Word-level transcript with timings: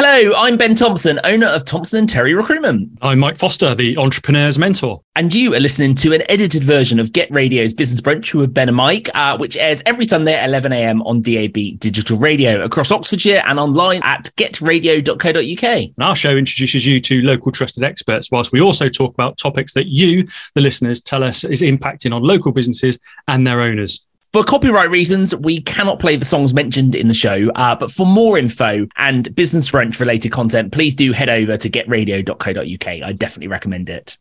Hello, 0.00 0.32
I'm 0.36 0.56
Ben 0.56 0.76
Thompson, 0.76 1.18
owner 1.24 1.48
of 1.48 1.64
Thompson 1.64 1.98
and 1.98 2.08
Terry 2.08 2.32
Recruitment. 2.32 2.96
I'm 3.02 3.18
Mike 3.18 3.36
Foster, 3.36 3.74
the 3.74 3.96
entrepreneur's 3.96 4.56
mentor. 4.56 5.00
And 5.16 5.34
you 5.34 5.56
are 5.56 5.58
listening 5.58 5.96
to 5.96 6.12
an 6.12 6.22
edited 6.28 6.62
version 6.62 7.00
of 7.00 7.12
Get 7.12 7.28
Radio's 7.32 7.74
Business 7.74 8.00
Brunch 8.00 8.32
with 8.32 8.54
Ben 8.54 8.68
and 8.68 8.76
Mike, 8.76 9.10
uh, 9.12 9.36
which 9.36 9.56
airs 9.56 9.82
every 9.86 10.06
Sunday 10.06 10.34
at 10.34 10.48
11 10.48 10.72
a.m. 10.72 11.02
on 11.02 11.20
DAB 11.20 11.80
digital 11.80 12.16
radio 12.16 12.62
across 12.62 12.92
Oxfordshire 12.92 13.42
and 13.44 13.58
online 13.58 14.00
at 14.04 14.30
getradio.co.uk. 14.36 15.64
And 15.64 15.92
our 15.98 16.14
show 16.14 16.36
introduces 16.36 16.86
you 16.86 17.00
to 17.00 17.20
local 17.22 17.50
trusted 17.50 17.82
experts, 17.82 18.30
whilst 18.30 18.52
we 18.52 18.60
also 18.60 18.88
talk 18.88 19.12
about 19.14 19.36
topics 19.36 19.74
that 19.74 19.88
you, 19.88 20.28
the 20.54 20.60
listeners, 20.60 21.00
tell 21.00 21.24
us 21.24 21.42
is 21.42 21.60
impacting 21.60 22.14
on 22.14 22.22
local 22.22 22.52
businesses 22.52 23.00
and 23.26 23.44
their 23.44 23.60
owners. 23.60 24.06
For 24.34 24.44
copyright 24.44 24.90
reasons, 24.90 25.34
we 25.34 25.62
cannot 25.62 26.00
play 26.00 26.16
the 26.16 26.26
songs 26.26 26.52
mentioned 26.52 26.94
in 26.94 27.08
the 27.08 27.14
show. 27.14 27.50
Uh, 27.54 27.74
but 27.74 27.90
for 27.90 28.04
more 28.04 28.36
info 28.36 28.86
and 28.98 29.34
business 29.34 29.70
brunch 29.70 30.00
related 30.00 30.32
content, 30.32 30.70
please 30.70 30.94
do 30.94 31.12
head 31.12 31.30
over 31.30 31.56
to 31.56 31.70
getradio.co.uk. 31.70 32.86
I 32.86 33.12
definitely 33.12 33.48
recommend 33.48 33.88
it. 33.88 34.18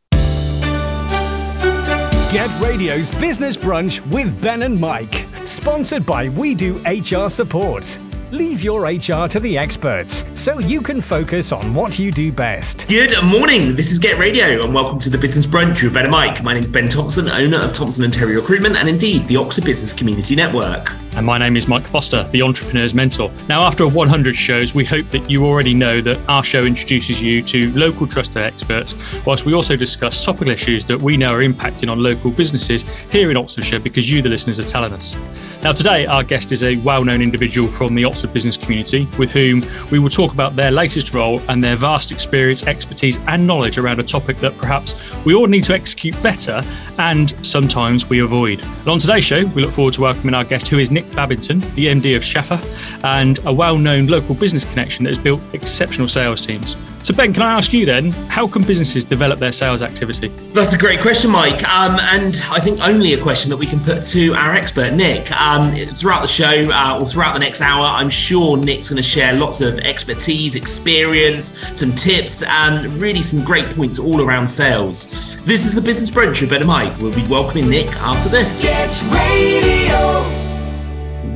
Get 2.31 2.49
Radio's 2.61 3.09
Business 3.15 3.57
Brunch 3.57 4.05
with 4.11 4.41
Ben 4.41 4.61
and 4.61 4.79
Mike, 4.79 5.25
sponsored 5.45 6.05
by 6.05 6.29
We 6.29 6.55
Do 6.55 6.81
HR 6.85 7.29
Support. 7.29 7.99
Leave 8.31 8.61
your 8.61 8.83
HR 8.83 9.25
to 9.29 9.39
the 9.39 9.57
experts 9.57 10.25
so 10.33 10.59
you 10.59 10.81
can 10.81 10.99
focus 10.99 11.53
on 11.53 11.73
what 11.73 11.97
you 11.97 12.11
do 12.11 12.29
best. 12.29 12.85
Good 12.89 13.13
morning. 13.23 13.73
This 13.73 13.89
is 13.89 13.99
Get 13.99 14.19
Radio, 14.19 14.65
and 14.65 14.73
welcome 14.73 14.99
to 14.99 15.09
the 15.09 15.17
Business 15.17 15.47
Brunch 15.47 15.81
with 15.81 15.93
Ben 15.93 16.03
and 16.03 16.11
Mike. 16.11 16.43
My 16.43 16.53
name 16.53 16.63
is 16.63 16.69
Ben 16.69 16.89
Thompson, 16.89 17.29
owner 17.29 17.61
of 17.61 17.71
Thompson 17.71 18.03
and 18.03 18.13
Terry 18.13 18.35
Recruitment, 18.35 18.75
and 18.75 18.89
indeed 18.89 19.25
the 19.29 19.37
Oxford 19.37 19.63
Business 19.63 19.93
Community 19.93 20.35
Network. 20.35 20.91
And 21.15 21.25
my 21.25 21.37
name 21.37 21.55
is 21.55 21.69
Mike 21.69 21.85
Foster, 21.85 22.27
the 22.33 22.41
Entrepreneur's 22.41 22.93
Mentor. 22.93 23.31
Now, 23.47 23.61
after 23.61 23.87
100 23.87 24.35
shows, 24.35 24.75
we 24.75 24.83
hope 24.83 25.09
that 25.11 25.29
you 25.29 25.45
already 25.45 25.73
know 25.73 26.01
that 26.01 26.19
our 26.27 26.43
show 26.43 26.59
introduces 26.59 27.21
you 27.21 27.41
to 27.43 27.71
local 27.79 28.07
trusted 28.07 28.43
experts, 28.43 28.93
whilst 29.25 29.45
we 29.45 29.53
also 29.53 29.77
discuss 29.77 30.25
topical 30.25 30.51
issues 30.51 30.85
that 30.87 30.99
we 30.99 31.15
know 31.15 31.33
are 31.33 31.39
impacting 31.39 31.89
on 31.89 32.03
local 32.03 32.31
businesses 32.31 32.83
here 33.09 33.31
in 33.31 33.37
Oxfordshire 33.37 33.79
because 33.79 34.11
you, 34.11 34.21
the 34.21 34.27
listeners, 34.27 34.59
are 34.59 34.63
telling 34.63 34.91
us. 34.91 35.15
Now, 35.63 35.71
today, 35.73 36.05
our 36.05 36.23
guest 36.23 36.51
is 36.51 36.61
a 36.61 36.77
well 36.77 37.03
known 37.03 37.21
individual 37.21 37.67
from 37.67 37.95
the 37.95 38.05
Oxford 38.05 38.31
business 38.31 38.55
community 38.55 39.07
with 39.17 39.31
whom 39.31 39.63
we 39.91 39.97
will 39.97 40.09
talk 40.09 40.31
about 40.31 40.55
their 40.55 40.71
latest 40.71 41.13
role 41.13 41.41
and 41.49 41.63
their 41.63 41.75
vast 41.75 42.11
experience, 42.11 42.67
expertise, 42.67 43.17
and 43.27 43.45
knowledge 43.45 43.77
around 43.77 43.99
a 43.99 44.03
topic 44.03 44.37
that 44.37 44.55
perhaps 44.57 44.95
we 45.25 45.33
all 45.33 45.47
need 45.47 45.63
to 45.63 45.73
execute 45.73 46.21
better 46.21 46.61
and 46.99 47.31
sometimes 47.45 48.07
we 48.07 48.19
avoid. 48.19 48.63
And 48.63 48.87
on 48.87 48.99
today's 48.99 49.25
show, 49.25 49.45
we 49.47 49.63
look 49.63 49.71
forward 49.71 49.95
to 49.95 50.01
welcoming 50.01 50.35
our 50.35 50.43
guest, 50.43 50.67
who 50.67 50.77
is 50.77 50.91
Nick 50.91 51.11
Babington, 51.13 51.59
the 51.75 51.87
MD 51.87 52.15
of 52.15 52.23
Chapar, 52.23 52.61
and 53.03 53.39
a 53.45 53.51
well 53.51 53.77
known 53.77 54.05
local 54.05 54.35
business 54.35 54.63
connection 54.63 55.03
that 55.05 55.09
has 55.09 55.19
built 55.19 55.41
exceptional 55.53 56.07
sales 56.07 56.39
teams. 56.39 56.75
So, 57.07 57.15
Ben, 57.15 57.31
can 57.31 57.41
I 57.41 57.53
ask 57.53 57.71
you 57.71 57.85
then, 57.85 58.11
how 58.27 58.49
can 58.49 58.63
businesses 58.63 59.05
develop 59.05 59.39
their 59.39 59.53
sales 59.53 59.81
activity? 59.81 60.27
That's 60.51 60.73
a 60.73 60.77
great 60.77 60.99
question, 60.99 61.31
Mike. 61.31 61.63
Um, 61.63 61.97
and 62.01 62.35
I 62.51 62.59
think 62.59 62.81
only 62.81 63.13
a 63.13 63.21
question 63.21 63.49
that 63.49 63.55
we 63.55 63.65
can 63.65 63.79
put 63.79 64.03
to 64.03 64.33
our 64.33 64.53
expert, 64.53 64.91
Nick. 64.91 65.31
Um, 65.31 65.73
throughout 65.93 66.21
the 66.21 66.27
show 66.27 66.69
uh, 66.69 66.99
or 66.99 67.05
throughout 67.05 67.31
the 67.31 67.39
next 67.39 67.61
hour, 67.61 67.85
I'm 67.85 68.09
sure 68.09 68.57
Nick's 68.57 68.89
going 68.89 69.01
to 69.01 69.07
share 69.07 69.33
lots 69.39 69.61
of 69.61 69.79
expertise, 69.79 70.57
experience, 70.57 71.57
some 71.79 71.93
tips, 71.93 72.43
and 72.43 72.91
really 72.99 73.21
some 73.21 73.41
great 73.41 73.67
points 73.67 73.99
all 73.99 74.21
around 74.21 74.45
sales. 74.45 75.37
This 75.45 75.65
is 75.65 75.75
the 75.75 75.81
Business 75.81 76.11
Brunch 76.11 76.41
with 76.41 76.49
Ben 76.49 76.59
and 76.59 76.67
Mike. 76.67 76.93
We'll 76.99 77.15
be 77.15 77.25
welcoming 77.27 77.69
Nick 77.69 77.87
after 78.01 78.27
this. 78.27 78.63
Get 78.63 79.01
radio. 79.13 80.36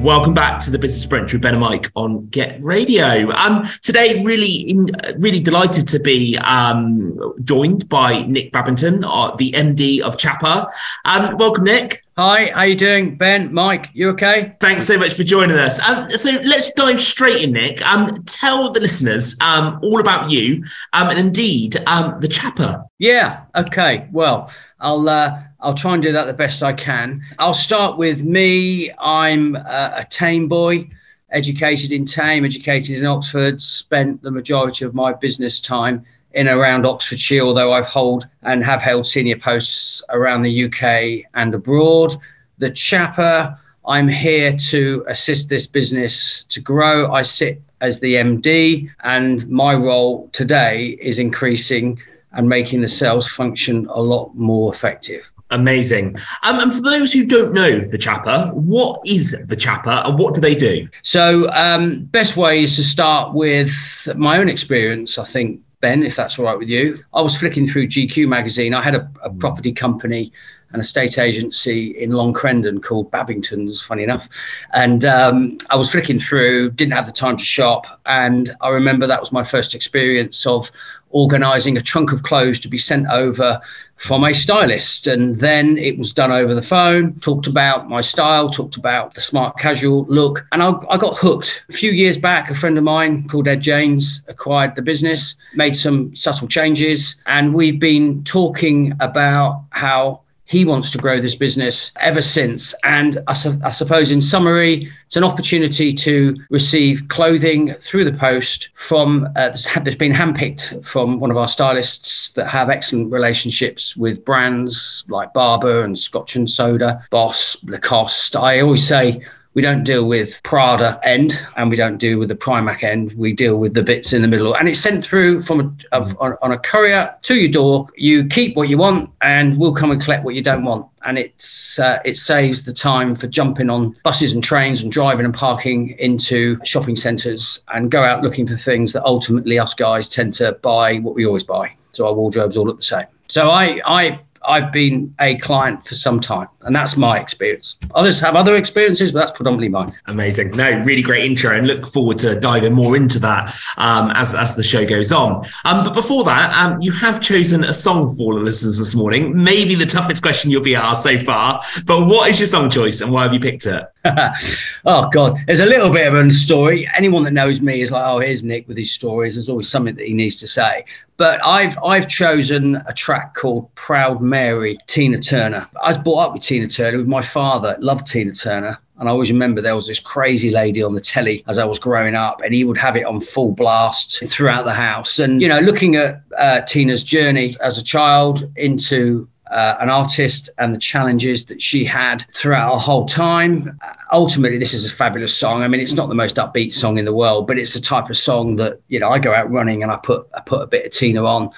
Welcome 0.01 0.33
back 0.33 0.59
to 0.61 0.71
the 0.71 0.79
Business 0.79 1.05
Brunch 1.05 1.31
with 1.31 1.43
Ben 1.43 1.53
and 1.53 1.61
Mike 1.61 1.91
on 1.95 2.25
Get 2.29 2.59
Radio. 2.59 3.31
Um, 3.33 3.69
today, 3.83 4.23
really, 4.23 4.71
in, 4.71 4.87
really 5.19 5.39
delighted 5.39 5.87
to 5.89 5.99
be 5.99 6.35
um, 6.39 7.35
joined 7.43 7.87
by 7.87 8.23
Nick 8.23 8.51
Babington, 8.51 9.03
uh, 9.05 9.35
the 9.35 9.51
MD 9.51 10.01
of 10.01 10.17
Chapar. 10.17 10.65
Um, 11.05 11.37
welcome, 11.37 11.65
Nick. 11.65 12.03
Hi, 12.17 12.51
how 12.51 12.63
you 12.63 12.75
doing, 12.75 13.15
Ben? 13.15 13.53
Mike, 13.53 13.91
you 13.93 14.09
okay? 14.09 14.55
Thanks 14.59 14.87
so 14.87 14.97
much 14.97 15.13
for 15.13 15.23
joining 15.23 15.55
us. 15.55 15.79
Um, 15.87 16.09
so 16.09 16.31
let's 16.31 16.71
dive 16.71 16.99
straight 16.99 17.43
in, 17.43 17.51
Nick. 17.51 17.79
Um, 17.85 18.23
tell 18.23 18.71
the 18.71 18.79
listeners 18.79 19.37
um, 19.39 19.79
all 19.83 19.99
about 19.99 20.31
you 20.31 20.63
um, 20.93 21.11
and 21.11 21.19
indeed 21.19 21.75
um, 21.85 22.19
the 22.21 22.27
Chapar. 22.27 22.85
Yeah. 22.97 23.43
Okay. 23.55 24.07
Well, 24.11 24.51
I'll. 24.79 25.07
Uh, 25.07 25.43
I'll 25.61 25.75
try 25.75 25.93
and 25.93 26.01
do 26.01 26.11
that 26.11 26.25
the 26.25 26.33
best 26.33 26.63
I 26.63 26.73
can. 26.73 27.21
I'll 27.39 27.53
start 27.53 27.97
with 27.97 28.23
me. 28.23 28.91
I'm 28.99 29.55
uh, 29.55 29.59
a, 29.59 30.01
a 30.01 30.07
Thame 30.09 30.47
boy, 30.47 30.89
educated 31.29 31.91
in 31.91 32.05
Thame, 32.05 32.45
educated 32.45 32.97
in 32.97 33.05
Oxford, 33.05 33.61
spent 33.61 34.21
the 34.21 34.31
majority 34.31 34.85
of 34.85 34.93
my 34.95 35.13
business 35.13 35.61
time 35.61 36.05
in 36.33 36.47
around 36.47 36.85
Oxfordshire, 36.85 37.41
although 37.41 37.73
I've 37.73 37.87
held 37.87 38.27
and 38.43 38.63
have 38.63 38.81
held 38.81 39.05
senior 39.05 39.37
posts 39.37 40.01
around 40.09 40.41
the 40.41 40.65
UK 40.65 41.25
and 41.33 41.53
abroad. 41.53 42.15
The 42.57 42.71
Chapar, 42.71 43.57
I'm 43.85 44.07
here 44.07 44.55
to 44.69 45.03
assist 45.07 45.49
this 45.49 45.67
business 45.67 46.43
to 46.49 46.59
grow. 46.59 47.11
I 47.11 47.21
sit 47.21 47.61
as 47.81 47.99
the 47.99 48.15
MD, 48.15 48.89
and 49.03 49.47
my 49.49 49.75
role 49.75 50.29
today 50.31 50.97
is 51.01 51.19
increasing 51.19 51.99
and 52.33 52.47
making 52.47 52.81
the 52.81 52.87
sales 52.87 53.27
function 53.27 53.87
a 53.89 54.01
lot 54.01 54.33
more 54.35 54.73
effective. 54.73 55.30
Amazing. 55.51 56.15
Um, 56.43 56.59
and 56.59 56.73
for 56.73 56.81
those 56.81 57.11
who 57.11 57.25
don't 57.25 57.53
know 57.53 57.79
the 57.79 57.97
Chapar, 57.97 58.51
what 58.53 59.01
is 59.05 59.37
the 59.45 59.55
Chapar 59.55 60.03
and 60.05 60.17
what 60.17 60.33
do 60.33 60.41
they 60.41 60.55
do? 60.55 60.87
So, 61.03 61.51
um, 61.51 62.05
best 62.05 62.37
way 62.37 62.63
is 62.63 62.75
to 62.77 62.83
start 62.83 63.33
with 63.33 64.07
my 64.15 64.37
own 64.37 64.47
experience. 64.47 65.17
I 65.17 65.25
think 65.25 65.61
Ben, 65.81 66.03
if 66.03 66.15
that's 66.15 66.39
all 66.39 66.45
right 66.45 66.57
with 66.57 66.69
you. 66.69 67.03
I 67.13 67.21
was 67.21 67.35
flicking 67.35 67.67
through 67.67 67.87
GQ 67.87 68.27
magazine. 68.27 68.73
I 68.73 68.81
had 68.81 68.95
a, 68.95 69.11
a 69.23 69.31
property 69.31 69.73
company 69.73 70.31
an 70.73 70.79
estate 70.79 71.17
agency 71.17 71.91
in 72.01 72.11
Long 72.11 72.33
Crendon 72.33 72.81
called 72.81 73.11
Babington's, 73.11 73.81
funny 73.81 74.03
enough. 74.03 74.29
And 74.73 75.03
um, 75.05 75.57
I 75.69 75.75
was 75.75 75.91
flicking 75.91 76.19
through, 76.19 76.71
didn't 76.71 76.93
have 76.93 77.05
the 77.05 77.11
time 77.11 77.37
to 77.37 77.43
shop. 77.43 77.99
And 78.05 78.55
I 78.61 78.69
remember 78.69 79.07
that 79.07 79.19
was 79.19 79.31
my 79.31 79.43
first 79.43 79.75
experience 79.75 80.45
of 80.45 80.71
organising 81.09 81.77
a 81.77 81.81
trunk 81.81 82.13
of 82.13 82.23
clothes 82.23 82.59
to 82.59 82.69
be 82.69 82.77
sent 82.77 83.07
over 83.07 83.59
from 84.01 84.23
a 84.23 84.33
stylist. 84.33 85.05
And 85.05 85.35
then 85.35 85.77
it 85.77 85.97
was 85.97 86.11
done 86.11 86.31
over 86.31 86.55
the 86.55 86.61
phone, 86.61 87.13
talked 87.19 87.45
about 87.45 87.87
my 87.87 88.01
style, 88.01 88.49
talked 88.49 88.75
about 88.75 89.13
the 89.13 89.21
smart 89.21 89.59
casual 89.59 90.05
look. 90.05 90.45
And 90.51 90.63
I, 90.63 90.73
I 90.89 90.97
got 90.97 91.17
hooked. 91.17 91.63
A 91.69 91.73
few 91.73 91.91
years 91.91 92.17
back, 92.17 92.49
a 92.49 92.55
friend 92.55 92.77
of 92.79 92.83
mine 92.83 93.27
called 93.27 93.47
Ed 93.47 93.61
James 93.61 94.23
acquired 94.27 94.75
the 94.75 94.81
business, 94.81 95.35
made 95.53 95.77
some 95.77 96.15
subtle 96.15 96.47
changes. 96.47 97.15
And 97.27 97.53
we've 97.53 97.79
been 97.79 98.23
talking 98.23 98.93
about 98.99 99.63
how 99.69 100.21
he 100.51 100.65
wants 100.65 100.91
to 100.91 100.97
grow 100.97 101.21
this 101.21 101.33
business 101.33 101.93
ever 102.01 102.21
since. 102.21 102.75
And 102.83 103.17
I, 103.29 103.33
su- 103.33 103.57
I, 103.63 103.71
suppose, 103.71 104.11
in 104.11 104.21
summary, 104.21 104.91
it's 105.05 105.15
an 105.15 105.23
opportunity 105.23 105.93
to 105.93 106.35
receive 106.49 107.07
clothing 107.07 107.73
through 107.75 108.03
the 108.03 108.11
post 108.11 108.67
from 108.75 109.29
uh, 109.37 109.51
that's 109.51 109.95
been 109.95 110.11
handpicked 110.11 110.85
from 110.85 111.21
one 111.21 111.31
of 111.31 111.37
our 111.37 111.47
stylists 111.47 112.31
that 112.31 112.47
have 112.47 112.69
excellent 112.69 113.13
relationships 113.13 113.95
with 113.95 114.25
brands 114.25 115.05
like 115.07 115.33
Barbour 115.33 115.85
and 115.85 115.97
Scotch 115.97 116.35
and 116.35 116.49
Soda, 116.49 117.01
Boss, 117.11 117.55
Lacoste. 117.63 118.35
I 118.35 118.59
always 118.59 118.85
say 118.85 119.23
we 119.53 119.61
don't 119.61 119.83
deal 119.83 120.05
with 120.05 120.41
Prada 120.43 120.99
end 121.03 121.39
and 121.57 121.69
we 121.69 121.75
don't 121.75 121.97
deal 121.97 122.19
with 122.19 122.29
the 122.29 122.35
Primark 122.35 122.83
end. 122.83 123.11
We 123.13 123.33
deal 123.33 123.57
with 123.57 123.73
the 123.73 123.83
bits 123.83 124.13
in 124.13 124.21
the 124.21 124.27
middle. 124.27 124.53
And 124.55 124.69
it's 124.69 124.79
sent 124.79 125.03
through 125.03 125.41
from 125.41 125.59
a, 125.61 125.95
of, 125.95 126.15
on, 126.21 126.37
on, 126.41 126.51
a 126.53 126.57
courier 126.57 127.13
to 127.23 127.35
your 127.35 127.49
door. 127.49 127.87
You 127.97 128.25
keep 128.27 128.55
what 128.55 128.69
you 128.69 128.77
want 128.77 129.09
and 129.21 129.57
we'll 129.57 129.73
come 129.73 129.91
and 129.91 130.01
collect 130.01 130.23
what 130.23 130.35
you 130.35 130.41
don't 130.41 130.63
want. 130.63 130.87
And 131.05 131.17
it's 131.17 131.79
uh, 131.79 131.99
it 132.05 132.15
saves 132.15 132.63
the 132.63 132.73
time 132.73 133.15
for 133.15 133.27
jumping 133.27 133.69
on 133.69 133.95
buses 134.03 134.31
and 134.31 134.43
trains 134.43 134.83
and 134.83 134.91
driving 134.91 135.25
and 135.25 135.33
parking 135.33 135.97
into 135.99 136.57
shopping 136.63 136.95
centres 136.95 137.59
and 137.73 137.91
go 137.91 138.03
out 138.03 138.21
looking 138.21 138.47
for 138.47 138.55
things 138.55 138.93
that 138.93 139.03
ultimately 139.03 139.59
us 139.59 139.73
guys 139.73 140.07
tend 140.07 140.33
to 140.35 140.53
buy 140.61 140.97
what 140.97 141.15
we 141.15 141.25
always 141.25 141.43
buy. 141.43 141.73
So 141.91 142.07
our 142.07 142.13
wardrobes 142.13 142.55
all 142.55 142.65
look 142.65 142.77
the 142.77 142.83
same. 142.83 143.07
So 143.27 143.49
I, 143.49 143.81
I 143.85 144.19
I've 144.43 144.71
been 144.71 145.13
a 145.19 145.37
client 145.37 145.85
for 145.85 145.95
some 145.95 146.19
time, 146.19 146.47
and 146.61 146.75
that's 146.75 146.97
my 146.97 147.19
experience. 147.19 147.77
Others 147.95 148.19
have 148.19 148.35
other 148.35 148.55
experiences, 148.55 149.11
but 149.11 149.19
that's 149.19 149.31
predominantly 149.31 149.69
mine. 149.69 149.91
Amazing. 150.07 150.51
No, 150.51 150.71
really 150.83 151.01
great 151.01 151.25
intro, 151.25 151.55
and 151.55 151.67
look 151.67 151.85
forward 151.85 152.17
to 152.19 152.39
diving 152.39 152.73
more 152.73 152.95
into 152.95 153.19
that 153.19 153.53
um, 153.77 154.11
as, 154.15 154.33
as 154.33 154.55
the 154.55 154.63
show 154.63 154.85
goes 154.85 155.11
on. 155.11 155.45
Um, 155.65 155.83
but 155.83 155.93
before 155.93 156.23
that, 156.25 156.53
um, 156.57 156.81
you 156.81 156.91
have 156.91 157.21
chosen 157.21 157.63
a 157.63 157.73
song 157.73 158.15
for 158.15 158.35
the 158.35 158.41
listeners 158.41 158.77
this 158.77 158.95
morning. 158.95 159.43
Maybe 159.43 159.75
the 159.75 159.85
toughest 159.85 160.21
question 160.21 160.49
you'll 160.49 160.61
be 160.61 160.75
asked 160.75 161.03
so 161.03 161.19
far, 161.19 161.61
but 161.85 162.07
what 162.07 162.29
is 162.29 162.39
your 162.39 162.47
song 162.47 162.69
choice 162.69 163.01
and 163.01 163.11
why 163.11 163.23
have 163.23 163.33
you 163.33 163.39
picked 163.39 163.65
it? 163.65 163.85
oh 164.85 165.09
God, 165.09 165.37
there's 165.45 165.59
a 165.59 165.65
little 165.65 165.91
bit 165.91 166.07
of 166.07 166.15
a 166.15 166.31
story. 166.31 166.89
Anyone 166.95 167.23
that 167.23 167.31
knows 167.31 167.61
me 167.61 167.81
is 167.81 167.91
like, 167.91 168.03
oh, 168.03 168.19
here's 168.19 168.43
Nick 168.43 168.67
with 168.67 168.77
his 168.77 168.91
stories. 168.91 169.35
There's 169.35 169.49
always 169.49 169.69
something 169.69 169.95
that 169.95 170.07
he 170.07 170.13
needs 170.13 170.37
to 170.37 170.47
say. 170.47 170.85
But 171.17 171.45
I've 171.45 171.77
I've 171.83 172.07
chosen 172.07 172.81
a 172.87 172.93
track 172.93 173.35
called 173.35 173.73
"Proud 173.75 174.21
Mary, 174.31 174.79
Tina 174.87 175.19
Turner. 175.19 175.67
I 175.83 175.89
was 175.89 175.97
brought 175.97 176.27
up 176.27 176.33
with 176.33 176.41
Tina 176.41 176.67
Turner 176.67 176.97
with 176.97 177.07
my 177.07 177.21
father, 177.21 177.75
loved 177.79 178.07
Tina 178.07 178.31
Turner. 178.31 178.79
And 178.97 179.09
I 179.09 179.11
always 179.11 179.31
remember 179.31 179.61
there 179.61 179.75
was 179.75 179.87
this 179.87 179.99
crazy 179.99 180.51
lady 180.51 180.81
on 180.81 180.95
the 180.95 181.01
telly 181.01 181.43
as 181.47 181.57
I 181.57 181.65
was 181.65 181.79
growing 181.79 182.15
up, 182.15 182.41
and 182.41 182.53
he 182.53 182.63
would 182.63 182.77
have 182.77 182.95
it 182.95 183.05
on 183.05 183.19
full 183.19 183.51
blast 183.51 184.23
throughout 184.27 184.63
the 184.65 184.73
house. 184.73 185.19
And, 185.19 185.41
you 185.41 185.47
know, 185.47 185.59
looking 185.59 185.95
at 185.95 186.21
uh, 186.37 186.61
Tina's 186.61 187.03
journey 187.03 187.55
as 187.61 187.77
a 187.77 187.83
child 187.83 188.49
into 188.55 189.27
uh, 189.51 189.75
an 189.81 189.89
artist 189.89 190.49
and 190.57 190.73
the 190.73 190.79
challenges 190.79 191.45
that 191.45 191.61
she 191.61 191.83
had 191.83 192.23
throughout 192.33 192.73
her 192.73 192.79
whole 192.79 193.05
time. 193.05 193.77
Uh, 193.83 193.93
ultimately, 194.13 194.57
this 194.57 194.73
is 194.73 194.89
a 194.89 194.95
fabulous 194.95 195.35
song. 195.35 195.61
I 195.61 195.67
mean, 195.67 195.81
it's 195.81 195.93
not 195.93 196.07
the 196.07 196.15
most 196.15 196.35
upbeat 196.35 196.73
song 196.73 196.97
in 196.97 197.05
the 197.05 197.13
world, 197.13 197.47
but 197.47 197.57
it's 197.57 197.73
the 197.73 197.81
type 197.81 198.09
of 198.09 198.17
song 198.17 198.55
that 198.55 198.79
you 198.87 198.99
know 198.99 199.09
I 199.09 199.19
go 199.19 199.33
out 199.33 199.51
running 199.51 199.83
and 199.83 199.91
I 199.91 199.97
put 199.97 200.27
I 200.33 200.39
put 200.39 200.61
a 200.61 200.67
bit 200.67 200.85
of 200.85 200.91
Tina 200.93 201.25
on. 201.25 201.51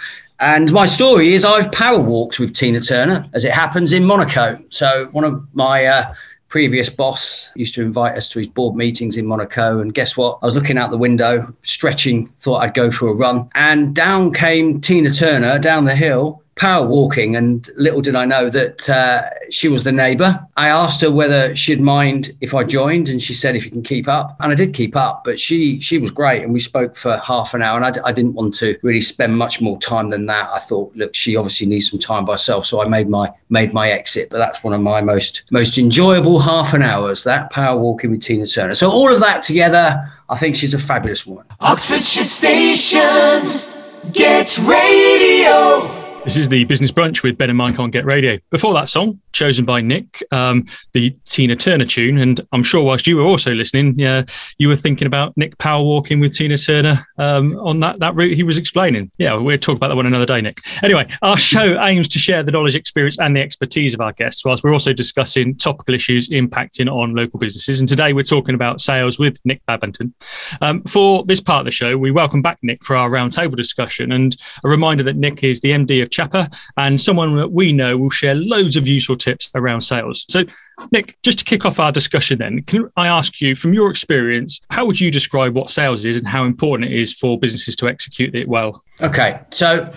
And 0.44 0.74
my 0.74 0.86
story 0.86 1.36
is 1.36 1.46
I've 1.46 1.72
power 1.72 2.02
walked 2.02 2.38
with 2.38 2.54
Tina 2.54 2.82
Turner, 2.82 3.26
as 3.32 3.46
it 3.46 3.54
happens 3.54 3.94
in 3.94 4.04
Monaco. 4.04 4.60
So 4.72 5.08
one 5.14 5.24
of 5.24 5.42
my 5.54 5.86
uh, 5.86 6.14
previous 6.50 6.90
boss 6.90 7.50
used 7.56 7.74
to 7.76 7.82
invite 7.82 8.18
us 8.18 8.28
to 8.32 8.40
his 8.40 8.50
board 8.50 8.76
meetings 8.76 9.16
in 9.16 9.26
Monaco. 9.26 9.80
And 9.80 9.94
guess 9.94 10.18
what? 10.18 10.40
I 10.42 10.46
was 10.46 10.56
looking 10.56 10.78
out 10.78 10.92
the 10.92 10.98
window, 10.98 11.56
stretching, 11.62 12.28
thought 12.42 12.58
I'd 12.58 12.74
go 12.74 12.92
for 12.92 13.08
a 13.08 13.14
run. 13.14 13.50
And 13.56 13.96
down 13.96 14.34
came 14.34 14.82
Tina 14.82 15.12
Turner 15.12 15.60
down 15.60 15.86
the 15.86 15.96
hill 15.96 16.43
power 16.56 16.86
walking, 16.86 17.36
and 17.36 17.70
little 17.76 18.02
did 18.02 18.16
I 18.16 18.26
know 18.26 18.50
that 18.50 18.90
uh, 18.90 19.24
she 19.50 19.68
was 19.68 19.84
the 19.84 19.92
neighbour. 19.92 20.40
I 20.56 20.70
asked 20.70 21.02
her 21.02 21.12
whether 21.12 21.56
she'd 21.56 21.82
mind 21.82 22.36
if 22.42 22.54
I 22.54 22.64
joined, 22.64 23.10
and 23.10 23.22
she 23.22 23.34
said 23.34 23.56
if 23.56 23.66
you 23.66 23.72
can 23.72 23.84
keep 23.84 24.08
up, 24.08 24.36
and 24.40 24.52
I 24.52 24.56
did 24.56 24.74
keep 24.74 24.96
up. 24.96 25.24
But 25.24 25.40
she 25.40 25.80
she 25.80 25.98
was 25.98 26.12
great, 26.12 26.44
and 26.44 26.54
we 26.54 26.60
spoke 26.60 26.96
for 26.96 27.18
half 27.18 27.54
an 27.54 27.62
hour, 27.62 27.76
and 27.78 27.86
I 27.86 27.92
d- 27.92 28.02
I 28.06 28.12
didn't 28.12 28.34
want 28.34 28.54
to 28.56 28.78
really 28.84 29.02
spend 29.02 29.38
much 29.38 29.62
more 29.62 29.80
time 29.80 30.10
than 30.10 30.26
that. 30.28 30.50
I 30.52 30.60
thought, 30.60 30.96
look, 30.96 31.16
she 31.16 31.36
obviously 31.36 31.68
needs 31.68 31.90
some 31.90 32.00
time 32.00 32.26
by 32.26 32.34
herself, 32.34 32.66
so 32.66 32.82
I 32.82 32.88
made 32.88 33.10
my 33.10 33.32
made 33.50 33.74
my 33.74 33.90
exit. 33.90 34.30
But 34.30 34.38
that's 34.38 34.64
one 34.64 34.74
of 34.74 34.82
my 34.82 35.02
most 35.02 35.44
most 35.52 35.78
enjoyable 35.78 36.40
half 36.40 36.74
an 36.74 36.84
hours. 36.84 37.24
That 37.24 37.50
power 37.50 37.78
walking 37.78 38.12
with 38.12 38.22
Tina 38.22 38.46
Turner. 38.46 38.76
So 38.76 38.92
all 38.92 39.12
of 39.12 39.20
that 39.22 39.44
together, 39.44 40.12
I 40.30 40.38
think 40.38 40.56
she's 40.56 40.74
a 40.74 40.80
fabulous 40.80 41.26
woman. 41.26 41.46
Oxfordshire 41.62 42.24
Station, 42.24 43.60
get 44.12 44.58
radio. 44.60 46.03
This 46.24 46.38
is 46.38 46.48
the 46.48 46.64
Business 46.64 46.90
Brunch 46.90 47.22
with 47.22 47.38
Ben 47.38 47.50
and 47.50 47.58
Mike 47.58 47.80
on 47.80 47.92
Get 47.92 48.06
Radio. 48.06 48.40
Before 48.50 48.74
that 48.76 48.88
song, 48.88 49.20
chosen 49.34 49.66
by 49.66 49.82
Nick, 49.82 50.24
um, 50.32 50.64
the 50.94 51.14
Tina 51.26 51.54
Turner 51.58 51.84
tune, 51.84 52.18
and 52.18 52.40
I'm 52.54 52.64
sure 52.64 52.82
whilst 52.82 53.08
you 53.08 53.18
were 53.18 53.24
also 53.24 53.54
listening, 53.54 54.00
yeah, 54.00 54.24
you 54.58 54.70
were 54.70 54.78
thinking 54.78 55.06
about 55.06 55.36
Nick 55.36 55.58
Power 55.58 55.84
walking 55.84 56.22
with 56.22 56.34
Tina 56.34 56.58
Turner 56.58 57.06
um, 57.18 57.58
on 57.58 57.82
that 57.82 58.00
that 58.00 58.16
route 58.16 58.38
he 58.38 58.44
was 58.44 58.58
explaining. 58.58 59.12
Yeah, 59.18 59.34
we'll 59.34 59.58
talk 59.58 59.76
about 59.76 59.90
that 59.90 59.98
one 59.98 60.06
another 60.06 60.26
day, 60.26 60.40
Nick. 60.40 60.60
Anyway, 60.82 61.10
our 61.24 61.38
show 61.38 61.78
aims 61.84 62.08
to 62.08 62.20
share 62.20 62.42
the 62.42 62.54
knowledge, 62.54 62.78
experience, 62.78 63.20
and 63.20 63.36
the 63.36 63.42
expertise 63.42 63.94
of 63.94 64.00
our 64.00 64.14
guests, 64.14 64.46
whilst 64.46 64.64
we're 64.64 64.72
also 64.72 64.94
discussing 64.94 65.58
topical 65.58 65.94
issues 65.94 66.30
impacting 66.30 66.90
on 66.90 67.14
local 67.14 67.38
businesses. 67.38 67.82
And 67.82 67.90
today 67.90 68.14
we're 68.14 68.24
talking 68.24 68.56
about 68.56 68.80
sales 68.80 69.20
with 69.20 69.42
Nick 69.44 69.62
Babington. 69.66 70.14
Um, 70.62 70.84
for 70.84 71.26
this 71.26 71.42
part 71.42 71.60
of 71.60 71.66
the 71.66 71.72
show, 71.72 71.98
we 71.98 72.12
welcome 72.12 72.42
back 72.42 72.60
Nick 72.62 72.82
for 72.82 72.96
our 72.96 73.10
roundtable 73.10 73.58
discussion, 73.58 74.14
and 74.14 74.38
a 74.64 74.70
reminder 74.70 75.04
that 75.04 75.18
Nick 75.18 75.44
is 75.44 75.60
the 75.60 75.72
MD 75.72 76.02
of 76.02 76.13
Chapar 76.14 76.48
and 76.78 77.00
someone 77.00 77.36
that 77.38 77.52
we 77.52 77.74
know 77.74 77.98
will 77.98 78.10
share 78.10 78.36
loads 78.36 78.78
of 78.78 78.88
useful 78.88 79.16
tips 79.16 79.50
around 79.56 79.82
sales. 79.82 80.26
So, 80.30 80.44
Nick, 80.92 81.18
just 81.24 81.40
to 81.40 81.46
kick 81.46 81.66
off 81.66 81.80
our 81.80 81.92
discussion, 81.92 82.40
then, 82.40 82.64
can 82.64 82.90
I 82.98 83.08
ask 83.08 83.42
you, 83.42 83.56
from 83.56 83.74
your 83.74 83.92
experience, 83.92 84.60
how 84.72 84.86
would 84.86 85.00
you 85.00 85.12
describe 85.12 85.56
what 85.56 85.70
sales 85.70 86.06
is 86.06 86.18
and 86.18 86.28
how 86.28 86.46
important 86.46 86.92
it 86.92 87.00
is 87.00 87.14
for 87.14 87.38
businesses 87.38 87.76
to 87.78 87.88
execute 87.88 88.34
it 88.34 88.48
well? 88.48 88.84
Okay, 89.02 89.40
so 89.52 89.92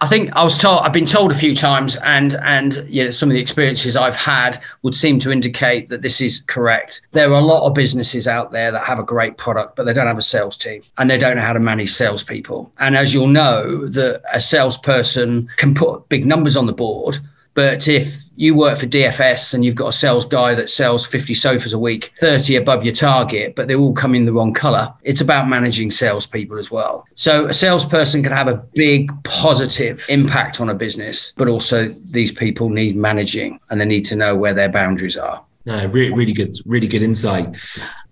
I 0.00 0.06
think 0.06 0.30
I 0.36 0.44
was 0.44 0.56
told 0.56 0.84
I've 0.84 0.92
been 0.92 1.06
told 1.06 1.32
a 1.32 1.34
few 1.34 1.56
times, 1.56 1.96
and 1.96 2.34
and 2.34 2.86
you 2.88 3.02
know 3.02 3.10
some 3.10 3.28
of 3.30 3.34
the 3.34 3.40
experiences 3.40 3.96
I've 3.96 4.14
had 4.14 4.56
would 4.82 4.94
seem 4.94 5.18
to 5.20 5.32
indicate 5.32 5.88
that 5.88 6.02
this 6.02 6.20
is 6.20 6.40
correct. 6.42 7.00
There 7.12 7.28
are 7.32 7.38
a 7.38 7.44
lot 7.44 7.66
of 7.66 7.74
businesses 7.74 8.28
out 8.28 8.52
there 8.52 8.70
that 8.70 8.84
have 8.84 9.00
a 9.00 9.02
great 9.02 9.38
product, 9.38 9.74
but 9.74 9.86
they 9.86 9.92
don't 9.92 10.06
have 10.06 10.18
a 10.18 10.22
sales 10.22 10.56
team 10.56 10.82
and 10.98 11.10
they 11.10 11.18
don't 11.18 11.36
know 11.36 11.42
how 11.42 11.52
to 11.52 11.58
manage 11.58 11.90
salespeople. 11.90 12.70
And 12.78 12.96
as 12.96 13.12
you'll 13.12 13.26
know, 13.26 13.86
that 13.88 14.22
a 14.32 14.40
salesperson 14.40 15.48
can 15.56 15.74
put 15.74 16.08
big 16.08 16.24
numbers 16.24 16.56
on 16.56 16.66
the 16.66 16.72
board, 16.72 17.18
but 17.58 17.88
if 17.88 18.22
you 18.36 18.54
work 18.54 18.78
for 18.78 18.86
DFS 18.86 19.52
and 19.52 19.64
you've 19.64 19.74
got 19.74 19.88
a 19.88 19.92
sales 19.92 20.24
guy 20.24 20.54
that 20.54 20.70
sells 20.70 21.04
50 21.04 21.34
sofas 21.34 21.72
a 21.72 21.78
week, 21.78 22.12
30 22.20 22.54
above 22.54 22.84
your 22.84 22.94
target, 22.94 23.56
but 23.56 23.66
they're 23.66 23.80
all 23.80 23.92
coming 23.92 24.26
the 24.26 24.32
wrong 24.32 24.54
color, 24.54 24.94
it's 25.02 25.20
about 25.20 25.48
managing 25.48 25.90
salespeople 25.90 26.56
as 26.56 26.70
well. 26.70 27.04
So 27.16 27.48
a 27.48 27.52
salesperson 27.52 28.22
can 28.22 28.30
have 28.30 28.46
a 28.46 28.54
big 28.74 29.10
positive 29.24 30.06
impact 30.08 30.60
on 30.60 30.68
a 30.68 30.74
business, 30.74 31.32
but 31.36 31.48
also 31.48 31.88
these 31.88 32.30
people 32.30 32.68
need 32.68 32.94
managing 32.94 33.58
and 33.70 33.80
they 33.80 33.86
need 33.86 34.04
to 34.04 34.14
know 34.14 34.36
where 34.36 34.54
their 34.54 34.68
boundaries 34.68 35.16
are. 35.16 35.44
No, 35.66 35.84
really, 35.86 36.14
really 36.14 36.32
good, 36.32 36.56
really 36.64 36.86
good 36.86 37.02
insight. 37.02 37.58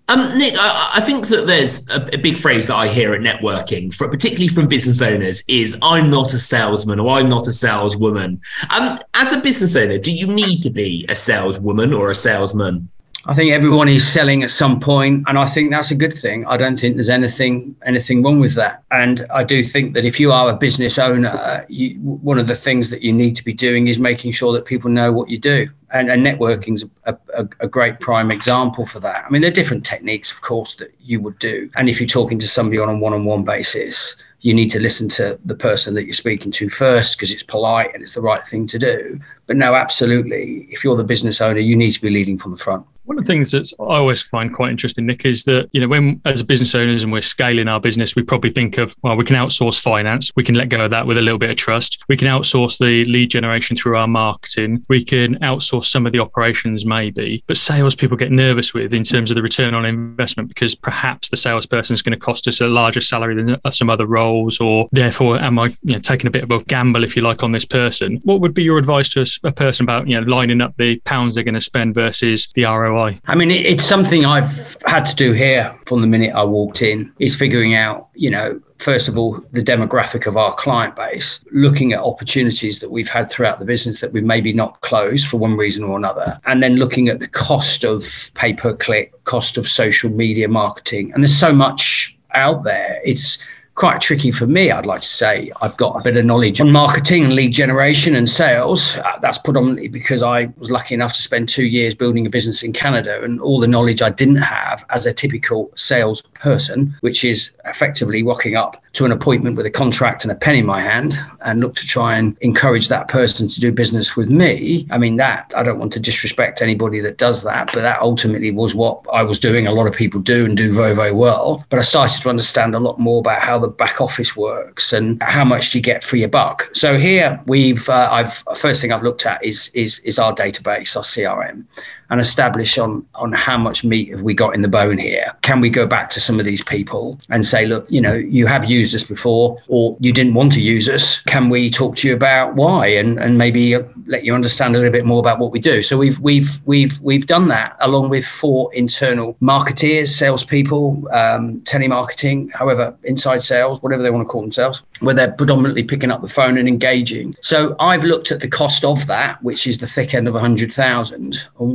Um, 0.09 0.37
Nick, 0.37 0.53
I, 0.57 0.93
I, 0.95 1.01
think 1.01 1.27
that 1.27 1.47
there's 1.47 1.85
a, 1.89 2.01
a, 2.13 2.17
big 2.17 2.37
phrase 2.37 2.67
that 2.67 2.75
I 2.75 2.87
hear 2.87 3.13
at 3.13 3.19
networking, 3.19 3.93
for, 3.93 4.07
particularly 4.07 4.47
from 4.47 4.67
business 4.67 5.01
owners, 5.01 5.43
is 5.49 5.77
"I'm 5.81 6.09
not 6.09 6.33
a 6.33 6.39
salesman" 6.39 7.01
or 7.01 7.09
"I'm 7.09 7.27
not 7.27 7.45
a 7.47 7.51
saleswoman." 7.51 8.39
Um, 8.69 8.99
as 9.15 9.33
a 9.33 9.41
business 9.41 9.75
owner, 9.75 9.97
do 9.97 10.15
you 10.15 10.27
need 10.27 10.61
to 10.61 10.69
be 10.69 11.05
a 11.09 11.15
saleswoman 11.15 11.93
or 11.93 12.09
a 12.09 12.15
salesman? 12.15 12.89
I 13.25 13.33
think 13.33 13.51
everyone 13.51 13.89
is 13.89 14.07
selling 14.07 14.43
at 14.43 14.49
some 14.49 14.79
point, 14.79 15.25
and 15.27 15.37
I 15.37 15.45
think 15.45 15.71
that's 15.71 15.91
a 15.91 15.95
good 15.95 16.17
thing. 16.17 16.45
I 16.45 16.55
don't 16.55 16.79
think 16.79 16.95
there's 16.95 17.09
anything 17.09 17.75
anything 17.85 18.23
wrong 18.23 18.39
with 18.39 18.55
that. 18.55 18.83
And 18.91 19.25
I 19.29 19.43
do 19.43 19.61
think 19.61 19.93
that 19.95 20.05
if 20.05 20.21
you 20.21 20.31
are 20.31 20.49
a 20.49 20.55
business 20.55 20.97
owner, 20.97 21.65
you, 21.67 21.99
one 21.99 22.39
of 22.39 22.47
the 22.47 22.55
things 22.55 22.89
that 22.91 23.01
you 23.01 23.11
need 23.11 23.35
to 23.35 23.43
be 23.43 23.51
doing 23.51 23.87
is 23.87 23.99
making 23.99 24.31
sure 24.31 24.53
that 24.53 24.63
people 24.63 24.89
know 24.89 25.11
what 25.11 25.29
you 25.29 25.37
do. 25.37 25.67
And, 25.91 26.09
and 26.11 26.25
networking 26.25 26.73
is 26.73 26.85
a, 27.05 27.15
a, 27.33 27.47
a 27.61 27.67
great 27.67 28.01
prime 28.01 28.29
example 28.29 28.85
for 28.85 28.99
that. 28.99 29.23
I 29.25 29.29
mean, 29.29 29.41
there 29.41 29.49
are 29.49 29.53
different 29.53 29.85
techniques, 29.85 30.31
of 30.31 30.41
course, 30.41 30.75
that 30.75 30.93
you 30.99 31.21
would 31.21 31.39
do. 31.39 31.69
And 31.77 31.89
if 31.89 32.01
you're 32.01 32.07
talking 32.07 32.39
to 32.39 32.47
somebody 32.47 32.77
on 32.77 32.89
a 32.89 32.97
one-on-one 32.97 33.45
basis, 33.45 34.17
you 34.41 34.53
need 34.53 34.69
to 34.71 34.79
listen 34.79 35.07
to 35.09 35.39
the 35.45 35.55
person 35.55 35.93
that 35.95 36.03
you're 36.03 36.13
speaking 36.13 36.51
to 36.51 36.69
first 36.69 37.17
because 37.17 37.31
it's 37.31 37.43
polite 37.43 37.93
and 37.93 38.03
it's 38.03 38.13
the 38.13 38.21
right 38.21 38.45
thing 38.45 38.67
to 38.67 38.77
do. 38.77 39.19
But 39.45 39.55
no, 39.55 39.75
absolutely, 39.75 40.67
if 40.69 40.83
you're 40.83 40.97
the 40.97 41.03
business 41.03 41.39
owner, 41.39 41.59
you 41.59 41.75
need 41.75 41.91
to 41.91 42.01
be 42.01 42.09
leading 42.09 42.37
from 42.37 42.51
the 42.51 42.57
front. 42.57 42.85
One 43.07 43.17
of 43.17 43.23
the 43.23 43.31
things 43.31 43.51
that 43.51 43.71
I 43.79 43.95
always 43.95 44.21
find 44.21 44.53
quite 44.53 44.69
interesting, 44.69 45.05
Nick, 45.05 45.23
is 45.23 45.45
that, 45.45 45.69
you 45.71 45.79
know, 45.79 45.87
when 45.87 46.19
as 46.25 46.43
business 46.43 46.75
owners 46.75 47.03
and 47.03 47.11
we're 47.11 47.21
scaling 47.21 47.69
our 47.69 47.79
business, 47.79 48.17
we 48.17 48.21
probably 48.21 48.49
think 48.49 48.77
of, 48.77 48.97
well, 49.01 49.15
we 49.15 49.23
can 49.23 49.37
outsource 49.37 49.81
finance. 49.81 50.29
We 50.35 50.43
can 50.43 50.55
let 50.55 50.67
go 50.67 50.83
of 50.83 50.91
that 50.91 51.07
with 51.07 51.17
a 51.17 51.21
little 51.21 51.39
bit 51.39 51.49
of 51.49 51.55
trust. 51.55 52.03
We 52.09 52.17
can 52.17 52.27
outsource 52.27 52.79
the 52.79 53.05
lead 53.05 53.31
generation 53.31 53.77
through 53.77 53.95
our 53.95 54.09
marketing. 54.09 54.85
We 54.89 55.05
can 55.05 55.35
outsource 55.35 55.85
some 55.85 56.05
of 56.05 56.11
the 56.11 56.19
operations, 56.19 56.85
maybe. 56.85 57.45
But 57.47 57.55
salespeople 57.55 58.17
get 58.17 58.29
nervous 58.29 58.73
with 58.73 58.93
in 58.93 59.03
terms 59.03 59.31
of 59.31 59.35
the 59.35 59.41
return 59.41 59.73
on 59.73 59.85
investment 59.85 60.49
because 60.49 60.75
perhaps 60.75 61.29
the 61.29 61.37
salesperson 61.37 61.93
is 61.93 62.01
going 62.01 62.11
to 62.11 62.19
cost 62.19 62.45
us 62.45 62.59
a 62.59 62.67
larger 62.67 62.99
salary 62.99 63.41
than 63.41 63.55
uh, 63.63 63.71
some 63.71 63.89
other 63.89 64.05
roles, 64.05 64.59
or 64.59 64.89
therefore, 64.91 65.37
am 65.37 65.59
I 65.59 65.67
you 65.83 65.93
know, 65.93 65.99
taking 65.99 66.27
a 66.27 66.31
bit 66.31 66.43
of 66.43 66.51
a 66.51 66.61
gamble, 66.65 67.05
if 67.05 67.15
you 67.15 67.21
like, 67.21 67.41
on 67.41 67.53
this 67.53 67.65
person? 67.65 68.19
What 68.25 68.41
would 68.41 68.53
be 68.53 68.63
your 68.63 68.77
advice 68.77 69.07
to 69.11 69.25
a 69.47 69.53
person 69.53 69.85
about, 69.85 70.09
you 70.09 70.19
know, 70.19 70.27
lining 70.27 70.59
up 70.59 70.75
the 70.75 70.99
pounds 71.05 71.35
they're 71.35 71.45
going 71.45 71.53
to 71.53 71.61
spend 71.61 71.95
versus 71.95 72.49
the 72.53 72.65
ROI? 72.65 72.96
I 73.25 73.35
mean, 73.35 73.51
it's 73.51 73.83
something 73.83 74.25
I've 74.25 74.77
had 74.85 75.05
to 75.05 75.15
do 75.15 75.31
here 75.31 75.73
from 75.85 76.01
the 76.01 76.07
minute 76.07 76.33
I 76.33 76.43
walked 76.43 76.81
in, 76.81 77.11
is 77.19 77.35
figuring 77.35 77.75
out, 77.75 78.07
you 78.13 78.29
know, 78.29 78.59
first 78.79 79.07
of 79.07 79.17
all, 79.17 79.39
the 79.51 79.61
demographic 79.61 80.27
of 80.27 80.37
our 80.37 80.53
client 80.55 80.95
base, 80.95 81.39
looking 81.51 81.93
at 81.93 81.99
opportunities 81.99 82.79
that 82.79 82.91
we've 82.91 83.09
had 83.09 83.29
throughout 83.29 83.59
the 83.59 83.65
business 83.65 84.01
that 84.01 84.13
we've 84.13 84.23
maybe 84.23 84.53
not 84.53 84.81
closed 84.81 85.27
for 85.27 85.37
one 85.37 85.55
reason 85.55 85.83
or 85.83 85.97
another, 85.97 86.39
and 86.45 86.61
then 86.61 86.75
looking 86.75 87.09
at 87.09 87.19
the 87.19 87.27
cost 87.27 87.83
of 87.83 88.31
pay 88.35 88.53
per 88.53 88.73
click, 88.73 89.11
cost 89.25 89.57
of 89.57 89.67
social 89.67 90.09
media 90.09 90.47
marketing. 90.47 91.11
And 91.13 91.23
there's 91.23 91.37
so 91.37 91.53
much 91.53 92.17
out 92.33 92.63
there. 92.63 93.01
It's 93.03 93.37
quite 93.77 94.01
tricky 94.01 94.31
for 94.31 94.47
me, 94.47 94.71
I'd 94.71 94.87
like 94.87 95.01
to 95.01 95.07
say. 95.07 95.51
I've 95.61 95.77
got 95.77 95.95
a 95.95 96.01
bit 96.01 96.17
of 96.17 96.25
knowledge 96.25 96.59
on 96.59 96.71
marketing 96.71 97.23
and 97.23 97.33
lead 97.33 97.53
generation 97.53 98.15
and 98.15 98.27
sales. 98.27 98.97
Uh, 98.97 99.19
that's 99.21 99.37
predominantly 99.37 99.87
because 99.87 100.23
I 100.23 100.49
was 100.57 100.71
lucky 100.71 100.95
enough 100.95 101.13
to 101.13 101.21
spend 101.21 101.47
two 101.47 101.67
years 101.67 101.93
building 101.93 102.25
a 102.25 102.29
business 102.29 102.63
in 102.63 102.73
Canada 102.73 103.23
and 103.23 103.39
all 103.39 103.59
the 103.59 103.67
knowledge 103.67 104.01
I 104.01 104.09
didn't 104.09 104.37
have 104.37 104.83
as 104.89 105.05
a 105.05 105.13
typical 105.13 105.71
sales 105.75 106.23
person, 106.33 106.95
which 107.01 107.23
is 107.23 107.51
effectively 107.65 108.23
rocking 108.23 108.55
up 108.55 108.83
to 108.93 109.05
an 109.05 109.11
appointment 109.11 109.55
with 109.55 109.65
a 109.67 109.69
contract 109.69 110.23
and 110.23 110.31
a 110.31 110.35
pen 110.35 110.55
in 110.55 110.65
my 110.65 110.81
hand 110.81 111.19
and 111.41 111.59
look 111.59 111.75
to 111.75 111.85
try 111.85 112.17
and 112.17 112.35
encourage 112.41 112.87
that 112.87 113.07
person 113.07 113.47
to 113.47 113.59
do 113.59 113.71
business 113.71 114.15
with 114.15 114.27
me. 114.27 114.87
I 114.89 114.97
mean, 114.97 115.17
that 115.17 115.53
I 115.55 115.61
don't 115.61 115.77
want 115.77 115.93
to 115.93 115.99
disrespect 115.99 116.63
anybody 116.63 116.99
that 117.01 117.19
does 117.19 117.43
that, 117.43 117.69
but 117.73 117.81
that 117.81 118.01
ultimately 118.01 118.49
was 118.49 118.73
what 118.73 119.05
I 119.13 119.21
was 119.21 119.37
doing. 119.37 119.67
A 119.67 119.71
lot 119.71 119.85
of 119.85 119.93
people 119.93 120.19
do 120.19 120.45
and 120.45 120.57
do 120.57 120.73
very, 120.73 120.95
very 120.95 121.11
well. 121.11 121.63
But 121.69 121.77
I 121.77 121.83
started 121.83 122.23
to 122.23 122.29
understand 122.29 122.73
a 122.73 122.79
lot 122.79 122.99
more 122.99 123.19
about 123.19 123.41
how 123.41 123.59
the 123.59 123.66
back 123.69 124.01
office 124.01 124.35
works 124.35 124.93
and 124.93 125.21
how 125.23 125.43
much 125.43 125.71
do 125.71 125.77
you 125.77 125.83
get 125.83 126.03
for 126.03 126.17
your 126.17 126.29
buck. 126.29 126.69
So 126.73 126.97
here 126.97 127.39
we've, 127.45 127.87
uh, 127.89 128.09
I've 128.11 128.43
first 128.55 128.81
thing 128.81 128.91
I've 128.91 129.03
looked 129.03 129.25
at 129.25 129.43
is 129.43 129.69
is 129.73 129.99
is 129.99 130.19
our 130.19 130.33
database, 130.33 130.95
our 130.95 131.03
CRM 131.03 131.65
and 132.09 132.19
establish 132.21 132.77
on 132.77 133.05
on 133.15 133.31
how 133.33 133.57
much 133.57 133.83
meat 133.83 134.09
have 134.11 134.21
we 134.21 134.33
got 134.33 134.55
in 134.55 134.61
the 134.61 134.67
bone 134.67 134.97
here. 134.97 135.35
Can 135.41 135.59
we 135.59 135.69
go 135.69 135.85
back 135.85 136.09
to 136.11 136.19
some 136.19 136.39
of 136.39 136.45
these 136.45 136.63
people 136.63 137.19
and 137.29 137.45
say, 137.45 137.65
look, 137.65 137.85
you 137.89 138.01
know, 138.01 138.13
you 138.13 138.45
have 138.47 138.65
used 138.65 138.95
us 138.95 139.03
before, 139.03 139.57
or 139.67 139.97
you 139.99 140.13
didn't 140.13 140.33
want 140.33 140.53
to 140.53 140.61
use 140.61 140.87
us. 140.89 141.19
Can 141.21 141.49
we 141.49 141.69
talk 141.69 141.95
to 141.97 142.07
you 142.07 142.13
about 142.13 142.55
why, 142.55 142.87
and 142.87 143.19
and 143.19 143.37
maybe 143.37 143.77
let 144.05 144.23
you 144.23 144.33
understand 144.33 144.75
a 144.75 144.79
little 144.79 144.91
bit 144.91 145.05
more 145.05 145.19
about 145.19 145.39
what 145.39 145.51
we 145.51 145.59
do? 145.59 145.81
So 145.81 145.97
we've 145.97 146.19
we've 146.19 146.59
we've 146.65 146.99
we've 147.01 147.27
done 147.27 147.49
that 147.49 147.75
along 147.81 148.09
with 148.09 148.25
four 148.25 148.73
internal 148.73 149.35
marketeers, 149.41 150.09
salespeople, 150.09 151.07
um, 151.11 151.59
telemarketing, 151.61 152.51
however, 152.53 152.95
inside 153.03 153.41
sales, 153.41 153.83
whatever 153.83 154.01
they 154.01 154.11
want 154.11 154.27
to 154.27 154.31
call 154.31 154.41
themselves, 154.41 154.83
where 155.01 155.15
they're 155.15 155.31
predominantly 155.31 155.83
picking 155.83 156.11
up 156.11 156.21
the 156.21 156.29
phone 156.29 156.57
and 156.57 156.67
engaging. 156.67 157.35
So 157.41 157.75
I've 157.79 158.03
looked 158.03 158.31
at 158.31 158.39
the 158.39 158.47
cost 158.47 158.85
of 158.85 159.07
that, 159.07 159.41
which 159.43 159.67
is 159.67 159.79
the 159.79 159.87
thick 159.87 160.13
end 160.13 160.27
of 160.27 160.33
100,000 160.33 161.17
and 161.17 161.43
on 161.57 161.73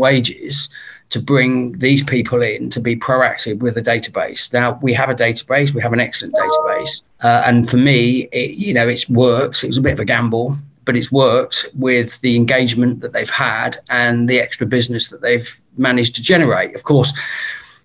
to 1.13 1.21
bring 1.21 1.73
these 1.73 2.03
people 2.03 2.43
in 2.43 2.71
to 2.71 2.81
be 2.81 2.97
proactive 2.97 3.59
with 3.59 3.77
a 3.77 3.83
database. 3.83 4.53
Now 4.53 4.79
we 4.83 4.95
have 4.95 5.11
a 5.11 5.15
database, 5.15 5.75
we 5.75 5.83
have 5.83 5.93
an 5.93 6.01
excellent 6.01 6.35
database, 6.35 7.03
uh, 7.23 7.43
and 7.45 7.69
for 7.69 7.77
me, 7.77 8.29
it, 8.33 8.53
you 8.53 8.73
know, 8.73 8.89
it's 8.89 9.09
works. 9.09 9.63
It 9.63 9.69
was 9.69 9.79
a 9.79 9.83
bit 9.83 9.93
of 9.93 10.01
a 10.01 10.05
gamble, 10.05 10.55
but 10.85 10.97
it's 10.97 11.13
worked 11.13 11.67
with 11.75 12.21
the 12.23 12.35
engagement 12.37 13.01
that 13.01 13.13
they've 13.13 13.31
had 13.31 13.77
and 13.91 14.29
the 14.29 14.41
extra 14.41 14.67
business 14.67 15.09
that 15.09 15.21
they've 15.21 15.61
managed 15.77 16.17
to 16.17 16.23
generate. 16.23 16.75
Of 16.75 16.85
course, 16.85 17.13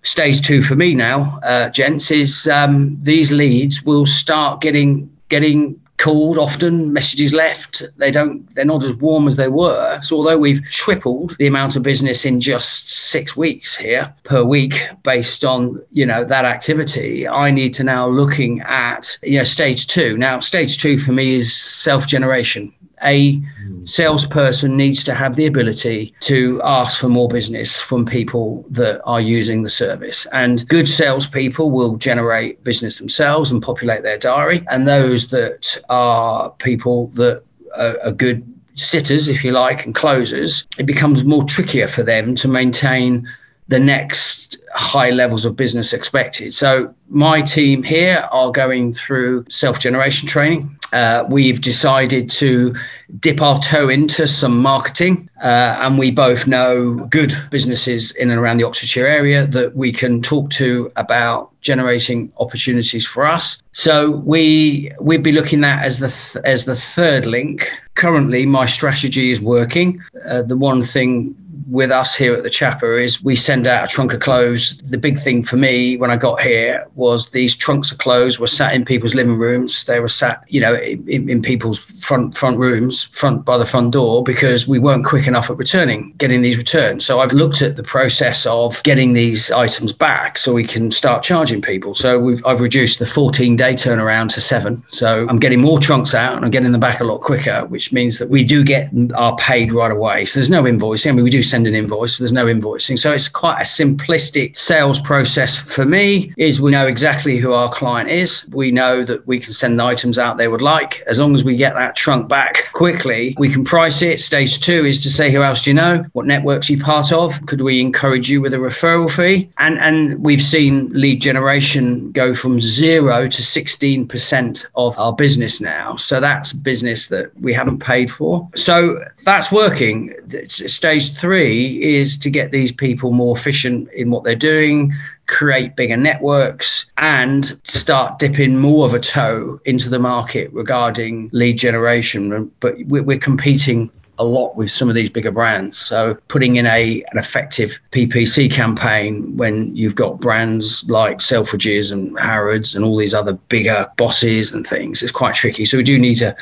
stage 0.02 0.40
two 0.40 0.62
for 0.62 0.74
me 0.74 0.94
now, 0.94 1.38
uh, 1.42 1.68
gents, 1.68 2.10
is 2.10 2.48
um, 2.48 2.98
these 3.02 3.30
leads 3.30 3.82
will 3.82 4.06
start 4.06 4.60
getting 4.60 5.10
getting 5.28 5.78
called 5.98 6.38
often 6.38 6.92
messages 6.92 7.32
left. 7.32 7.82
They 7.96 8.10
don't 8.10 8.52
they're 8.54 8.64
not 8.64 8.84
as 8.84 8.94
warm 8.94 9.28
as 9.28 9.36
they 9.36 9.48
were. 9.48 10.00
So 10.02 10.16
although 10.16 10.38
we've 10.38 10.62
tripled 10.70 11.36
the 11.38 11.46
amount 11.46 11.76
of 11.76 11.82
business 11.82 12.24
in 12.24 12.40
just 12.40 12.90
six 12.90 13.36
weeks 13.36 13.76
here 13.76 14.12
per 14.24 14.42
week 14.42 14.80
based 15.02 15.44
on 15.44 15.82
you 15.92 16.06
know 16.06 16.24
that 16.24 16.44
activity 16.44 17.26
i 17.26 17.50
need 17.50 17.74
to 17.74 17.84
now 17.84 18.06
looking 18.06 18.60
at 18.62 19.18
you 19.22 19.38
know 19.38 19.44
stage 19.44 19.86
two. 19.86 20.16
Now 20.16 20.40
stage 20.40 20.78
two 20.78 20.98
for 20.98 21.12
me 21.12 21.34
is 21.34 21.54
self 21.54 22.06
generation 22.06 22.72
a 23.02 23.36
hmm. 23.36 23.84
salesperson 23.84 24.76
needs 24.76 25.04
to 25.04 25.14
have 25.14 25.36
the 25.36 25.46
ability 25.46 26.14
to 26.20 26.60
ask 26.64 27.00
for 27.00 27.08
more 27.08 27.28
business 27.28 27.76
from 27.76 28.04
people 28.04 28.64
that 28.70 29.00
are 29.04 29.20
using 29.20 29.62
the 29.62 29.70
service. 29.70 30.26
And 30.32 30.66
good 30.68 30.88
salespeople 30.88 31.70
will 31.70 31.96
generate 31.96 32.62
business 32.64 32.98
themselves 32.98 33.50
and 33.50 33.62
populate 33.62 34.02
their 34.02 34.18
diary. 34.18 34.64
And 34.70 34.86
those 34.86 35.28
that 35.28 35.80
are 35.88 36.50
people 36.58 37.08
that 37.08 37.42
are, 37.76 37.98
are 38.02 38.12
good 38.12 38.44
sitters, 38.74 39.28
if 39.28 39.44
you 39.44 39.52
like, 39.52 39.84
and 39.84 39.94
closers, 39.94 40.66
it 40.78 40.86
becomes 40.86 41.24
more 41.24 41.42
trickier 41.42 41.88
for 41.88 42.02
them 42.02 42.34
to 42.36 42.48
maintain 42.48 43.28
the 43.68 43.78
next 43.78 44.58
high 44.74 45.10
levels 45.10 45.44
of 45.44 45.56
business 45.56 45.92
expected. 45.92 46.54
So 46.54 46.94
my 47.10 47.42
team 47.42 47.82
here 47.82 48.26
are 48.32 48.50
going 48.50 48.92
through 48.92 49.44
self-generation 49.48 50.28
training. 50.28 50.74
Uh, 50.92 51.24
we've 51.28 51.60
decided 51.60 52.30
to 52.30 52.74
dip 53.20 53.42
our 53.42 53.58
toe 53.60 53.90
into 53.90 54.26
some 54.26 54.58
marketing, 54.58 55.28
uh, 55.42 55.78
and 55.82 55.98
we 55.98 56.10
both 56.10 56.46
know 56.46 56.94
good 57.10 57.32
businesses 57.50 58.10
in 58.12 58.30
and 58.30 58.40
around 58.40 58.56
the 58.56 58.64
Oxfordshire 58.64 59.06
area 59.06 59.46
that 59.46 59.76
we 59.76 59.92
can 59.92 60.22
talk 60.22 60.48
to 60.48 60.90
about 60.96 61.50
generating 61.60 62.32
opportunities 62.38 63.06
for 63.06 63.26
us. 63.26 63.62
So 63.72 64.16
we 64.24 64.90
we'd 64.98 65.22
be 65.22 65.32
looking 65.32 65.62
at 65.62 65.84
as 65.84 65.98
the 65.98 66.08
th- 66.08 66.42
as 66.46 66.64
the 66.64 66.76
third 66.76 67.26
link. 67.26 67.70
Currently, 67.94 68.46
my 68.46 68.64
strategy 68.64 69.30
is 69.30 69.42
working. 69.42 70.02
Uh, 70.24 70.42
the 70.42 70.56
one 70.56 70.80
thing 70.80 71.36
with 71.70 71.90
us 71.90 72.16
here 72.16 72.34
at 72.34 72.42
the 72.42 72.50
Chapar 72.50 72.94
is 72.94 73.22
we 73.22 73.36
send 73.36 73.66
out 73.66 73.84
a 73.84 73.88
trunk 73.88 74.12
of 74.12 74.20
clothes. 74.20 74.78
The 74.78 74.96
big 74.96 75.18
thing 75.18 75.44
for 75.44 75.56
me 75.56 75.96
when 75.96 76.10
I 76.10 76.16
got 76.16 76.40
here 76.40 76.86
was 76.94 77.28
these 77.30 77.54
trunks 77.54 77.92
of 77.92 77.98
clothes 77.98 78.40
were 78.40 78.46
sat 78.46 78.74
in 78.74 78.84
people's 78.84 79.14
living 79.14 79.36
rooms. 79.36 79.84
They 79.84 80.00
were 80.00 80.08
sat, 80.08 80.42
you 80.48 80.60
know, 80.60 80.74
in, 80.76 81.28
in 81.28 81.42
people's 81.42 81.78
front 81.78 82.36
front 82.36 82.58
rooms, 82.58 83.04
front 83.04 83.44
by 83.44 83.58
the 83.58 83.66
front 83.66 83.92
door, 83.92 84.22
because 84.22 84.66
we 84.66 84.78
weren't 84.78 85.04
quick 85.04 85.26
enough 85.26 85.50
at 85.50 85.56
returning, 85.58 86.14
getting 86.16 86.42
these 86.42 86.56
returns. 86.56 87.04
So 87.04 87.20
I've 87.20 87.32
looked 87.32 87.60
at 87.60 87.76
the 87.76 87.82
process 87.82 88.46
of 88.46 88.82
getting 88.82 89.12
these 89.12 89.50
items 89.50 89.92
back 89.92 90.38
so 90.38 90.54
we 90.54 90.64
can 90.64 90.90
start 90.90 91.22
charging 91.22 91.60
people. 91.60 91.94
So 91.94 92.18
we've 92.18 92.44
I've 92.46 92.60
reduced 92.60 92.98
the 92.98 93.06
14 93.06 93.56
day 93.56 93.74
turnaround 93.74 94.32
to 94.34 94.40
seven. 94.40 94.82
So 94.88 95.26
I'm 95.28 95.38
getting 95.38 95.60
more 95.60 95.78
trunks 95.78 96.14
out 96.14 96.36
and 96.36 96.44
I'm 96.44 96.50
getting 96.50 96.72
them 96.72 96.80
back 96.80 97.00
a 97.00 97.04
lot 97.04 97.20
quicker, 97.20 97.66
which 97.66 97.92
means 97.92 98.18
that 98.18 98.30
we 98.30 98.42
do 98.44 98.64
get 98.64 98.90
our 99.14 99.36
paid 99.36 99.72
right 99.72 99.90
away. 99.90 100.24
So 100.24 100.38
there's 100.38 100.50
no 100.50 100.62
invoicing. 100.62 101.10
I 101.10 101.12
mean, 101.12 101.24
we 101.24 101.30
do 101.30 101.42
send 101.42 101.57
an 101.66 101.74
invoice. 101.74 102.18
There's 102.18 102.32
no 102.32 102.46
invoicing. 102.46 102.98
So 102.98 103.12
it's 103.12 103.28
quite 103.28 103.60
a 103.60 103.64
simplistic 103.64 104.56
sales 104.56 105.00
process 105.00 105.58
for 105.58 105.84
me 105.84 106.32
is 106.36 106.60
we 106.60 106.70
know 106.70 106.86
exactly 106.86 107.36
who 107.36 107.52
our 107.52 107.70
client 107.70 108.10
is. 108.10 108.44
We 108.50 108.70
know 108.70 109.04
that 109.04 109.26
we 109.26 109.40
can 109.40 109.52
send 109.52 109.78
the 109.78 109.84
items 109.84 110.18
out 110.18 110.38
they 110.38 110.48
would 110.48 110.62
like. 110.62 111.02
As 111.06 111.18
long 111.18 111.34
as 111.34 111.44
we 111.44 111.56
get 111.56 111.74
that 111.74 111.96
trunk 111.96 112.28
back 112.28 112.68
quickly, 112.72 113.34
we 113.38 113.48
can 113.48 113.64
price 113.64 114.02
it. 114.02 114.20
Stage 114.20 114.60
two 114.60 114.84
is 114.84 115.00
to 115.02 115.10
say 115.10 115.30
who 115.30 115.42
else 115.42 115.62
do 115.62 115.70
you 115.70 115.74
know? 115.74 116.04
What 116.12 116.26
networks 116.26 116.70
you 116.70 116.78
part 116.78 117.12
of? 117.12 117.44
Could 117.46 117.60
we 117.60 117.80
encourage 117.80 118.30
you 118.30 118.40
with 118.40 118.54
a 118.54 118.58
referral 118.58 119.10
fee? 119.10 119.50
And 119.58 119.78
and 119.78 120.18
we've 120.22 120.42
seen 120.42 120.90
lead 120.92 121.20
generation 121.20 122.12
go 122.12 122.34
from 122.34 122.60
zero 122.60 123.28
to 123.28 123.42
16% 123.42 124.66
of 124.74 124.98
our 124.98 125.12
business 125.12 125.60
now. 125.60 125.96
So 125.96 126.20
that's 126.20 126.52
business 126.52 127.08
that 127.08 127.30
we 127.40 127.52
haven't 127.52 127.78
paid 127.78 128.10
for. 128.10 128.48
So 128.54 129.02
that's 129.24 129.50
working. 129.50 130.14
Stage 130.48 131.14
three 131.14 131.47
is 131.48 132.16
to 132.18 132.30
get 132.30 132.50
these 132.52 132.72
people 132.72 133.12
more 133.12 133.36
efficient 133.36 133.88
in 133.92 134.10
what 134.10 134.24
they're 134.24 134.34
doing, 134.34 134.94
create 135.26 135.76
bigger 135.76 135.96
networks, 135.96 136.90
and 136.98 137.58
start 137.64 138.18
dipping 138.18 138.56
more 138.56 138.86
of 138.86 138.94
a 138.94 139.00
toe 139.00 139.60
into 139.64 139.88
the 139.88 139.98
market 139.98 140.52
regarding 140.52 141.30
lead 141.32 141.58
generation. 141.58 142.50
But 142.60 142.76
we're 142.86 143.18
competing 143.18 143.90
a 144.18 144.24
lot 144.24 144.56
with 144.56 144.70
some 144.70 144.88
of 144.88 144.94
these 144.94 145.08
bigger 145.08 145.30
brands. 145.30 145.78
So 145.78 146.16
putting 146.28 146.56
in 146.56 146.66
a 146.66 147.02
an 147.12 147.18
effective 147.18 147.78
PPC 147.92 148.50
campaign 148.50 149.36
when 149.36 149.74
you've 149.74 149.94
got 149.94 150.20
brands 150.20 150.84
like 150.88 151.18
Selfridges 151.18 151.92
and 151.92 152.18
Harrods 152.18 152.74
and 152.74 152.84
all 152.84 152.96
these 152.96 153.14
other 153.14 153.34
bigger 153.34 153.86
bosses 153.96 154.52
and 154.52 154.66
things 154.66 155.02
is 155.02 155.12
quite 155.12 155.34
tricky. 155.34 155.64
So 155.64 155.76
we 155.76 155.84
do 155.84 155.98
need 155.98 156.16
to 156.16 156.36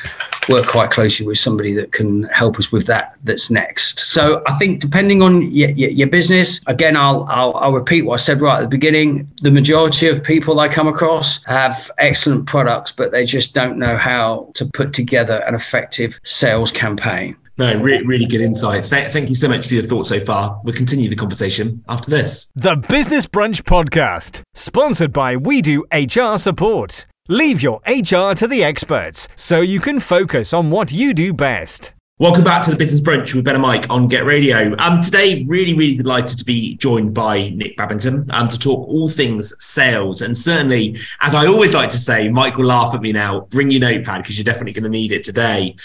work 0.49 0.67
quite 0.67 0.91
closely 0.91 1.25
with 1.25 1.39
somebody 1.39 1.73
that 1.73 1.91
can 1.91 2.23
help 2.23 2.57
us 2.57 2.71
with 2.71 2.85
that. 2.87 3.15
That's 3.23 3.49
next. 3.49 3.99
So 4.05 4.41
I 4.47 4.57
think 4.57 4.79
depending 4.79 5.21
on 5.21 5.41
your, 5.51 5.69
your, 5.71 5.89
your 5.89 6.07
business, 6.07 6.61
again, 6.67 6.95
I'll, 6.95 7.23
I'll 7.29 7.55
I'll 7.55 7.73
repeat 7.73 8.03
what 8.03 8.15
I 8.15 8.17
said 8.17 8.41
right 8.41 8.57
at 8.57 8.61
the 8.61 8.67
beginning. 8.67 9.29
The 9.41 9.51
majority 9.51 10.07
of 10.07 10.23
people 10.23 10.59
I 10.59 10.67
come 10.67 10.87
across 10.87 11.43
have 11.45 11.89
excellent 11.97 12.45
products, 12.47 12.91
but 12.91 13.11
they 13.11 13.25
just 13.25 13.53
don't 13.53 13.77
know 13.77 13.97
how 13.97 14.49
to 14.55 14.65
put 14.73 14.93
together 14.93 15.43
an 15.47 15.55
effective 15.55 16.19
sales 16.23 16.71
campaign. 16.71 17.35
No, 17.57 17.75
re- 17.81 18.03
really 18.05 18.27
good 18.27 18.41
insight. 18.41 18.83
Th- 18.83 19.11
thank 19.11 19.29
you 19.29 19.35
so 19.35 19.47
much 19.47 19.67
for 19.67 19.73
your 19.73 19.83
thoughts 19.83 20.09
so 20.09 20.19
far. 20.19 20.61
We'll 20.63 20.75
continue 20.75 21.09
the 21.09 21.15
conversation 21.15 21.83
after 21.89 22.11
this. 22.11 22.51
The 22.55 22.75
Business 22.75 23.25
Brunch 23.25 23.63
Podcast, 23.63 24.43
sponsored 24.53 25.11
by 25.11 25.35
We 25.35 25.61
Do 25.61 25.83
HR 25.91 26.37
Support. 26.37 27.07
Leave 27.29 27.61
your 27.61 27.81
HR 27.85 28.33
to 28.35 28.47
the 28.47 28.63
experts 28.63 29.27
so 29.35 29.59
you 29.59 29.81
can 29.81 29.99
focus 29.99 30.53
on 30.53 30.71
what 30.71 30.93
you 30.93 31.13
do 31.13 31.33
best. 31.33 31.91
Welcome 32.19 32.43
back 32.43 32.63
to 32.63 32.71
the 32.71 32.77
Business 32.77 32.99
Brunch 32.99 33.35
with 33.35 33.45
Ben 33.45 33.53
and 33.53 33.61
Mike 33.61 33.85
on 33.91 34.07
Get 34.07 34.25
Radio. 34.25 34.75
Um, 34.79 35.01
today, 35.01 35.45
really, 35.47 35.75
really 35.75 35.95
delighted 35.97 36.39
to 36.39 36.45
be 36.45 36.75
joined 36.77 37.13
by 37.13 37.49
Nick 37.49 37.77
Babington 37.77 38.25
um, 38.31 38.47
to 38.47 38.57
talk 38.57 38.87
all 38.87 39.07
things 39.07 39.53
sales. 39.63 40.23
And 40.23 40.35
certainly, 40.35 40.97
as 41.19 41.35
I 41.35 41.45
always 41.45 41.75
like 41.75 41.89
to 41.89 41.99
say, 41.99 42.27
Mike 42.27 42.57
will 42.57 42.65
laugh 42.65 42.95
at 42.95 43.01
me 43.01 43.11
now. 43.11 43.41
Bring 43.51 43.69
your 43.69 43.81
notepad 43.81 44.23
because 44.23 44.35
you're 44.35 44.43
definitely 44.43 44.73
going 44.73 44.85
to 44.85 44.89
need 44.89 45.11
it 45.11 45.23
today. 45.23 45.75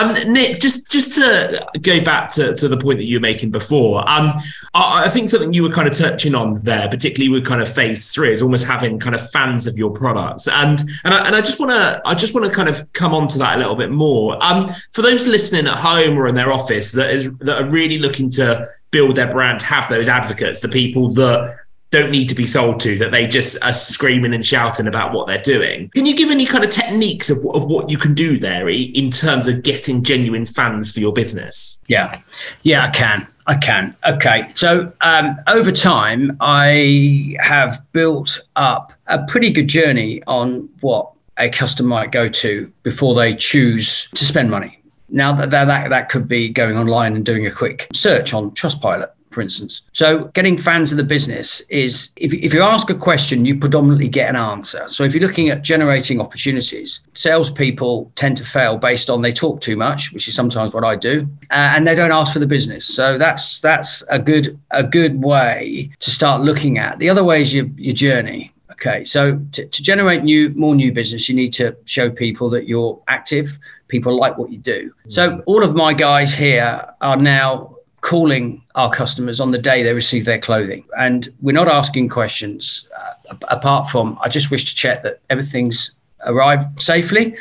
Um, 0.00 0.14
Nick, 0.32 0.60
just 0.60 0.92
just 0.92 1.16
to 1.16 1.66
go 1.80 2.00
back 2.04 2.28
to, 2.34 2.54
to 2.54 2.68
the 2.68 2.78
point 2.78 2.98
that 2.98 3.06
you 3.06 3.16
were 3.16 3.22
making 3.22 3.50
before, 3.50 4.08
um, 4.08 4.34
I, 4.74 5.06
I 5.06 5.08
think 5.08 5.28
something 5.28 5.52
you 5.52 5.62
were 5.62 5.70
kind 5.70 5.88
of 5.88 5.96
touching 5.96 6.34
on 6.34 6.60
there, 6.62 6.88
particularly 6.88 7.28
with 7.28 7.46
kind 7.46 7.60
of 7.60 7.72
phase 7.72 8.12
three, 8.12 8.30
is 8.30 8.42
almost 8.42 8.66
having 8.66 8.98
kind 8.98 9.14
of 9.14 9.30
fans 9.30 9.66
of 9.66 9.76
your 9.76 9.90
products. 9.90 10.48
And 10.48 10.80
and 11.04 11.14
I, 11.14 11.26
and 11.26 11.34
I 11.34 11.40
just 11.40 11.58
want 11.58 11.72
to 11.72 12.00
I 12.04 12.14
just 12.14 12.34
want 12.34 12.46
to 12.46 12.52
kind 12.52 12.68
of 12.68 12.92
come 12.92 13.14
on 13.14 13.28
to 13.28 13.38
that 13.38 13.56
a 13.56 13.58
little 13.58 13.76
bit 13.76 13.90
more. 13.90 14.42
Um, 14.42 14.68
for 14.92 15.02
those 15.02 15.26
listening 15.26 15.66
at 15.66 15.76
home 15.76 16.18
or 16.18 16.26
in 16.26 16.34
their 16.34 16.52
office 16.52 16.92
that 16.92 17.10
is 17.10 17.32
that 17.38 17.62
are 17.62 17.70
really 17.70 17.98
looking 17.98 18.30
to 18.30 18.68
build 18.90 19.16
their 19.16 19.32
brand, 19.32 19.62
have 19.62 19.88
those 19.88 20.08
advocates, 20.08 20.60
the 20.60 20.68
people 20.68 21.10
that 21.14 21.56
don't 21.90 22.10
need 22.12 22.28
to 22.28 22.36
be 22.36 22.46
sold 22.46 22.78
to, 22.80 22.96
that 22.98 23.10
they 23.10 23.26
just 23.26 23.62
are 23.64 23.72
screaming 23.72 24.32
and 24.32 24.46
shouting 24.46 24.86
about 24.86 25.12
what 25.12 25.26
they're 25.26 25.42
doing. 25.42 25.88
Can 25.88 26.06
you 26.06 26.16
give 26.16 26.30
any 26.30 26.46
kind 26.46 26.62
of 26.62 26.70
techniques 26.70 27.30
of, 27.30 27.38
of 27.46 27.64
what 27.64 27.90
you 27.90 27.98
can 27.98 28.14
do 28.14 28.38
there 28.38 28.68
in 28.68 29.10
terms 29.10 29.48
of 29.48 29.64
getting 29.64 30.04
genuine 30.04 30.46
fans 30.46 30.92
for 30.92 31.00
your 31.00 31.12
business? 31.12 31.80
Yeah, 31.88 32.20
yeah, 32.62 32.86
I 32.86 32.90
can. 32.90 33.26
I 33.50 33.56
can. 33.56 33.96
Okay. 34.06 34.48
So 34.54 34.92
um, 35.00 35.36
over 35.48 35.72
time, 35.72 36.36
I 36.40 37.36
have 37.40 37.82
built 37.90 38.40
up 38.54 38.92
a 39.08 39.24
pretty 39.26 39.50
good 39.50 39.66
journey 39.66 40.22
on 40.28 40.68
what 40.82 41.10
a 41.36 41.50
customer 41.50 41.88
might 41.88 42.12
go 42.12 42.28
to 42.28 42.72
before 42.84 43.12
they 43.16 43.34
choose 43.34 44.08
to 44.14 44.24
spend 44.24 44.52
money. 44.52 44.78
Now 45.08 45.32
that, 45.32 45.50
that 45.50 45.90
that 45.90 46.08
could 46.10 46.28
be 46.28 46.48
going 46.48 46.76
online 46.78 47.16
and 47.16 47.26
doing 47.26 47.44
a 47.44 47.50
quick 47.50 47.88
search 47.92 48.32
on 48.32 48.52
Trustpilot. 48.52 49.10
For 49.30 49.40
instance. 49.40 49.82
So 49.92 50.24
getting 50.34 50.58
fans 50.58 50.90
of 50.90 50.98
the 50.98 51.04
business 51.04 51.60
is 51.68 52.10
if, 52.16 52.32
if 52.34 52.52
you 52.52 52.62
ask 52.62 52.90
a 52.90 52.94
question, 52.94 53.44
you 53.44 53.58
predominantly 53.58 54.08
get 54.08 54.28
an 54.28 54.36
answer. 54.36 54.84
So 54.88 55.04
if 55.04 55.14
you're 55.14 55.26
looking 55.26 55.48
at 55.48 55.62
generating 55.62 56.20
opportunities, 56.20 57.00
salespeople 57.14 58.10
tend 58.16 58.36
to 58.38 58.44
fail 58.44 58.76
based 58.76 59.08
on 59.08 59.22
they 59.22 59.32
talk 59.32 59.60
too 59.60 59.76
much, 59.76 60.12
which 60.12 60.28
is 60.28 60.34
sometimes 60.34 60.74
what 60.74 60.84
I 60.84 60.96
do, 60.96 61.26
uh, 61.50 61.74
and 61.74 61.86
they 61.86 61.94
don't 61.94 62.12
ask 62.12 62.32
for 62.32 62.40
the 62.40 62.46
business. 62.46 62.86
So 62.86 63.18
that's 63.18 63.60
that's 63.60 64.02
a 64.10 64.18
good 64.18 64.58
a 64.72 64.82
good 64.82 65.22
way 65.22 65.90
to 66.00 66.10
start 66.10 66.42
looking 66.42 66.78
at. 66.78 66.98
The 66.98 67.08
other 67.08 67.24
way 67.24 67.40
is 67.40 67.54
your 67.54 67.66
your 67.76 67.94
journey. 67.94 68.52
Okay, 68.72 69.04
so 69.04 69.38
to, 69.52 69.66
to 69.66 69.82
generate 69.82 70.24
new, 70.24 70.48
more 70.54 70.74
new 70.74 70.90
business, 70.90 71.28
you 71.28 71.36
need 71.36 71.52
to 71.52 71.76
show 71.84 72.08
people 72.08 72.48
that 72.48 72.66
you're 72.66 72.98
active. 73.08 73.58
People 73.88 74.18
like 74.18 74.38
what 74.38 74.50
you 74.50 74.56
do. 74.56 74.90
So 75.08 75.42
all 75.44 75.62
of 75.62 75.74
my 75.74 75.92
guys 75.92 76.32
here 76.32 76.88
are 77.02 77.16
now 77.18 77.76
calling 78.00 78.62
our 78.74 78.90
customers 78.90 79.40
on 79.40 79.50
the 79.50 79.58
day 79.58 79.82
they 79.82 79.92
receive 79.92 80.24
their 80.24 80.38
clothing, 80.38 80.84
and 80.98 81.28
we're 81.40 81.52
not 81.52 81.68
asking 81.68 82.08
questions. 82.08 82.86
Uh, 82.96 83.36
apart 83.48 83.88
from, 83.88 84.18
I 84.22 84.28
just 84.28 84.50
wish 84.50 84.64
to 84.64 84.74
check 84.74 85.02
that 85.02 85.20
everything's 85.30 85.92
arrived 86.26 86.80
safely 86.80 87.36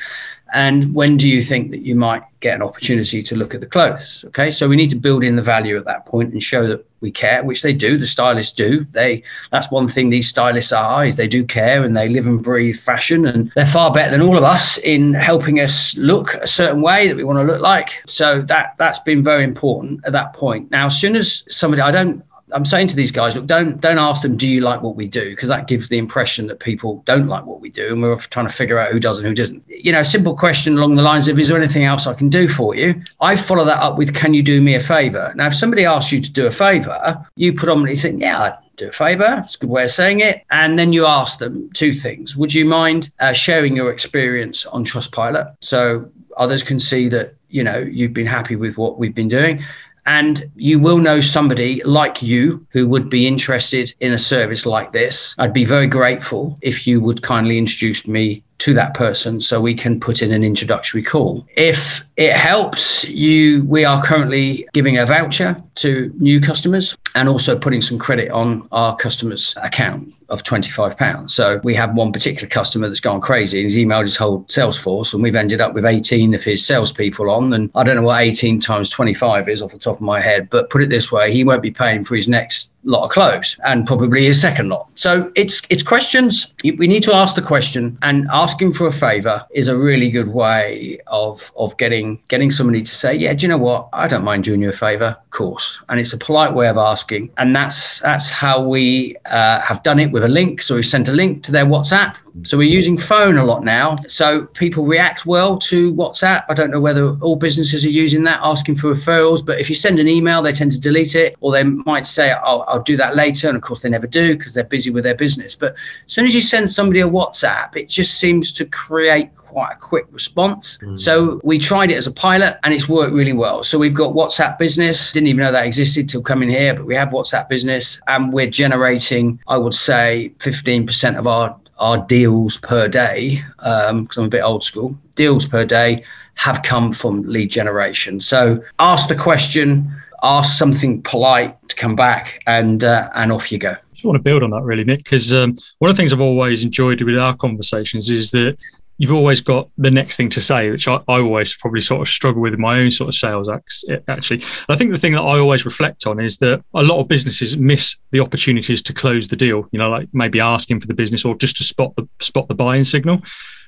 and 0.53 0.93
when 0.93 1.17
do 1.17 1.27
you 1.27 1.41
think 1.41 1.71
that 1.71 1.81
you 1.81 1.95
might 1.95 2.23
get 2.39 2.55
an 2.55 2.61
opportunity 2.61 3.21
to 3.21 3.35
look 3.35 3.53
at 3.53 3.61
the 3.61 3.67
clothes? 3.67 4.23
Okay 4.27 4.51
so 4.51 4.67
we 4.67 4.75
need 4.75 4.89
to 4.89 4.95
build 4.95 5.23
in 5.23 5.35
the 5.35 5.41
value 5.41 5.77
at 5.77 5.85
that 5.85 6.05
point 6.05 6.31
and 6.31 6.41
show 6.41 6.67
that 6.67 6.85
we 7.01 7.11
care 7.11 7.43
which 7.43 7.61
they 7.61 7.73
do 7.73 7.97
the 7.97 8.05
stylists 8.05 8.53
do. 8.53 8.85
They 8.91 9.23
that's 9.51 9.71
one 9.71 9.87
thing 9.87 10.09
these 10.09 10.27
stylists 10.27 10.71
are 10.71 11.05
is 11.05 11.15
they 11.15 11.27
do 11.27 11.45
care 11.45 11.83
and 11.83 11.95
they 11.95 12.09
live 12.09 12.27
and 12.27 12.43
breathe 12.43 12.77
fashion 12.77 13.25
and 13.25 13.51
they're 13.55 13.65
far 13.65 13.91
better 13.91 14.11
than 14.11 14.21
all 14.21 14.37
of 14.37 14.43
us 14.43 14.77
in 14.79 15.13
helping 15.13 15.59
us 15.59 15.95
look 15.97 16.33
a 16.35 16.47
certain 16.47 16.81
way 16.81 17.07
that 17.07 17.15
we 17.15 17.23
want 17.23 17.39
to 17.39 17.43
look 17.43 17.61
like. 17.61 18.01
So 18.07 18.41
that 18.43 18.75
that's 18.77 18.99
been 18.99 19.23
very 19.23 19.43
important 19.43 20.01
at 20.05 20.13
that 20.13 20.33
point. 20.33 20.71
Now 20.71 20.87
as 20.87 20.99
soon 20.99 21.15
as 21.15 21.43
somebody 21.49 21.81
i 21.81 21.91
don't 21.91 22.23
I'm 22.51 22.65
saying 22.65 22.87
to 22.87 22.95
these 22.95 23.11
guys, 23.11 23.35
look, 23.35 23.45
don't 23.45 23.79
don't 23.79 23.97
ask 23.97 24.21
them, 24.21 24.37
do 24.37 24.47
you 24.47 24.61
like 24.61 24.81
what 24.81 24.95
we 24.95 25.07
do? 25.07 25.29
Because 25.29 25.49
that 25.49 25.67
gives 25.67 25.89
the 25.89 25.97
impression 25.97 26.47
that 26.47 26.59
people 26.59 27.03
don't 27.05 27.27
like 27.27 27.45
what 27.45 27.61
we 27.61 27.69
do, 27.69 27.93
and 27.93 28.01
we're 28.01 28.15
trying 28.17 28.47
to 28.47 28.53
figure 28.53 28.79
out 28.79 28.91
who 28.91 28.99
does 28.99 29.19
and 29.19 29.27
who 29.27 29.33
doesn't. 29.33 29.63
You 29.67 29.91
know, 29.91 30.01
a 30.01 30.05
simple 30.05 30.35
question 30.35 30.77
along 30.77 30.95
the 30.95 31.01
lines 31.01 31.27
of, 31.27 31.37
is 31.39 31.47
there 31.47 31.57
anything 31.57 31.83
else 31.83 32.07
I 32.07 32.13
can 32.13 32.29
do 32.29 32.47
for 32.47 32.75
you? 32.75 33.01
I 33.21 33.35
follow 33.35 33.65
that 33.65 33.81
up 33.81 33.97
with, 33.97 34.13
can 34.13 34.33
you 34.33 34.43
do 34.43 34.61
me 34.61 34.75
a 34.75 34.79
favor? 34.79 35.33
Now, 35.35 35.47
if 35.47 35.55
somebody 35.55 35.85
asks 35.85 36.11
you 36.11 36.21
to 36.21 36.31
do 36.31 36.47
a 36.47 36.51
favor, 36.51 37.25
you 37.35 37.53
predominantly 37.53 37.97
think, 37.97 38.21
yeah, 38.21 38.57
do 38.79 38.89
a 38.89 38.91
favor. 38.91 39.43
It's 39.45 39.55
a 39.55 39.59
good 39.59 39.69
way 39.69 39.83
of 39.83 39.91
saying 39.91 40.21
it. 40.21 40.43
And 40.49 40.79
then 40.79 40.93
you 40.93 41.05
ask 41.05 41.37
them 41.37 41.69
two 41.73 41.93
things. 41.93 42.35
Would 42.35 42.53
you 42.53 42.65
mind 42.65 43.11
uh, 43.19 43.33
sharing 43.33 43.75
your 43.75 43.91
experience 43.91 44.65
on 44.65 44.83
Trustpilot 44.83 45.55
so 45.61 46.09
others 46.37 46.63
can 46.63 46.79
see 46.79 47.09
that 47.09 47.35
you 47.49 47.63
know 47.63 47.77
you've 47.77 48.13
been 48.13 48.27
happy 48.27 48.55
with 48.55 48.77
what 48.77 48.97
we've 48.97 49.13
been 49.13 49.27
doing? 49.27 49.63
And 50.09 50.49
you 50.55 50.79
will 50.79 50.97
know 50.97 51.21
somebody 51.21 51.83
like 51.85 52.23
you 52.23 52.65
who 52.71 52.87
would 52.87 53.11
be 53.11 53.27
interested 53.27 53.93
in 53.99 54.11
a 54.11 54.17
service 54.17 54.65
like 54.65 54.91
this. 54.91 55.35
I'd 55.37 55.53
be 55.53 55.65
very 55.65 55.85
grateful 55.85 56.57
if 56.61 56.87
you 56.87 56.99
would 56.99 57.21
kindly 57.21 57.59
introduce 57.59 58.07
me 58.07 58.43
to 58.59 58.73
that 58.73 58.93
person 58.93 59.41
so 59.41 59.59
we 59.59 59.73
can 59.73 59.99
put 59.99 60.21
in 60.21 60.31
an 60.31 60.43
introductory 60.43 61.01
call. 61.01 61.45
If 61.55 62.05
it 62.17 62.33
helps 62.33 63.07
you, 63.07 63.63
we 63.65 63.85
are 63.85 64.03
currently 64.03 64.67
giving 64.73 64.97
a 64.97 65.05
voucher 65.05 65.61
to 65.75 66.13
new 66.19 66.41
customers 66.41 66.95
and 67.15 67.27
also 67.27 67.57
putting 67.57 67.81
some 67.81 67.97
credit 67.97 68.29
on 68.31 68.67
our 68.71 68.95
customers' 68.95 69.55
account 69.61 70.13
of 70.29 70.43
£25. 70.43 71.29
So 71.29 71.59
we 71.63 71.73
have 71.75 71.95
one 71.95 72.11
particular 72.11 72.47
customer 72.47 72.87
that's 72.87 72.99
gone 72.99 73.21
crazy. 73.21 73.59
And 73.59 73.69
he's 73.69 73.77
emailed 73.77 74.03
his 74.03 74.15
whole 74.15 74.43
Salesforce, 74.43 75.13
and 75.13 75.23
we've 75.23 75.35
ended 75.35 75.59
up 75.59 75.73
with 75.73 75.85
18 75.85 76.33
of 76.33 76.43
his 76.43 76.65
salespeople 76.65 77.29
on. 77.29 77.53
And 77.53 77.71
I 77.75 77.83
don't 77.83 77.95
know 77.95 78.03
what 78.03 78.21
18 78.21 78.59
times 78.59 78.89
25 78.89 79.49
is 79.49 79.61
off 79.61 79.71
the 79.71 79.79
top 79.79 79.95
of 79.95 80.01
my 80.01 80.19
head, 80.19 80.49
but 80.49 80.69
put 80.69 80.83
it 80.83 80.89
this 80.89 81.11
way, 81.11 81.31
he 81.31 81.43
won't 81.43 81.63
be 81.63 81.71
paying 81.71 82.03
for 82.03 82.15
his 82.15 82.27
next 82.27 82.73
lot 82.83 83.03
of 83.03 83.11
clothes 83.11 83.57
and 83.65 83.85
probably 83.85 84.25
his 84.25 84.39
second 84.39 84.69
lot. 84.69 84.89
So 84.95 85.31
it's 85.35 85.61
it's 85.69 85.83
questions. 85.83 86.53
We 86.63 86.87
need 86.87 87.03
to 87.03 87.13
ask 87.13 87.35
the 87.35 87.41
question, 87.41 87.97
and 88.01 88.27
asking 88.31 88.73
for 88.73 88.87
a 88.87 88.91
favor 88.91 89.45
is 89.51 89.67
a 89.67 89.77
really 89.77 90.09
good 90.09 90.29
way 90.29 90.99
of 91.07 91.51
of 91.57 91.75
getting 91.77 92.21
getting 92.27 92.51
somebody 92.51 92.81
to 92.81 92.95
say, 92.95 93.13
yeah, 93.15 93.33
do 93.33 93.45
you 93.45 93.49
know 93.49 93.57
what? 93.57 93.89
I 93.93 94.07
don't 94.07 94.23
mind 94.23 94.43
doing 94.43 94.61
you 94.61 94.69
a 94.69 94.73
favor, 94.73 95.17
of 95.19 95.29
course. 95.31 95.81
And 95.89 95.99
it's 95.99 96.13
a 96.13 96.17
polite 96.17 96.53
way 96.53 96.67
of 96.67 96.77
asking, 96.77 97.31
and 97.37 97.55
that's 97.55 97.99
that's 97.99 98.29
how 98.29 98.61
we 98.61 99.15
uh, 99.25 99.59
have 99.61 99.83
done 99.83 99.99
it 99.99 100.11
with 100.11 100.23
a 100.23 100.27
link. 100.27 100.61
So 100.61 100.75
we 100.75 100.83
sent 100.83 101.09
a 101.09 101.13
link 101.13 101.43
to 101.43 101.51
their 101.51 101.65
WhatsApp 101.65 102.15
so 102.43 102.57
we're 102.57 102.69
using 102.69 102.97
phone 102.97 103.37
a 103.37 103.45
lot 103.45 103.63
now. 103.63 103.95
So 104.07 104.45
people 104.45 104.85
react 104.85 105.25
well 105.25 105.57
to 105.59 105.93
WhatsApp. 105.93 106.45
I 106.49 106.53
don't 106.53 106.71
know 106.71 106.79
whether 106.79 107.15
all 107.21 107.35
businesses 107.35 107.85
are 107.85 107.89
using 107.89 108.23
that, 108.23 108.39
asking 108.43 108.75
for 108.75 108.93
referrals. 108.93 109.45
But 109.45 109.59
if 109.59 109.69
you 109.69 109.75
send 109.75 109.99
an 109.99 110.07
email, 110.07 110.41
they 110.41 110.53
tend 110.53 110.71
to 110.71 110.79
delete 110.79 111.15
it, 111.15 111.35
or 111.41 111.51
they 111.51 111.63
might 111.63 112.07
say, 112.07 112.31
"I'll, 112.31 112.63
I'll 112.67 112.83
do 112.83 112.97
that 112.97 113.15
later," 113.15 113.47
and 113.47 113.55
of 113.55 113.63
course 113.63 113.81
they 113.81 113.89
never 113.89 114.07
do 114.07 114.37
because 114.37 114.53
they're 114.53 114.63
busy 114.63 114.91
with 114.91 115.03
their 115.03 115.15
business. 115.15 115.55
But 115.55 115.73
as 116.05 116.13
soon 116.13 116.25
as 116.25 116.35
you 116.35 116.41
send 116.41 116.69
somebody 116.69 117.01
a 117.01 117.07
WhatsApp, 117.07 117.75
it 117.75 117.89
just 117.89 118.19
seems 118.19 118.51
to 118.53 118.65
create 118.65 119.29
quite 119.49 119.73
a 119.73 119.75
quick 119.75 120.05
response. 120.11 120.77
Mm. 120.77 120.99
So 120.99 121.41
we 121.43 121.57
tried 121.57 121.91
it 121.91 121.97
as 121.97 122.07
a 122.07 122.11
pilot 122.11 122.57
and 122.63 122.73
it's 122.73 122.87
worked 122.87 123.13
really 123.13 123.33
well. 123.33 123.63
So 123.63 123.77
we've 123.79 123.93
got 123.93 124.13
WhatsApp 124.13 124.57
business. 124.59 125.11
Didn't 125.11 125.27
even 125.27 125.43
know 125.43 125.51
that 125.51 125.65
existed 125.65 126.07
till 126.07 126.21
coming 126.21 126.49
here, 126.49 126.75
but 126.75 126.85
we 126.85 126.95
have 126.95 127.09
WhatsApp 127.09 127.49
business 127.49 127.99
and 128.07 128.31
we're 128.31 128.49
generating, 128.49 129.39
I 129.47 129.57
would 129.57 129.73
say, 129.73 130.31
15% 130.39 131.17
of 131.17 131.27
our 131.27 131.57
our 131.79 131.97
deals 131.97 132.57
per 132.57 132.87
day, 132.87 133.43
because 133.57 133.89
um, 133.89 134.07
I'm 134.17 134.25
a 134.25 134.29
bit 134.29 134.41
old 134.41 134.63
school, 134.63 134.95
deals 135.15 135.45
per 135.45 135.65
day 135.65 136.03
have 136.35 136.61
come 136.63 136.93
from 136.93 137.23
lead 137.23 137.51
generation. 137.51 138.21
So 138.21 138.63
ask 138.79 139.09
the 139.09 139.15
question, 139.15 139.91
ask 140.23 140.57
something 140.57 141.01
polite 141.01 141.55
to 141.69 141.75
come 141.75 141.95
back, 141.95 142.41
and 142.47 142.83
uh, 142.83 143.09
and 143.15 143.31
off 143.31 143.51
you 143.51 143.57
go. 143.57 143.71
I 143.71 143.93
just 143.93 144.05
want 144.05 144.15
to 144.15 144.23
build 144.23 144.43
on 144.43 144.51
that 144.51 144.63
really, 144.63 144.83
Nick, 144.83 144.99
because 144.99 145.33
um, 145.33 145.55
one 145.79 145.89
of 145.89 145.95
the 145.95 145.99
things 145.99 146.13
I've 146.13 146.21
always 146.21 146.63
enjoyed 146.63 147.01
with 147.01 147.17
our 147.17 147.35
conversations 147.35 148.09
is 148.09 148.31
that 148.31 148.57
you've 148.99 149.13
always 149.13 149.41
got 149.41 149.69
the 149.77 149.89
next 149.89 150.17
thing 150.17 150.29
to 150.29 150.41
say, 150.41 150.69
which 150.69 150.87
I, 150.87 150.95
I, 151.07 151.19
always 151.19 151.55
probably 151.55 151.81
sort 151.81 152.01
of 152.01 152.09
struggle 152.09 152.41
with 152.41 152.59
my 152.59 152.79
own 152.79 152.91
sort 152.91 153.07
of 153.07 153.15
sales 153.15 153.49
acts, 153.49 153.83
eh, 153.89 153.97
actually. 154.09 154.43
I 154.67 154.75
think 154.75 154.91
the 154.91 154.97
thing 154.97 155.13
that 155.13 155.21
I 155.21 155.39
always 155.39 155.65
reflect 155.65 156.05
on 156.05 156.19
is 156.19 156.37
that 156.39 156.61
a 156.73 156.83
lot 156.83 156.99
of 156.99 157.07
businesses 157.07 157.57
miss 157.57 157.97
the 158.11 158.19
opportunities 158.19 158.81
to 158.83 158.93
close 158.93 159.29
the 159.29 159.37
deal, 159.37 159.67
you 159.71 159.79
know, 159.79 159.89
like 159.89 160.09
maybe 160.13 160.41
asking 160.41 160.81
for 160.81 160.87
the 160.87 160.93
business 160.93 161.23
or 161.23 161.33
just 161.35 161.57
to 161.57 161.63
spot 161.63 161.95
the 161.95 162.07
spot 162.19 162.49
the 162.49 162.55
buying 162.55 162.83
signal. 162.83 163.21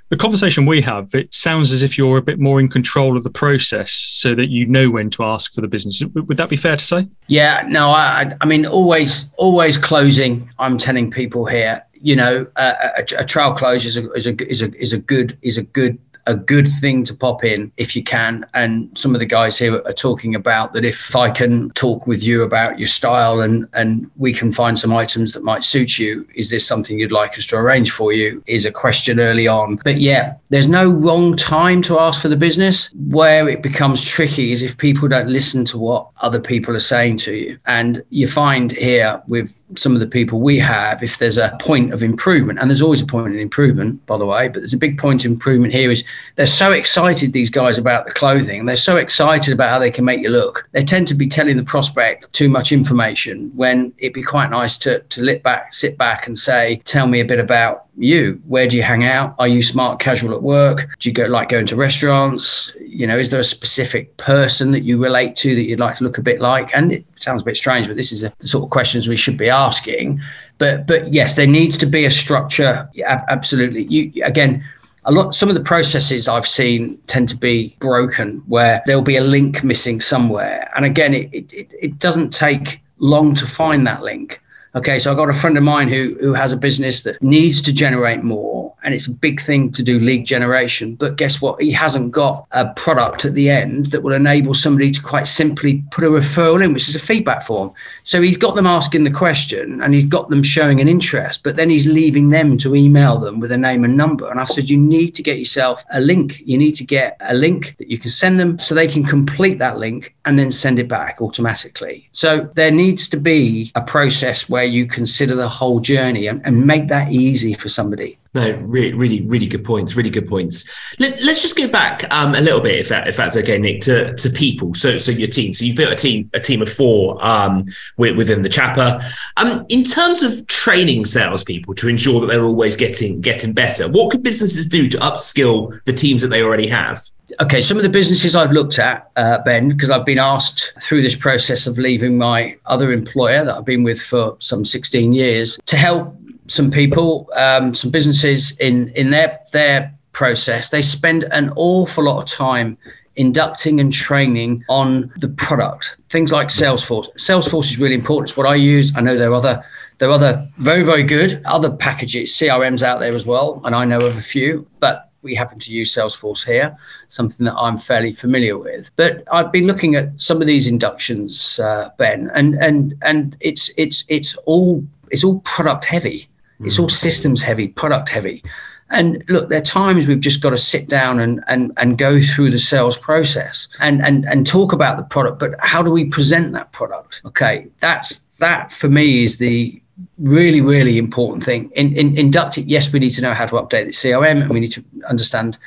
The 0.09 0.17
conversation 0.17 0.65
we 0.65 0.81
have, 0.81 1.15
it 1.15 1.33
sounds 1.33 1.71
as 1.71 1.83
if 1.83 1.97
you're 1.97 2.17
a 2.17 2.21
bit 2.21 2.37
more 2.37 2.59
in 2.59 2.67
control 2.67 3.15
of 3.15 3.23
the 3.23 3.29
process 3.29 3.93
so 3.93 4.35
that 4.35 4.49
you 4.49 4.67
know 4.67 4.89
when 4.89 5.09
to 5.11 5.23
ask 5.23 5.53
for 5.53 5.61
the 5.61 5.69
business. 5.69 6.03
Would 6.13 6.35
that 6.35 6.49
be 6.49 6.57
fair 6.57 6.75
to 6.75 6.83
say? 6.83 7.07
Yeah, 7.27 7.65
no, 7.69 7.91
I, 7.91 8.35
I 8.41 8.45
mean, 8.45 8.65
always, 8.65 9.31
always 9.37 9.77
closing. 9.77 10.51
I'm 10.59 10.77
telling 10.77 11.09
people 11.09 11.45
here, 11.45 11.81
you 12.01 12.15
know, 12.15 12.47
a, 12.55 12.75
a, 12.97 13.05
a 13.19 13.25
trial 13.25 13.53
close 13.53 13.85
is 13.85 13.97
a, 13.97 14.11
is 14.13 14.27
a 14.27 14.49
is 14.49 14.61
a 14.61 14.73
is 14.81 14.93
a 14.93 14.97
good 14.97 15.37
is 15.41 15.57
a 15.57 15.63
good 15.63 15.97
a 16.27 16.35
good 16.35 16.67
thing 16.79 17.03
to 17.03 17.13
pop 17.13 17.43
in 17.43 17.71
if 17.77 17.95
you 17.95 18.03
can. 18.03 18.45
And 18.53 18.95
some 18.97 19.15
of 19.15 19.19
the 19.19 19.25
guys 19.25 19.57
here 19.57 19.81
are 19.85 19.93
talking 19.93 20.35
about 20.35 20.73
that 20.73 20.85
if 20.85 21.15
I 21.15 21.29
can 21.29 21.71
talk 21.71 22.05
with 22.07 22.23
you 22.23 22.43
about 22.43 22.77
your 22.77 22.87
style 22.87 23.41
and 23.41 23.67
and 23.73 24.09
we 24.17 24.33
can 24.33 24.51
find 24.51 24.77
some 24.77 24.93
items 24.93 25.33
that 25.33 25.43
might 25.43 25.63
suit 25.63 25.97
you, 25.97 26.27
is 26.35 26.49
this 26.49 26.65
something 26.65 26.99
you'd 26.99 27.11
like 27.11 27.37
us 27.37 27.45
to 27.47 27.57
arrange 27.57 27.91
for 27.91 28.13
you? 28.13 28.43
Is 28.47 28.65
a 28.65 28.71
question 28.71 29.19
early 29.19 29.47
on. 29.47 29.77
But 29.83 29.99
yeah, 29.99 30.35
there's 30.49 30.67
no 30.67 30.89
wrong 30.89 31.35
time 31.35 31.81
to 31.83 31.99
ask 31.99 32.21
for 32.21 32.29
the 32.29 32.37
business. 32.37 32.89
Where 33.09 33.49
it 33.49 33.63
becomes 33.63 34.03
tricky 34.03 34.51
is 34.51 34.61
if 34.61 34.77
people 34.77 35.07
don't 35.07 35.29
listen 35.29 35.65
to 35.65 35.77
what 35.77 36.07
other 36.21 36.39
people 36.39 36.75
are 36.75 36.79
saying 36.79 37.17
to 37.17 37.35
you. 37.35 37.57
And 37.65 38.03
you 38.09 38.27
find 38.27 38.71
here 38.71 39.21
with 39.27 39.55
some 39.75 39.93
of 39.93 39.99
the 39.99 40.07
people 40.07 40.41
we 40.41 40.59
have, 40.59 41.01
if 41.03 41.17
there's 41.17 41.37
a 41.37 41.55
point 41.59 41.93
of 41.93 42.03
improvement, 42.03 42.59
and 42.59 42.69
there's 42.69 42.81
always 42.81 43.01
a 43.01 43.05
point 43.05 43.27
of 43.27 43.39
improvement, 43.39 44.05
by 44.05 44.17
the 44.17 44.25
way, 44.25 44.47
but 44.47 44.59
there's 44.59 44.73
a 44.73 44.77
big 44.77 44.97
point 44.97 45.25
of 45.25 45.31
improvement 45.31 45.73
here 45.73 45.91
is 45.91 46.03
they're 46.35 46.47
so 46.47 46.71
excited, 46.71 47.33
these 47.33 47.49
guys, 47.49 47.77
about 47.77 48.05
the 48.05 48.11
clothing. 48.11 48.65
They're 48.65 48.75
so 48.75 48.97
excited 48.97 49.53
about 49.53 49.69
how 49.69 49.79
they 49.79 49.91
can 49.91 50.05
make 50.05 50.21
you 50.21 50.29
look. 50.29 50.67
They 50.71 50.83
tend 50.83 51.07
to 51.09 51.13
be 51.13 51.27
telling 51.27 51.57
the 51.57 51.63
prospect 51.63 52.31
too 52.33 52.49
much 52.49 52.71
information 52.71 53.51
when 53.55 53.93
it'd 53.97 54.13
be 54.13 54.23
quite 54.23 54.49
nice 54.49 54.77
to, 54.79 54.99
to 54.99 55.21
lit 55.21 55.43
back, 55.43 55.73
sit 55.73 55.97
back 55.97 56.27
and 56.27 56.37
say, 56.37 56.81
tell 56.85 57.07
me 57.07 57.19
a 57.19 57.25
bit 57.25 57.39
about 57.39 57.85
you. 57.97 58.41
Where 58.47 58.67
do 58.67 58.77
you 58.77 58.83
hang 58.83 59.03
out? 59.05 59.35
Are 59.39 59.47
you 59.47 59.61
smart 59.61 59.99
casual 59.99 60.33
at 60.33 60.43
work? 60.43 60.89
Do 60.99 61.09
you 61.09 61.13
go 61.13 61.25
like 61.25 61.49
going 61.49 61.65
to 61.67 61.75
restaurants? 61.75 62.71
You 62.79 63.07
know, 63.07 63.17
is 63.17 63.29
there 63.29 63.39
a 63.39 63.43
specific 63.43 64.15
person 64.17 64.71
that 64.71 64.83
you 64.83 65.01
relate 65.01 65.35
to 65.37 65.55
that 65.55 65.63
you'd 65.63 65.79
like 65.79 65.95
to 65.95 66.03
look 66.03 66.17
a 66.17 66.21
bit 66.21 66.41
like? 66.41 66.71
And 66.73 66.91
it 66.91 67.05
sounds 67.19 67.41
a 67.41 67.45
bit 67.45 67.57
strange, 67.57 67.87
but 67.87 67.97
this 67.97 68.11
is 68.11 68.23
a, 68.23 68.33
the 68.39 68.47
sort 68.47 68.63
of 68.63 68.69
questions 68.69 69.07
we 69.07 69.17
should 69.17 69.37
be 69.37 69.49
asking. 69.49 70.21
But 70.57 70.87
but 70.87 71.13
yes, 71.13 71.35
there 71.35 71.47
needs 71.47 71.77
to 71.79 71.85
be 71.85 72.05
a 72.05 72.11
structure. 72.11 72.89
Yeah, 72.93 73.23
absolutely. 73.27 73.83
You 73.85 74.23
again 74.23 74.63
a 75.05 75.11
lot 75.11 75.33
some 75.33 75.49
of 75.49 75.55
the 75.55 75.63
processes 75.63 76.27
i've 76.27 76.47
seen 76.47 76.95
tend 77.07 77.27
to 77.27 77.35
be 77.35 77.75
broken 77.79 78.43
where 78.47 78.83
there'll 78.85 79.01
be 79.01 79.17
a 79.17 79.23
link 79.23 79.63
missing 79.63 79.99
somewhere 79.99 80.71
and 80.75 80.85
again 80.85 81.13
it, 81.13 81.33
it, 81.33 81.73
it 81.79 81.97
doesn't 81.97 82.31
take 82.31 82.79
long 82.99 83.33
to 83.33 83.47
find 83.47 83.87
that 83.87 84.03
link 84.03 84.40
Okay, 84.73 84.99
so 84.99 85.11
I've 85.11 85.17
got 85.17 85.29
a 85.29 85.33
friend 85.33 85.57
of 85.57 85.63
mine 85.63 85.89
who 85.89 86.15
who 86.21 86.33
has 86.33 86.53
a 86.53 86.57
business 86.57 87.01
that 87.01 87.21
needs 87.21 87.61
to 87.61 87.73
generate 87.73 88.23
more, 88.23 88.73
and 88.83 88.93
it's 88.93 89.05
a 89.05 89.11
big 89.11 89.41
thing 89.41 89.69
to 89.73 89.83
do 89.83 89.99
lead 89.99 90.25
generation. 90.25 90.95
But 90.95 91.17
guess 91.17 91.41
what? 91.41 91.61
He 91.61 91.71
hasn't 91.71 92.13
got 92.13 92.47
a 92.51 92.73
product 92.75 93.25
at 93.25 93.33
the 93.33 93.49
end 93.49 93.87
that 93.87 94.01
will 94.01 94.13
enable 94.13 94.53
somebody 94.53 94.89
to 94.91 95.01
quite 95.01 95.27
simply 95.27 95.83
put 95.91 96.05
a 96.05 96.07
referral 96.07 96.63
in, 96.63 96.71
which 96.71 96.87
is 96.87 96.95
a 96.95 96.99
feedback 96.99 97.43
form. 97.43 97.73
So 98.05 98.21
he's 98.21 98.37
got 98.37 98.55
them 98.55 98.65
asking 98.65 99.03
the 99.03 99.11
question 99.11 99.81
and 99.81 99.93
he's 99.93 100.09
got 100.09 100.29
them 100.29 100.41
showing 100.41 100.79
an 100.79 100.87
interest, 100.87 101.43
but 101.43 101.57
then 101.57 101.69
he's 101.69 101.85
leaving 101.85 102.29
them 102.29 102.57
to 102.59 102.73
email 102.73 103.17
them 103.17 103.39
with 103.39 103.51
a 103.51 103.57
name 103.57 103.83
and 103.83 103.97
number. 103.97 104.29
And 104.29 104.39
I 104.39 104.45
said, 104.45 104.69
you 104.69 104.77
need 104.77 105.15
to 105.15 105.23
get 105.23 105.37
yourself 105.37 105.83
a 105.91 105.99
link. 105.99 106.41
You 106.45 106.57
need 106.57 106.75
to 106.77 106.85
get 106.85 107.17
a 107.21 107.33
link 107.33 107.75
that 107.77 107.89
you 107.89 107.97
can 107.97 108.09
send 108.09 108.39
them 108.39 108.57
so 108.57 108.73
they 108.73 108.87
can 108.87 109.03
complete 109.03 109.59
that 109.59 109.77
link 109.77 110.15
and 110.25 110.39
then 110.39 110.51
send 110.51 110.79
it 110.79 110.87
back 110.87 111.21
automatically. 111.21 112.09
So 112.13 112.49
there 112.55 112.71
needs 112.71 113.07
to 113.09 113.17
be 113.17 113.71
a 113.75 113.81
process 113.81 114.49
where 114.49 114.60
you 114.63 114.85
consider 114.85 115.35
the 115.35 115.49
whole 115.49 115.79
journey 115.79 116.27
and, 116.27 116.45
and 116.45 116.65
make 116.65 116.87
that 116.87 117.11
easy 117.11 117.53
for 117.53 117.69
somebody. 117.69 118.17
No, 118.33 118.53
really, 118.61 118.93
really, 118.93 119.25
really 119.27 119.47
good 119.47 119.65
points. 119.65 119.97
Really 119.97 120.09
good 120.09 120.27
points. 120.27 120.73
Let, 120.99 121.15
us 121.15 121.41
just 121.41 121.57
go 121.57 121.67
back 121.67 122.09
um, 122.13 122.33
a 122.33 122.39
little 122.39 122.61
bit, 122.61 122.79
if 122.79 122.87
that, 122.87 123.07
if 123.07 123.17
that's 123.17 123.35
okay, 123.35 123.57
Nick, 123.57 123.81
to, 123.81 124.15
to 124.15 124.29
people. 124.29 124.73
So, 124.73 124.97
so 124.97 125.11
your 125.11 125.27
team. 125.27 125.53
So 125.53 125.65
you've 125.65 125.75
built 125.75 125.91
a 125.91 125.97
team, 125.97 126.29
a 126.33 126.39
team 126.39 126.61
of 126.61 126.69
four 126.69 127.23
um, 127.25 127.65
within 127.97 128.41
the 128.41 128.49
Chapar. 128.49 129.01
Um, 129.35 129.65
in 129.67 129.83
terms 129.83 130.23
of 130.23 130.47
training 130.47 131.05
salespeople 131.05 131.73
to 131.75 131.89
ensure 131.89 132.21
that 132.21 132.27
they're 132.27 132.43
always 132.43 132.77
getting 132.77 133.19
getting 133.19 133.53
better, 133.53 133.89
what 133.89 134.11
could 134.11 134.23
businesses 134.23 134.65
do 134.67 134.87
to 134.87 134.97
upskill 134.99 135.83
the 135.83 135.93
teams 135.93 136.21
that 136.21 136.29
they 136.29 136.41
already 136.41 136.67
have? 136.67 137.03
Okay, 137.39 137.61
some 137.61 137.77
of 137.77 137.83
the 137.83 137.89
businesses 137.89 138.35
I've 138.35 138.51
looked 138.51 138.79
at, 138.79 139.09
uh, 139.15 139.39
Ben, 139.43 139.69
because 139.69 139.91
I've 139.91 140.05
been 140.05 140.17
asked 140.17 140.73
through 140.81 141.01
this 141.01 141.15
process 141.15 141.67
of 141.67 141.77
leaving 141.77 142.17
my 142.17 142.55
other 142.65 142.91
employer 142.91 143.45
that 143.45 143.55
I've 143.55 143.65
been 143.65 143.83
with 143.83 144.01
for 144.01 144.35
some 144.39 144.65
16 144.65 145.13
years 145.13 145.59
to 145.65 145.77
help 145.77 146.15
some 146.47 146.71
people, 146.71 147.29
um, 147.35 147.73
some 147.73 147.91
businesses 147.91 148.51
in 148.59 148.89
in 148.89 149.11
their 149.11 149.39
their 149.53 149.93
process. 150.13 150.69
They 150.69 150.81
spend 150.81 151.25
an 151.31 151.51
awful 151.55 152.03
lot 152.03 152.21
of 152.21 152.25
time 152.25 152.77
inducting 153.15 153.79
and 153.79 153.93
training 153.93 154.63
on 154.69 155.11
the 155.17 155.27
product. 155.29 155.97
Things 156.09 156.31
like 156.31 156.47
Salesforce. 156.47 157.07
Salesforce 157.17 157.71
is 157.71 157.79
really 157.79 157.95
important. 157.95 158.29
It's 158.29 158.37
what 158.37 158.47
I 158.47 158.55
use. 158.55 158.91
I 158.95 159.01
know 159.01 159.17
there 159.17 159.31
are 159.31 159.35
other 159.35 159.63
there 159.99 160.09
are 160.09 160.13
other 160.13 160.45
very 160.57 160.83
very 160.83 161.03
good 161.03 161.41
other 161.45 161.69
packages, 161.69 162.31
CRMs 162.33 162.83
out 162.83 162.99
there 162.99 163.13
as 163.13 163.25
well, 163.25 163.61
and 163.63 163.75
I 163.75 163.85
know 163.85 163.99
of 163.99 164.17
a 164.17 164.21
few, 164.21 164.67
but 164.79 165.10
we 165.21 165.35
happen 165.35 165.59
to 165.59 165.73
use 165.73 165.93
Salesforce 165.93 166.45
here, 166.45 166.75
something 167.07 167.45
that 167.45 167.55
I'm 167.55 167.77
fairly 167.77 168.13
familiar 168.13 168.57
with. 168.57 168.91
But 168.95 169.23
I've 169.31 169.51
been 169.51 169.67
looking 169.67 169.95
at 169.95 170.19
some 170.19 170.41
of 170.41 170.47
these 170.47 170.67
inductions, 170.67 171.59
uh, 171.59 171.89
Ben, 171.97 172.31
and 172.33 172.55
and 172.55 172.95
and 173.01 173.37
it's 173.39 173.69
it's 173.77 174.03
it's 174.07 174.35
all 174.45 174.83
it's 175.09 175.23
all 175.23 175.39
product 175.41 175.85
heavy. 175.85 176.27
It's 176.63 176.77
all 176.77 176.89
systems 176.89 177.41
heavy, 177.41 177.69
product 177.69 178.07
heavy. 178.07 178.43
And 178.91 179.23
look, 179.29 179.49
there 179.49 179.59
are 179.59 179.63
times 179.63 180.07
we've 180.07 180.19
just 180.19 180.41
got 180.41 180.49
to 180.51 180.57
sit 180.57 180.89
down 180.89 181.19
and, 181.19 181.43
and, 181.47 181.71
and 181.77 181.97
go 181.97 182.21
through 182.21 182.51
the 182.51 182.59
sales 182.59 182.97
process 182.97 183.67
and, 183.79 184.05
and, 184.05 184.25
and 184.25 184.45
talk 184.45 184.73
about 184.73 184.97
the 184.97 185.03
product, 185.03 185.39
but 185.39 185.55
how 185.59 185.81
do 185.81 185.89
we 185.89 186.05
present 186.05 186.51
that 186.53 186.71
product? 186.73 187.21
Okay, 187.25 187.67
that's 187.79 188.17
that 188.39 188.71
for 188.71 188.89
me 188.89 189.23
is 189.23 189.37
the 189.37 189.81
really, 190.17 190.61
really 190.61 190.97
important 190.97 191.43
thing. 191.43 191.71
In, 191.75 191.95
in 191.95 192.31
yes, 192.67 192.91
we 192.91 192.99
need 192.99 193.11
to 193.11 193.21
know 193.21 193.33
how 193.33 193.45
to 193.45 193.55
update 193.55 193.85
the 193.85 193.91
CRM 193.91 194.41
and 194.41 194.49
we 194.49 194.59
need 194.59 194.71
to 194.73 194.83
understand 195.07 195.57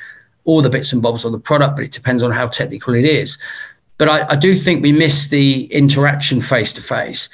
all 0.44 0.62
the 0.62 0.70
bits 0.70 0.92
and 0.92 1.02
bobs 1.02 1.24
of 1.24 1.32
the 1.32 1.38
product, 1.38 1.76
but 1.76 1.84
it 1.84 1.92
depends 1.92 2.22
on 2.22 2.30
how 2.30 2.46
technical 2.46 2.94
it 2.94 3.04
is. 3.04 3.38
But 3.96 4.08
I, 4.08 4.28
I 4.30 4.36
do 4.36 4.54
think 4.54 4.82
we 4.82 4.92
miss 4.92 5.28
the 5.28 5.64
interaction 5.66 6.40
face 6.40 6.72
to 6.74 6.82
face 6.82 7.28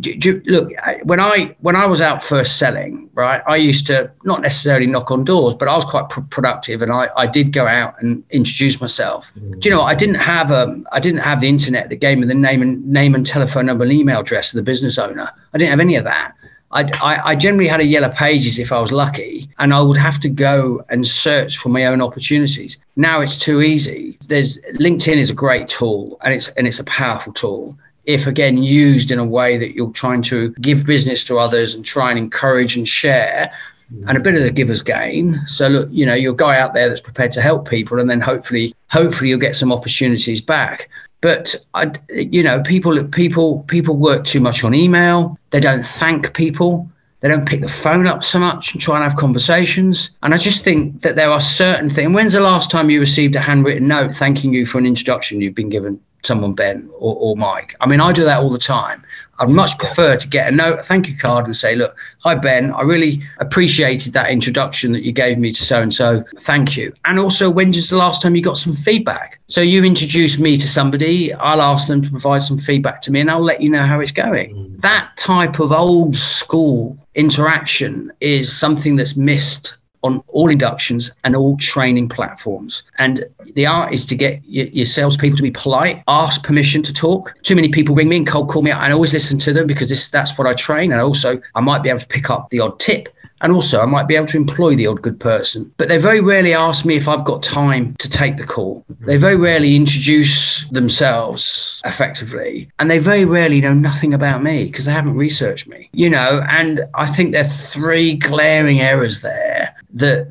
do, 0.00 0.14
do, 0.14 0.42
look 0.46 0.70
when 1.04 1.20
i 1.20 1.54
when 1.60 1.76
i 1.76 1.86
was 1.86 2.00
out 2.00 2.22
first 2.22 2.58
selling 2.58 3.08
right 3.14 3.42
i 3.46 3.56
used 3.56 3.86
to 3.86 4.10
not 4.24 4.40
necessarily 4.40 4.86
knock 4.86 5.10
on 5.10 5.24
doors 5.24 5.54
but 5.54 5.68
i 5.68 5.74
was 5.74 5.84
quite 5.84 6.08
pr- 6.08 6.20
productive 6.22 6.82
and 6.82 6.92
I, 6.92 7.08
I 7.16 7.26
did 7.26 7.52
go 7.52 7.66
out 7.66 8.00
and 8.02 8.22
introduce 8.30 8.80
myself 8.80 9.30
mm. 9.34 9.58
do 9.60 9.68
you 9.68 9.74
know 9.74 9.82
i 9.82 9.94
didn't 9.94 10.16
have 10.16 10.50
um 10.50 10.86
i 10.92 11.00
didn't 11.00 11.20
have 11.20 11.40
the 11.40 11.48
internet 11.48 11.88
that 11.88 11.96
gave 11.96 12.18
me 12.18 12.26
the 12.26 12.34
name 12.34 12.62
and 12.62 12.86
name 12.86 13.14
and 13.14 13.26
telephone 13.26 13.66
number 13.66 13.84
and 13.84 13.92
email 13.92 14.20
address 14.20 14.52
of 14.52 14.56
the 14.56 14.62
business 14.62 14.98
owner 14.98 15.30
i 15.54 15.58
didn't 15.58 15.70
have 15.70 15.80
any 15.80 15.96
of 15.96 16.04
that 16.04 16.34
I, 16.72 16.88
I, 17.02 17.30
I 17.30 17.34
generally 17.34 17.68
had 17.68 17.80
a 17.80 17.84
yellow 17.84 18.08
pages 18.08 18.58
if 18.58 18.72
I 18.72 18.80
was 18.80 18.90
lucky, 18.90 19.46
and 19.58 19.74
I 19.74 19.82
would 19.82 19.98
have 19.98 20.18
to 20.20 20.28
go 20.30 20.82
and 20.88 21.06
search 21.06 21.58
for 21.58 21.68
my 21.68 21.84
own 21.84 22.00
opportunities. 22.00 22.78
Now 22.96 23.20
it's 23.20 23.36
too 23.36 23.60
easy. 23.60 24.16
There's 24.26 24.58
LinkedIn 24.80 25.16
is 25.16 25.28
a 25.28 25.34
great 25.34 25.68
tool, 25.68 26.18
and 26.22 26.32
it's 26.32 26.48
and 26.48 26.66
it's 26.66 26.78
a 26.78 26.84
powerful 26.84 27.34
tool 27.34 27.76
if 28.04 28.26
again 28.26 28.58
used 28.62 29.10
in 29.10 29.18
a 29.18 29.24
way 29.24 29.56
that 29.58 29.74
you're 29.74 29.92
trying 29.92 30.22
to 30.22 30.50
give 30.60 30.86
business 30.86 31.24
to 31.24 31.38
others 31.38 31.74
and 31.74 31.84
try 31.84 32.10
and 32.10 32.18
encourage 32.18 32.76
and 32.76 32.88
share 32.88 33.52
mm. 33.92 34.04
and 34.08 34.18
a 34.18 34.20
bit 34.20 34.34
of 34.34 34.42
the 34.42 34.50
giver's 34.50 34.82
gain. 34.82 35.40
So 35.46 35.68
look, 35.68 35.88
you 35.90 36.04
know, 36.04 36.14
you're 36.14 36.34
guy 36.34 36.58
out 36.58 36.74
there 36.74 36.88
that's 36.88 37.00
prepared 37.00 37.32
to 37.32 37.42
help 37.42 37.68
people, 37.68 38.00
and 38.00 38.10
then 38.10 38.20
hopefully, 38.20 38.74
hopefully, 38.90 39.30
you'll 39.30 39.38
get 39.38 39.56
some 39.56 39.72
opportunities 39.72 40.40
back. 40.40 40.88
But 41.20 41.54
I, 41.74 41.92
you 42.10 42.42
know, 42.42 42.60
people, 42.62 43.02
people, 43.04 43.60
people 43.68 43.96
work 43.96 44.24
too 44.24 44.40
much 44.40 44.64
on 44.64 44.74
email. 44.74 45.38
They 45.50 45.60
don't 45.60 45.84
thank 45.84 46.34
people. 46.34 46.90
They 47.20 47.28
don't 47.28 47.46
pick 47.46 47.60
the 47.60 47.68
phone 47.68 48.08
up 48.08 48.24
so 48.24 48.40
much 48.40 48.72
and 48.72 48.82
try 48.82 48.96
and 48.96 49.04
have 49.04 49.16
conversations. 49.16 50.10
And 50.24 50.34
I 50.34 50.38
just 50.38 50.64
think 50.64 51.02
that 51.02 51.14
there 51.14 51.30
are 51.30 51.40
certain 51.40 51.88
things. 51.88 52.12
When's 52.12 52.32
the 52.32 52.40
last 52.40 52.68
time 52.68 52.90
you 52.90 52.98
received 52.98 53.36
a 53.36 53.40
handwritten 53.40 53.86
note 53.86 54.12
thanking 54.12 54.52
you 54.52 54.66
for 54.66 54.78
an 54.78 54.86
introduction 54.86 55.40
you've 55.40 55.54
been 55.54 55.68
given? 55.68 56.00
Someone 56.24 56.52
Ben 56.52 56.88
or, 56.94 57.16
or 57.16 57.36
Mike. 57.36 57.74
I 57.80 57.86
mean, 57.86 58.00
I 58.00 58.12
do 58.12 58.24
that 58.24 58.40
all 58.40 58.50
the 58.50 58.58
time. 58.58 59.02
I'd 59.38 59.48
much 59.48 59.76
prefer 59.78 60.16
to 60.16 60.28
get 60.28 60.52
a 60.52 60.54
note, 60.54 60.78
a 60.78 60.82
thank 60.82 61.08
you 61.08 61.16
card, 61.16 61.46
and 61.46 61.56
say, 61.56 61.74
"Look, 61.74 61.96
hi 62.18 62.34
Ben, 62.36 62.70
I 62.72 62.82
really 62.82 63.22
appreciated 63.38 64.12
that 64.12 64.30
introduction 64.30 64.92
that 64.92 65.02
you 65.02 65.10
gave 65.10 65.36
me 65.38 65.50
to 65.50 65.64
so 65.64 65.82
and 65.82 65.92
so. 65.92 66.24
Thank 66.38 66.76
you." 66.76 66.92
And 67.04 67.18
also, 67.18 67.50
when 67.50 67.68
was 67.68 67.90
the 67.90 67.96
last 67.96 68.22
time 68.22 68.36
you 68.36 68.42
got 68.42 68.56
some 68.56 68.74
feedback? 68.74 69.40
So 69.48 69.60
you 69.60 69.84
introduce 69.84 70.38
me 70.38 70.56
to 70.56 70.68
somebody, 70.68 71.34
I'll 71.34 71.62
ask 71.62 71.88
them 71.88 72.02
to 72.02 72.10
provide 72.10 72.42
some 72.42 72.58
feedback 72.58 73.02
to 73.02 73.10
me, 73.10 73.20
and 73.20 73.30
I'll 73.30 73.42
let 73.42 73.60
you 73.60 73.70
know 73.70 73.82
how 73.82 73.98
it's 74.00 74.12
going. 74.12 74.54
Mm. 74.54 74.80
That 74.80 75.10
type 75.16 75.58
of 75.58 75.72
old 75.72 76.14
school 76.14 76.96
interaction 77.14 78.12
is 78.20 78.54
something 78.54 78.96
that's 78.96 79.16
missed 79.16 79.74
on 80.02 80.22
all 80.28 80.48
inductions 80.48 81.10
and 81.24 81.36
all 81.36 81.56
training 81.56 82.08
platforms. 82.08 82.82
And 82.98 83.24
the 83.54 83.66
art 83.66 83.92
is 83.92 84.06
to 84.06 84.14
get 84.14 84.40
your, 84.46 84.66
your 84.66 84.84
salespeople 84.84 85.36
to 85.36 85.42
be 85.42 85.50
polite, 85.50 86.02
ask 86.08 86.42
permission 86.42 86.82
to 86.82 86.92
talk. 86.92 87.34
Too 87.42 87.54
many 87.54 87.68
people 87.68 87.94
ring 87.94 88.08
me 88.08 88.16
and 88.16 88.26
cold 88.26 88.48
call 88.48 88.62
me, 88.62 88.70
out, 88.70 88.82
and 88.82 88.92
I 88.92 88.94
always 88.94 89.12
listen 89.12 89.38
to 89.40 89.52
them 89.52 89.66
because 89.66 89.88
this, 89.88 90.08
that's 90.08 90.36
what 90.36 90.46
I 90.46 90.54
train. 90.54 90.92
And 90.92 91.00
also, 91.00 91.40
I 91.54 91.60
might 91.60 91.82
be 91.82 91.88
able 91.88 92.00
to 92.00 92.06
pick 92.06 92.30
up 92.30 92.50
the 92.50 92.60
odd 92.60 92.78
tip 92.80 93.08
and 93.42 93.52
also, 93.52 93.80
I 93.80 93.86
might 93.86 94.06
be 94.06 94.14
able 94.14 94.28
to 94.28 94.36
employ 94.36 94.76
the 94.76 94.86
odd 94.86 95.02
good 95.02 95.18
person. 95.18 95.70
But 95.76 95.88
they 95.88 95.98
very 95.98 96.20
rarely 96.20 96.54
ask 96.54 96.84
me 96.84 96.94
if 96.94 97.08
I've 97.08 97.24
got 97.24 97.42
time 97.42 97.96
to 97.98 98.08
take 98.08 98.36
the 98.36 98.46
call. 98.46 98.84
Mm-hmm. 98.90 99.04
They 99.04 99.16
very 99.16 99.36
rarely 99.36 99.74
introduce 99.74 100.64
themselves 100.70 101.82
effectively. 101.84 102.70
And 102.78 102.88
they 102.88 103.00
very 103.00 103.24
rarely 103.24 103.60
know 103.60 103.74
nothing 103.74 104.14
about 104.14 104.44
me 104.44 104.66
because 104.66 104.84
they 104.84 104.92
haven't 104.92 105.16
researched 105.16 105.66
me, 105.66 105.90
you 105.92 106.08
know. 106.08 106.44
And 106.48 106.82
I 106.94 107.06
think 107.06 107.32
there 107.32 107.44
are 107.44 107.48
three 107.48 108.14
glaring 108.14 108.80
errors 108.80 109.22
there 109.22 109.51
that 109.94 110.26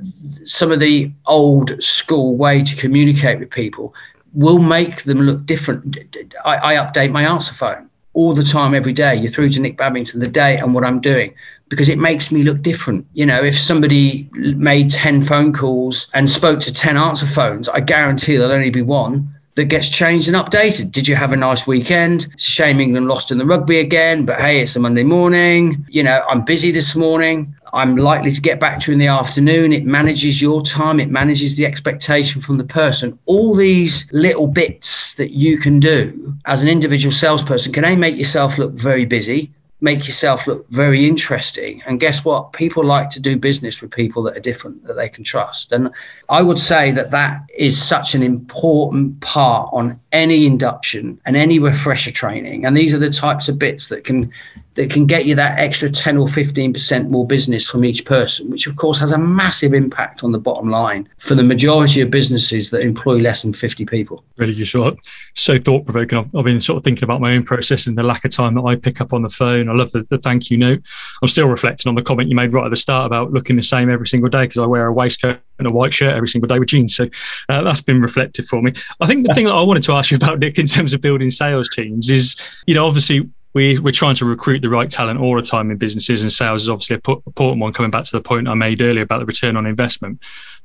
some 0.45 0.71
of 0.71 0.79
the 0.79 1.11
old 1.27 1.81
school 1.83 2.35
way 2.35 2.63
to 2.63 2.75
communicate 2.75 3.39
with 3.39 3.49
people 3.49 3.93
will 4.33 4.59
make 4.59 5.03
them 5.03 5.21
look 5.21 5.45
different. 5.45 5.97
I, 6.45 6.73
I 6.73 6.75
update 6.75 7.11
my 7.11 7.23
answer 7.23 7.53
phone 7.53 7.89
all 8.13 8.33
the 8.33 8.43
time, 8.43 8.73
every 8.73 8.93
day. 8.93 9.15
You're 9.15 9.31
through 9.31 9.49
to 9.51 9.59
Nick 9.59 9.77
Babington, 9.77 10.19
the 10.19 10.27
day 10.27 10.57
and 10.57 10.73
what 10.73 10.83
I'm 10.83 10.99
doing 10.99 11.33
because 11.71 11.87
it 11.87 11.97
makes 11.97 12.31
me 12.31 12.43
look 12.43 12.61
different. 12.61 13.07
You 13.13 13.25
know, 13.25 13.41
if 13.41 13.57
somebody 13.57 14.29
made 14.33 14.91
10 14.91 15.23
phone 15.23 15.53
calls 15.53 16.07
and 16.13 16.29
spoke 16.29 16.59
to 16.61 16.73
10 16.73 16.97
answer 16.97 17.25
phones, 17.25 17.69
I 17.69 17.79
guarantee 17.79 18.35
there'll 18.35 18.51
only 18.51 18.69
be 18.69 18.81
one 18.81 19.33
that 19.55 19.65
gets 19.65 19.87
changed 19.87 20.27
and 20.27 20.35
updated. 20.35 20.91
Did 20.91 21.07
you 21.07 21.15
have 21.15 21.31
a 21.31 21.37
nice 21.37 21.65
weekend? 21.65 22.27
It's 22.33 22.47
a 22.47 22.51
shame 22.51 22.81
England 22.81 23.07
lost 23.07 23.31
in 23.31 23.37
the 23.37 23.45
rugby 23.45 23.79
again, 23.79 24.25
but 24.25 24.39
hey, 24.39 24.61
it's 24.61 24.75
a 24.75 24.81
Monday 24.81 25.03
morning. 25.03 25.85
You 25.89 26.03
know, 26.03 26.21
I'm 26.29 26.43
busy 26.43 26.71
this 26.71 26.93
morning. 26.93 27.55
I'm 27.73 27.95
likely 27.95 28.31
to 28.31 28.41
get 28.41 28.59
back 28.59 28.79
to 28.81 28.91
in 28.91 28.99
the 28.99 29.07
afternoon. 29.07 29.71
It 29.71 29.85
manages 29.85 30.41
your 30.41 30.61
time, 30.61 30.99
it 30.99 31.09
manages 31.09 31.55
the 31.55 31.65
expectation 31.65 32.41
from 32.41 32.57
the 32.57 32.63
person. 32.63 33.17
All 33.25 33.53
these 33.53 34.09
little 34.11 34.47
bits 34.47 35.13
that 35.15 35.31
you 35.31 35.57
can 35.57 35.79
do 35.79 36.35
as 36.45 36.63
an 36.63 36.69
individual 36.69 37.13
salesperson 37.13 37.71
can 37.71 37.85
A, 37.85 37.95
make 37.95 38.17
yourself 38.17 38.57
look 38.57 38.73
very 38.73 39.05
busy, 39.05 39.51
make 39.81 40.07
yourself 40.07 40.45
look 40.45 40.67
very 40.69 41.07
interesting. 41.07 41.81
And 41.87 41.99
guess 41.99 42.23
what? 42.23 42.53
People 42.53 42.83
like 42.83 43.09
to 43.09 43.19
do 43.19 43.35
business 43.35 43.81
with 43.81 43.91
people 43.91 44.21
that 44.23 44.37
are 44.37 44.41
different, 44.41 44.85
that 44.85 44.93
they 44.93 45.09
can 45.09 45.23
trust. 45.23 45.71
And 45.71 45.89
I 46.29 46.43
would 46.43 46.59
say 46.59 46.91
that 46.91 47.09
that 47.11 47.41
is 47.57 47.81
such 47.81 48.13
an 48.13 48.21
important 48.21 49.19
part 49.21 49.69
on 49.73 49.99
any 50.11 50.45
induction 50.45 51.19
and 51.25 51.35
any 51.35 51.57
refresher 51.57 52.11
training. 52.11 52.65
And 52.65 52.77
these 52.77 52.93
are 52.93 52.99
the 52.99 53.09
types 53.09 53.49
of 53.49 53.57
bits 53.57 53.89
that 53.89 54.03
can 54.03 54.31
that 54.75 54.89
can 54.89 55.05
get 55.05 55.25
you 55.25 55.35
that 55.35 55.59
extra 55.59 55.89
10 55.89 56.17
or 56.17 56.27
15% 56.27 57.09
more 57.09 57.27
business 57.27 57.67
from 57.67 57.83
each 57.83 58.05
person, 58.05 58.49
which 58.49 58.67
of 58.67 58.77
course 58.77 58.97
has 58.97 59.11
a 59.11 59.17
massive 59.17 59.73
impact 59.73 60.23
on 60.23 60.31
the 60.31 60.37
bottom 60.37 60.69
line 60.69 61.07
for 61.17 61.35
the 61.35 61.43
majority 61.43 61.99
of 61.99 62.09
businesses 62.09 62.69
that 62.69 62.81
employ 62.81 63.17
less 63.17 63.41
than 63.41 63.53
50 63.53 63.85
people. 63.85 64.23
Really 64.37 64.53
useful. 64.53 64.95
So 65.33 65.57
thought 65.57 65.85
provoking. 65.85 66.31
I've 66.35 66.45
been 66.45 66.61
sort 66.61 66.77
of 66.77 66.83
thinking 66.83 67.03
about 67.03 67.19
my 67.19 67.33
own 67.33 67.43
process 67.43 67.85
and 67.85 67.97
the 67.97 68.03
lack 68.03 68.23
of 68.23 68.31
time 68.31 68.55
that 68.55 68.63
I 68.63 68.75
pick 68.75 69.01
up 69.01 69.11
on 69.11 69.23
the 69.23 69.29
phone 69.29 69.67
I 69.71 69.75
love 69.75 69.91
the, 69.91 70.03
the 70.09 70.17
thank 70.17 70.51
you 70.51 70.57
note. 70.57 70.81
I'm 71.21 71.27
still 71.27 71.47
reflecting 71.47 71.89
on 71.89 71.95
the 71.95 72.01
comment 72.01 72.29
you 72.29 72.35
made 72.35 72.53
right 72.53 72.65
at 72.65 72.71
the 72.71 72.77
start 72.77 73.05
about 73.05 73.31
looking 73.31 73.55
the 73.55 73.63
same 73.63 73.89
every 73.89 74.07
single 74.07 74.29
day 74.29 74.43
because 74.43 74.57
I 74.57 74.65
wear 74.65 74.87
a 74.87 74.93
waistcoat 74.93 75.39
and 75.59 75.69
a 75.69 75.73
white 75.73 75.93
shirt 75.93 76.13
every 76.13 76.27
single 76.27 76.47
day 76.47 76.59
with 76.59 76.69
jeans. 76.69 76.95
So 76.95 77.07
uh, 77.49 77.61
that's 77.61 77.81
been 77.81 78.01
reflective 78.01 78.45
for 78.45 78.61
me. 78.61 78.73
I 78.99 79.07
think 79.07 79.27
the 79.27 79.33
thing 79.33 79.45
that 79.45 79.55
I 79.55 79.61
wanted 79.61 79.83
to 79.83 79.93
ask 79.93 80.11
you 80.11 80.17
about, 80.17 80.39
Nick, 80.39 80.59
in 80.59 80.65
terms 80.65 80.93
of 80.93 81.01
building 81.01 81.29
sales 81.29 81.69
teams 81.69 82.09
is, 82.09 82.35
you 82.67 82.73
know, 82.73 82.85
obviously 82.85 83.29
we, 83.53 83.77
we're 83.79 83.91
trying 83.91 84.15
to 84.15 84.25
recruit 84.25 84.61
the 84.61 84.69
right 84.69 84.89
talent 84.89 85.19
all 85.19 85.35
the 85.35 85.41
time 85.41 85.71
in 85.71 85.77
businesses, 85.77 86.21
and 86.21 86.31
sales 86.31 86.63
is 86.63 86.69
obviously 86.69 86.95
a 86.95 87.11
important 87.11 87.59
one. 87.59 87.73
Coming 87.73 87.91
back 87.91 88.05
to 88.05 88.11
the 88.17 88.23
point 88.23 88.47
I 88.47 88.53
made 88.53 88.81
earlier 88.81 89.03
about 89.03 89.19
the 89.19 89.25
return 89.25 89.57
on 89.57 89.65
investment, 89.65 90.21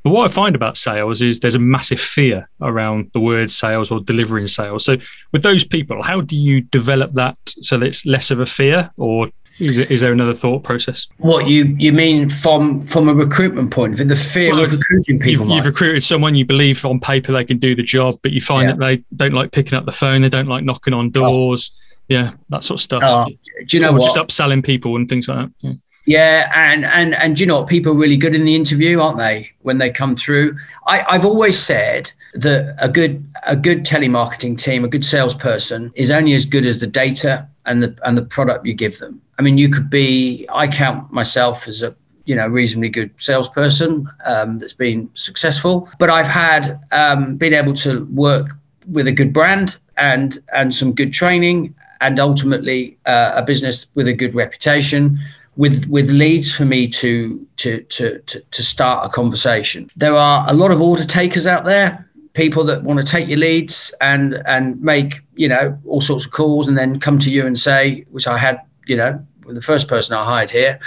but 0.07 0.13
what 0.13 0.31
I 0.31 0.33
find 0.33 0.55
about 0.55 0.77
sales 0.77 1.21
is 1.21 1.41
there's 1.41 1.57
a 1.57 1.59
massive 1.59 1.99
fear 1.99 2.49
around 2.61 3.11
the 3.13 3.19
word 3.19 3.51
sales 3.51 3.91
or 3.91 3.99
delivering 3.99 4.47
sales. 4.47 4.85
So 4.85 4.99
with 5.33 5.43
those 5.43 5.65
people, 5.65 6.01
how 6.01 6.21
do 6.21 6.37
you 6.37 6.61
develop 6.61 7.15
that 7.15 7.37
so 7.61 7.77
that 7.77 7.89
it's 7.89 8.07
less 8.07 8.31
of 8.31 8.39
a 8.39 8.47
fear, 8.47 8.89
or 8.99 9.27
is, 9.59 9.79
it, 9.79 9.91
is 9.91 10.03
there 10.03 10.13
another 10.13 10.33
thought 10.33 10.63
process? 10.63 11.09
What 11.17 11.49
you 11.49 11.75
you 11.77 11.93
mean 11.93 12.31
from 12.31 12.87
from 12.87 13.09
a 13.09 13.15
recruitment 13.15 13.73
point 13.73 13.95
of 13.95 13.99
view, 13.99 14.07
the 14.07 14.15
fear 14.15 14.53
well, 14.53 14.63
of 14.63 14.75
recruiting 14.75 15.19
people? 15.19 15.47
You've, 15.47 15.57
you've, 15.57 15.67
recruited 15.67 16.05
someone 16.05 16.37
you 16.37 16.45
believe 16.45 16.85
on 16.85 17.01
paper 17.01 17.33
they 17.33 17.45
can 17.45 17.59
do 17.59 17.75
the 17.75 17.83
job, 17.83 18.15
but 18.23 18.31
you 18.31 18.41
find 18.41 18.69
yeah. 18.69 18.77
that 18.77 18.79
they 18.79 19.05
don't 19.17 19.35
like 19.35 19.51
picking 19.51 19.77
up 19.77 19.87
the 19.87 19.91
phone, 19.93 20.23
they 20.23 20.29
don't 20.29 20.47
like 20.47 20.63
knocking 20.63 20.95
on 20.95 21.11
doors. 21.11 21.73
Oh 21.75 22.05
yeah, 22.07 22.31
that 22.51 22.63
sort 22.63 22.79
of 22.79 22.83
stuff. 22.85 23.03
Uh, 23.03 23.25
do 23.67 23.77
you 23.77 23.81
know 23.81 23.91
or 23.91 23.99
what? 23.99 24.15
Just 24.15 24.19
upselling 24.19 24.65
people 24.65 24.95
and 24.95 25.09
things 25.09 25.27
like 25.27 25.39
that. 25.39 25.53
Yeah. 25.59 25.73
Yeah, 26.07 26.51
and 26.55 26.85
and 26.85 27.15
and 27.15 27.39
you 27.39 27.47
know? 27.47 27.65
People 27.65 27.93
are 27.93 27.97
really 27.97 28.17
good 28.17 28.35
in 28.35 28.45
the 28.45 28.55
interview, 28.55 29.01
aren't 29.01 29.19
they? 29.19 29.51
When 29.63 29.79
they 29.79 29.91
come 29.91 30.15
through, 30.15 30.57
I, 30.87 31.05
I've 31.09 31.25
always 31.25 31.59
said 31.59 32.11
that 32.35 32.77
a 32.79 32.89
good 32.89 33.25
a 33.45 33.57
good 33.57 33.85
telemarketing 33.85 34.57
team, 34.57 34.85
a 34.85 34.89
good 34.89 35.05
salesperson, 35.05 35.93
is 35.97 36.13
only 36.13 36.35
as 36.35 36.45
good 36.45 36.65
as 36.65 36.79
the 36.79 36.87
data 36.87 37.47
and 37.67 37.83
the 37.83 37.97
and 38.05 38.17
the 38.17 38.23
product 38.23 38.65
you 38.65 38.73
give 38.73 38.99
them. 38.99 39.21
I 39.41 39.43
mean, 39.43 39.59
you 39.59 39.69
could 39.69 39.91
be. 39.91 40.47
I 40.53 40.69
count 40.69 41.13
myself 41.13 41.67
as 41.67 41.83
a 41.83 41.93
you 42.25 42.37
know 42.37 42.47
reasonably 42.47 42.89
good 42.89 43.11
salesperson 43.17 44.09
um, 44.25 44.61
that's 44.61 44.75
been 44.75 45.11
successful, 45.15 45.89
but 45.99 46.09
I've 46.09 46.29
had 46.29 46.79
um, 46.93 47.37
been 47.37 47.53
able 47.53 47.75
to 47.75 48.05
work 48.15 48.51
with 48.93 49.09
a 49.09 49.13
good 49.13 49.33
brand 49.33 49.77
and 49.97 50.39
and 50.53 50.73
some 50.73 50.95
good 50.95 51.13
training 51.13 51.75
and 52.01 52.21
ultimately 52.21 52.97
uh, 53.07 53.33
a 53.35 53.43
business 53.43 53.87
with 53.95 54.07
a 54.07 54.13
good 54.13 54.35
reputation 54.35 55.19
with 55.57 55.87
with 55.89 56.09
leads 56.11 56.53
for 56.53 56.65
me 56.65 56.87
to, 56.89 57.47
to 57.57 57.83
to 57.83 58.19
to 58.21 58.41
to 58.41 58.63
start 58.63 59.07
a 59.07 59.09
conversation. 59.09 59.91
There 59.97 60.15
are 60.15 60.45
a 60.49 60.55
lot 60.55 60.71
of 60.71 60.81
order 60.81 61.05
takers 61.05 61.47
out 61.47 61.65
there, 61.65 62.09
people 62.35 62.65
that 62.65 62.83
want 62.85 63.01
to 63.01 63.07
take 63.07 63.29
your 63.29 63.39
leads 63.39 63.95
and 64.01 64.43
and 64.47 64.81
make 64.83 65.21
you 65.35 65.49
know 65.49 65.79
all 65.87 66.01
sorts 66.01 66.27
of 66.27 66.33
calls 66.33 66.69
and 66.69 66.77
then 66.77 67.01
come 67.01 67.19
to 67.21 67.31
you 67.31 67.47
and 67.47 67.59
say, 67.59 68.05
which 68.11 68.27
I 68.27 68.39
had 68.39 68.61
you 68.87 68.97
know 68.97 69.25
the 69.47 69.63
first 69.63 69.89
person 69.89 70.17
I 70.17 70.25
hired 70.25 70.51
here 70.51 70.79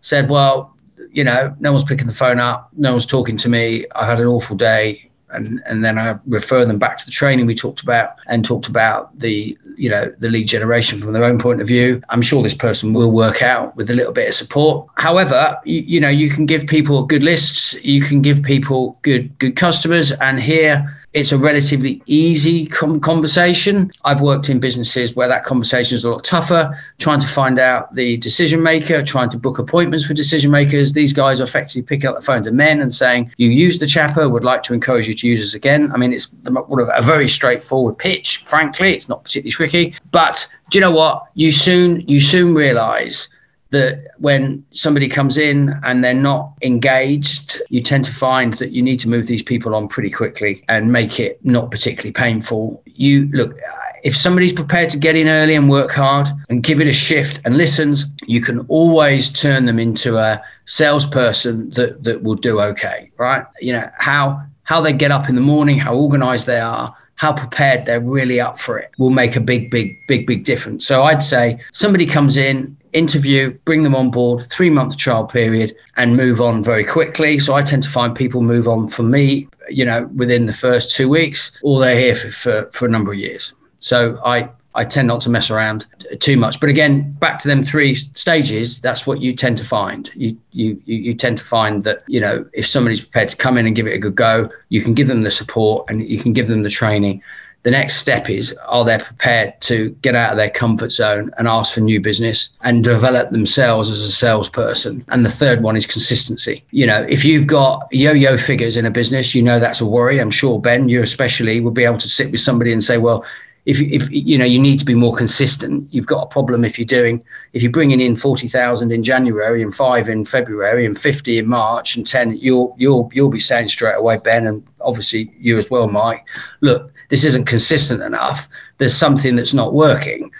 said, 0.00 0.30
well, 0.30 0.76
you 1.10 1.24
know, 1.24 1.54
no 1.58 1.72
one's 1.72 1.84
picking 1.84 2.06
the 2.06 2.14
phone 2.14 2.38
up, 2.38 2.70
no 2.76 2.92
one's 2.92 3.06
talking 3.06 3.36
to 3.38 3.48
me. 3.48 3.86
I 3.94 4.06
had 4.06 4.20
an 4.20 4.26
awful 4.26 4.56
day 4.56 5.05
and 5.30 5.62
and 5.66 5.84
then 5.84 5.98
I 5.98 6.18
refer 6.26 6.64
them 6.64 6.78
back 6.78 6.98
to 6.98 7.04
the 7.04 7.10
training 7.10 7.46
we 7.46 7.54
talked 7.54 7.82
about 7.82 8.16
and 8.26 8.44
talked 8.44 8.68
about 8.68 9.14
the 9.16 9.56
you 9.76 9.90
know 9.90 10.12
the 10.18 10.28
lead 10.28 10.48
generation 10.48 10.98
from 10.98 11.12
their 11.12 11.24
own 11.24 11.38
point 11.38 11.60
of 11.60 11.66
view. 11.66 12.02
I'm 12.08 12.22
sure 12.22 12.42
this 12.42 12.54
person 12.54 12.92
will 12.92 13.10
work 13.10 13.42
out 13.42 13.76
with 13.76 13.90
a 13.90 13.94
little 13.94 14.12
bit 14.12 14.28
of 14.28 14.34
support. 14.34 14.88
However, 14.96 15.58
you, 15.64 15.82
you 15.82 16.00
know 16.00 16.08
you 16.08 16.30
can 16.30 16.46
give 16.46 16.66
people 16.66 17.02
good 17.04 17.22
lists, 17.22 17.74
you 17.84 18.02
can 18.02 18.22
give 18.22 18.42
people 18.42 18.98
good 19.02 19.36
good 19.38 19.56
customers, 19.56 20.12
and 20.12 20.40
here 20.40 20.96
it's 21.16 21.32
a 21.32 21.38
relatively 21.38 22.02
easy 22.04 22.66
com- 22.66 23.00
conversation. 23.00 23.90
I've 24.04 24.20
worked 24.20 24.50
in 24.50 24.60
businesses 24.60 25.16
where 25.16 25.28
that 25.28 25.46
conversation 25.46 25.96
is 25.96 26.04
a 26.04 26.10
lot 26.10 26.24
tougher, 26.24 26.78
trying 26.98 27.20
to 27.20 27.26
find 27.26 27.58
out 27.58 27.94
the 27.94 28.18
decision 28.18 28.62
maker, 28.62 29.02
trying 29.02 29.30
to 29.30 29.38
book 29.38 29.58
appointments 29.58 30.04
for 30.04 30.12
decision 30.12 30.50
makers. 30.50 30.92
These 30.92 31.14
guys 31.14 31.40
are 31.40 31.44
effectively 31.44 31.80
picking 31.80 32.10
up 32.10 32.16
the 32.16 32.20
phone 32.20 32.44
to 32.44 32.52
men 32.52 32.82
and 32.82 32.92
saying, 32.92 33.32
You 33.38 33.48
use 33.48 33.78
the 33.78 33.86
Chapar, 33.86 34.28
would 34.28 34.44
like 34.44 34.62
to 34.64 34.74
encourage 34.74 35.08
you 35.08 35.14
to 35.14 35.26
use 35.26 35.42
us 35.42 35.54
again. 35.54 35.90
I 35.90 35.96
mean, 35.96 36.12
it's 36.12 36.28
a 36.44 37.02
very 37.02 37.30
straightforward 37.30 37.96
pitch, 37.96 38.44
frankly. 38.44 38.94
It's 38.94 39.08
not 39.08 39.24
particularly 39.24 39.52
tricky. 39.52 39.94
But 40.10 40.46
do 40.68 40.76
you 40.76 40.82
know 40.82 40.90
what? 40.90 41.24
You 41.32 41.50
soon 41.50 42.00
you 42.06 42.20
soon 42.20 42.54
realize 42.54 43.28
that 43.70 44.08
when 44.18 44.64
somebody 44.72 45.08
comes 45.08 45.36
in 45.36 45.78
and 45.82 46.02
they're 46.02 46.14
not 46.14 46.52
engaged, 46.62 47.60
you 47.68 47.82
tend 47.82 48.04
to 48.04 48.14
find 48.14 48.54
that 48.54 48.70
you 48.70 48.82
need 48.82 49.00
to 49.00 49.08
move 49.08 49.26
these 49.26 49.42
people 49.42 49.74
on 49.74 49.88
pretty 49.88 50.10
quickly 50.10 50.62
and 50.68 50.92
make 50.92 51.18
it 51.18 51.44
not 51.44 51.70
particularly 51.70 52.12
painful. 52.12 52.82
You 52.86 53.28
look, 53.32 53.58
if 54.04 54.16
somebody's 54.16 54.52
prepared 54.52 54.90
to 54.90 54.98
get 54.98 55.16
in 55.16 55.26
early 55.28 55.56
and 55.56 55.68
work 55.68 55.90
hard 55.90 56.28
and 56.48 56.62
give 56.62 56.80
it 56.80 56.86
a 56.86 56.92
shift 56.92 57.40
and 57.44 57.56
listens, 57.56 58.06
you 58.26 58.40
can 58.40 58.60
always 58.68 59.32
turn 59.32 59.64
them 59.66 59.78
into 59.78 60.16
a 60.16 60.40
salesperson 60.66 61.70
that 61.70 62.04
that 62.04 62.22
will 62.22 62.36
do 62.36 62.60
okay, 62.60 63.10
right? 63.16 63.44
You 63.60 63.72
know 63.72 63.90
how 63.98 64.40
how 64.62 64.80
they 64.80 64.92
get 64.92 65.10
up 65.10 65.28
in 65.28 65.34
the 65.34 65.40
morning, 65.40 65.78
how 65.78 65.94
organized 65.94 66.46
they 66.46 66.60
are, 66.60 66.94
how 67.16 67.32
prepared 67.32 67.84
they're 67.84 68.00
really 68.00 68.40
up 68.40 68.58
for 68.58 68.78
it 68.78 68.90
will 68.98 69.10
make 69.10 69.36
a 69.36 69.40
big, 69.40 69.70
big, 69.70 69.98
big, 70.06 70.26
big 70.26 70.44
difference. 70.44 70.86
So 70.86 71.02
I'd 71.02 71.22
say 71.22 71.58
somebody 71.72 72.06
comes 72.06 72.36
in, 72.36 72.76
interview, 72.96 73.50
bring 73.64 73.82
them 73.82 73.94
on 73.94 74.10
board, 74.10 74.46
three 74.46 74.70
month 74.70 74.96
trial 74.96 75.26
period, 75.26 75.76
and 75.96 76.16
move 76.16 76.40
on 76.40 76.62
very 76.62 76.84
quickly. 76.84 77.38
So 77.38 77.54
I 77.54 77.62
tend 77.62 77.82
to 77.82 77.90
find 77.90 78.16
people 78.16 78.40
move 78.40 78.66
on 78.66 78.88
for 78.88 79.02
me, 79.02 79.48
you 79.68 79.84
know, 79.84 80.10
within 80.14 80.46
the 80.46 80.54
first 80.54 80.96
two 80.96 81.08
weeks, 81.08 81.52
or 81.62 81.78
they're 81.78 81.98
here 81.98 82.16
for, 82.16 82.30
for, 82.30 82.70
for 82.72 82.86
a 82.86 82.88
number 82.90 83.12
of 83.12 83.18
years. 83.18 83.52
So 83.78 84.18
I, 84.24 84.48
I 84.74 84.84
tend 84.84 85.08
not 85.08 85.20
to 85.22 85.30
mess 85.30 85.50
around 85.50 85.86
too 86.20 86.36
much. 86.36 86.58
But 86.60 86.70
again, 86.70 87.12
back 87.12 87.38
to 87.40 87.48
them 87.48 87.64
three 87.64 87.94
stages, 87.94 88.80
that's 88.80 89.06
what 89.06 89.20
you 89.20 89.34
tend 89.34 89.58
to 89.58 89.64
find. 89.64 90.10
You, 90.14 90.36
you, 90.52 90.80
you 90.86 91.14
tend 91.14 91.38
to 91.38 91.44
find 91.44 91.84
that, 91.84 92.02
you 92.06 92.20
know, 92.20 92.46
if 92.52 92.66
somebody's 92.66 93.00
prepared 93.00 93.28
to 93.28 93.36
come 93.36 93.58
in 93.58 93.66
and 93.66 93.76
give 93.76 93.86
it 93.86 93.94
a 93.94 93.98
good 93.98 94.16
go, 94.16 94.48
you 94.70 94.82
can 94.82 94.94
give 94.94 95.08
them 95.08 95.22
the 95.22 95.30
support 95.30 95.84
and 95.88 96.06
you 96.08 96.18
can 96.18 96.32
give 96.32 96.48
them 96.48 96.62
the 96.62 96.70
training. 96.70 97.22
The 97.66 97.72
next 97.72 97.96
step 97.96 98.30
is 98.30 98.54
are 98.68 98.84
they 98.84 98.96
prepared 98.96 99.60
to 99.62 99.88
get 100.00 100.14
out 100.14 100.30
of 100.30 100.36
their 100.36 100.50
comfort 100.50 100.92
zone 100.92 101.32
and 101.36 101.48
ask 101.48 101.74
for 101.74 101.80
new 101.80 102.00
business 102.00 102.48
and 102.62 102.84
develop 102.84 103.30
themselves 103.30 103.90
as 103.90 103.98
a 103.98 104.12
salesperson? 104.12 105.04
And 105.08 105.26
the 105.26 105.32
third 105.32 105.64
one 105.64 105.74
is 105.74 105.84
consistency. 105.84 106.62
You 106.70 106.86
know, 106.86 107.04
if 107.08 107.24
you've 107.24 107.48
got 107.48 107.88
yo 107.90 108.12
yo 108.12 108.36
figures 108.36 108.76
in 108.76 108.86
a 108.86 108.90
business, 108.92 109.34
you 109.34 109.42
know 109.42 109.58
that's 109.58 109.80
a 109.80 109.84
worry. 109.84 110.20
I'm 110.20 110.30
sure, 110.30 110.60
Ben, 110.60 110.88
you 110.88 111.02
especially 111.02 111.58
would 111.58 111.74
be 111.74 111.82
able 111.82 111.98
to 111.98 112.08
sit 112.08 112.30
with 112.30 112.38
somebody 112.38 112.72
and 112.72 112.84
say, 112.84 112.98
well, 112.98 113.24
if 113.64 113.80
if 113.80 114.08
you 114.12 114.38
know 114.38 114.44
you 114.44 114.60
need 114.60 114.78
to 114.78 114.84
be 114.84 114.94
more 114.94 115.16
consistent 115.16 115.92
you've 115.92 116.06
got 116.06 116.22
a 116.22 116.26
problem 116.26 116.64
if 116.64 116.78
you're 116.78 116.86
doing 116.86 117.20
if 117.52 117.64
you're 117.64 117.72
bringing 117.72 118.00
in 118.00 118.14
40,000 118.14 118.92
in 118.92 119.02
January 119.02 119.60
and 119.60 119.74
5 119.74 120.08
in 120.08 120.24
February 120.24 120.86
and 120.86 120.96
50 120.96 121.38
in 121.38 121.48
March 121.48 121.96
and 121.96 122.06
10 122.06 122.36
you'll 122.36 122.76
you'll 122.78 123.10
you'll 123.12 123.28
be 123.28 123.40
saying 123.40 123.66
straight 123.66 123.96
away 123.96 124.18
Ben 124.22 124.46
and 124.46 124.64
obviously 124.80 125.32
you 125.40 125.58
as 125.58 125.68
well 125.68 125.88
Mike 125.88 126.24
look 126.60 126.92
this 127.08 127.24
isn't 127.24 127.46
consistent 127.46 128.02
enough 128.02 128.48
there's 128.78 128.96
something 128.96 129.36
that's 129.36 129.54
not 129.54 129.72
working 129.72 130.30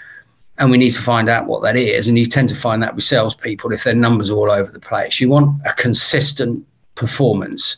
and 0.59 0.71
we 0.71 0.77
need 0.77 0.91
to 0.91 1.01
find 1.01 1.29
out 1.29 1.45
what 1.45 1.61
that 1.61 1.75
is 1.75 2.07
and 2.07 2.17
you 2.17 2.25
tend 2.25 2.49
to 2.49 2.55
find 2.55 2.81
that 2.81 2.95
with 2.95 3.03
salespeople 3.03 3.71
if 3.71 3.83
their 3.83 3.95
numbers 3.95 4.29
are 4.29 4.35
all 4.35 4.51
over 4.51 4.71
the 4.71 4.79
place 4.79 5.19
you 5.19 5.29
want 5.29 5.61
a 5.65 5.73
consistent 5.73 6.65
performance 6.95 7.77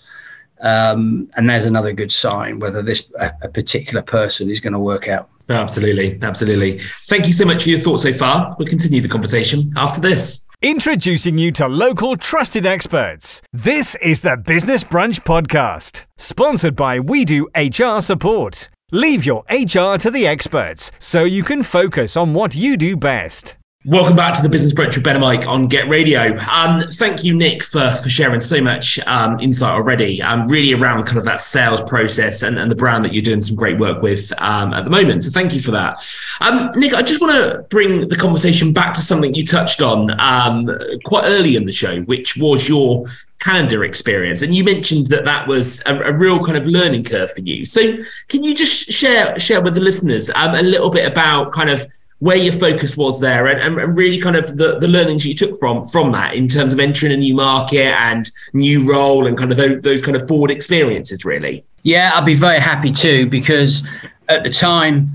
um, 0.62 1.30
and 1.38 1.50
there's 1.50 1.66
another 1.66 1.94
good 1.94 2.12
sign 2.12 2.60
whether 2.60 2.82
this 2.82 3.12
a, 3.20 3.32
a 3.44 3.50
particular 3.50 4.02
person 4.02 4.50
is 4.50 4.60
going 4.60 4.74
to 4.74 4.80
work 4.80 5.08
out 5.08 5.30
Absolutely. 5.50 6.20
Absolutely. 6.22 6.78
Thank 7.08 7.26
you 7.26 7.34
so 7.34 7.46
much 7.46 7.64
for 7.64 7.70
your 7.70 7.80
thoughts 7.80 8.04
so 8.04 8.14
far. 8.14 8.56
We'll 8.58 8.68
continue 8.68 9.02
the 9.02 9.08
conversation 9.08 9.74
after 9.76 10.00
this. 10.00 10.46
Introducing 10.62 11.38
you 11.38 11.52
to 11.54 11.68
local 11.68 12.18
trusted 12.18 12.66
experts. 12.66 13.42
This 13.54 13.96
is 14.02 14.22
the 14.22 14.36
Business 14.36 14.84
Brunch 14.84 15.22
Podcast, 15.22 16.06
sponsored 16.18 16.76
by 16.76 17.00
We 17.00 17.24
Do 17.24 17.48
HR 17.56 18.02
Support. 18.02 18.70
Leave 18.92 19.24
your 19.24 19.44
HR 19.52 20.00
to 20.00 20.10
the 20.10 20.26
experts 20.26 20.92
so 20.98 21.24
you 21.24 21.44
can 21.44 21.62
focus 21.62 22.18
on 22.18 22.34
what 22.34 22.56
you 22.56 22.76
do 22.76 22.98
best. 22.98 23.56
Welcome 23.86 24.16
back 24.16 24.34
to 24.34 24.42
the 24.42 24.50
Business 24.50 24.74
Brunch 24.74 24.96
with 24.96 25.04
Ben 25.04 25.16
and 25.16 25.22
Mike 25.22 25.46
on 25.46 25.68
Get 25.68 25.88
Radio. 25.88 26.36
Um, 26.52 26.82
thank 26.94 27.24
you, 27.24 27.38
Nick, 27.38 27.64
for, 27.64 27.92
for 27.92 28.10
sharing 28.10 28.40
so 28.40 28.60
much 28.62 29.00
um, 29.06 29.40
insight 29.40 29.76
already, 29.76 30.24
um, 30.24 30.48
really 30.48 30.74
around 30.74 31.04
kind 31.04 31.20
of 31.20 31.24
that 31.26 31.40
sales 31.40 31.84
process 31.84 32.42
and, 32.42 32.58
and 32.58 32.72
the 32.72 32.76
brand 32.76 33.06
that 33.06 33.14
you're 33.14 33.22
doing 33.22 33.42
some 33.42 33.56
great 33.56 33.78
work 33.78 34.02
with 34.02 34.34
um, 34.42 34.74
at 34.74 34.86
the 34.86 34.90
moment. 34.90 35.22
So 35.22 35.30
thank 35.30 35.54
you 35.54 35.62
for 35.62 35.70
that. 35.70 36.04
Um, 36.42 36.72
Nick, 36.76 36.96
I 36.96 37.04
just 37.04 37.22
want 37.22 37.34
to 37.34 37.62
bring 37.70 38.10
the 38.10 38.18
conversation 38.18 38.74
back 38.74 38.96
to 38.96 39.02
something 39.02 39.36
you 39.36 39.46
touched 39.46 39.84
on 39.84 40.20
um, 40.20 40.68
quite 41.06 41.26
early 41.28 41.56
in 41.56 41.68
the 41.68 41.72
show, 41.72 42.02
which 42.02 42.38
was 42.38 42.68
your 42.68 43.06
Canada 43.40 43.82
experience. 43.82 44.42
And 44.42 44.54
you 44.54 44.64
mentioned 44.64 45.08
that 45.08 45.26
that 45.26 45.48
was 45.48 45.82
a, 45.86 45.98
a 46.00 46.18
real 46.18 46.44
kind 46.44 46.58
of 46.58 46.66
learning 46.66 47.06
curve 47.06 47.32
for 47.32 47.42
you. 47.42 47.66
So 47.66 47.98
can 48.28 48.44
you 48.44 48.54
just 48.54 48.92
share, 48.92 49.38
share 49.40 49.62
with 49.62 49.76
the 49.76 49.82
listeners 49.82 50.30
a 50.36 50.62
little 50.62 50.90
bit 50.90 51.10
about 51.10 51.52
kind 51.52 51.70
of 51.70 51.88
where 52.20 52.38
your 52.38 52.54
focus 52.54 52.98
was 52.98 53.20
there 53.20 53.48
and, 53.48 53.80
and, 53.80 53.98
really 53.98 54.20
kind 54.20 54.36
of 54.36 54.58
the, 54.58 54.78
the 54.80 54.88
learnings 54.88 55.26
you 55.26 55.34
took 55.34 55.58
from 55.60 55.86
from 55.86 56.12
that 56.12 56.36
in 56.36 56.48
terms 56.48 56.74
of 56.74 56.80
entering 56.80 57.14
a 57.14 57.18
new 57.18 57.34
market 57.34 57.94
and 58.02 58.30
new 58.54 58.90
role 58.90 59.26
and 59.26 59.38
kind 59.38 59.52
of 59.52 59.58
those, 59.58 59.82
those 59.82 60.02
kind 60.02 60.16
of 60.16 60.28
board 60.28 60.52
experiences 60.52 61.24
really 61.24 61.64
yeah 61.84 62.12
i'd 62.16 62.26
be 62.26 62.34
very 62.34 62.60
happy 62.60 62.92
to 62.92 63.26
because 63.28 63.88
at 64.28 64.44
the 64.44 64.50
time 64.50 65.10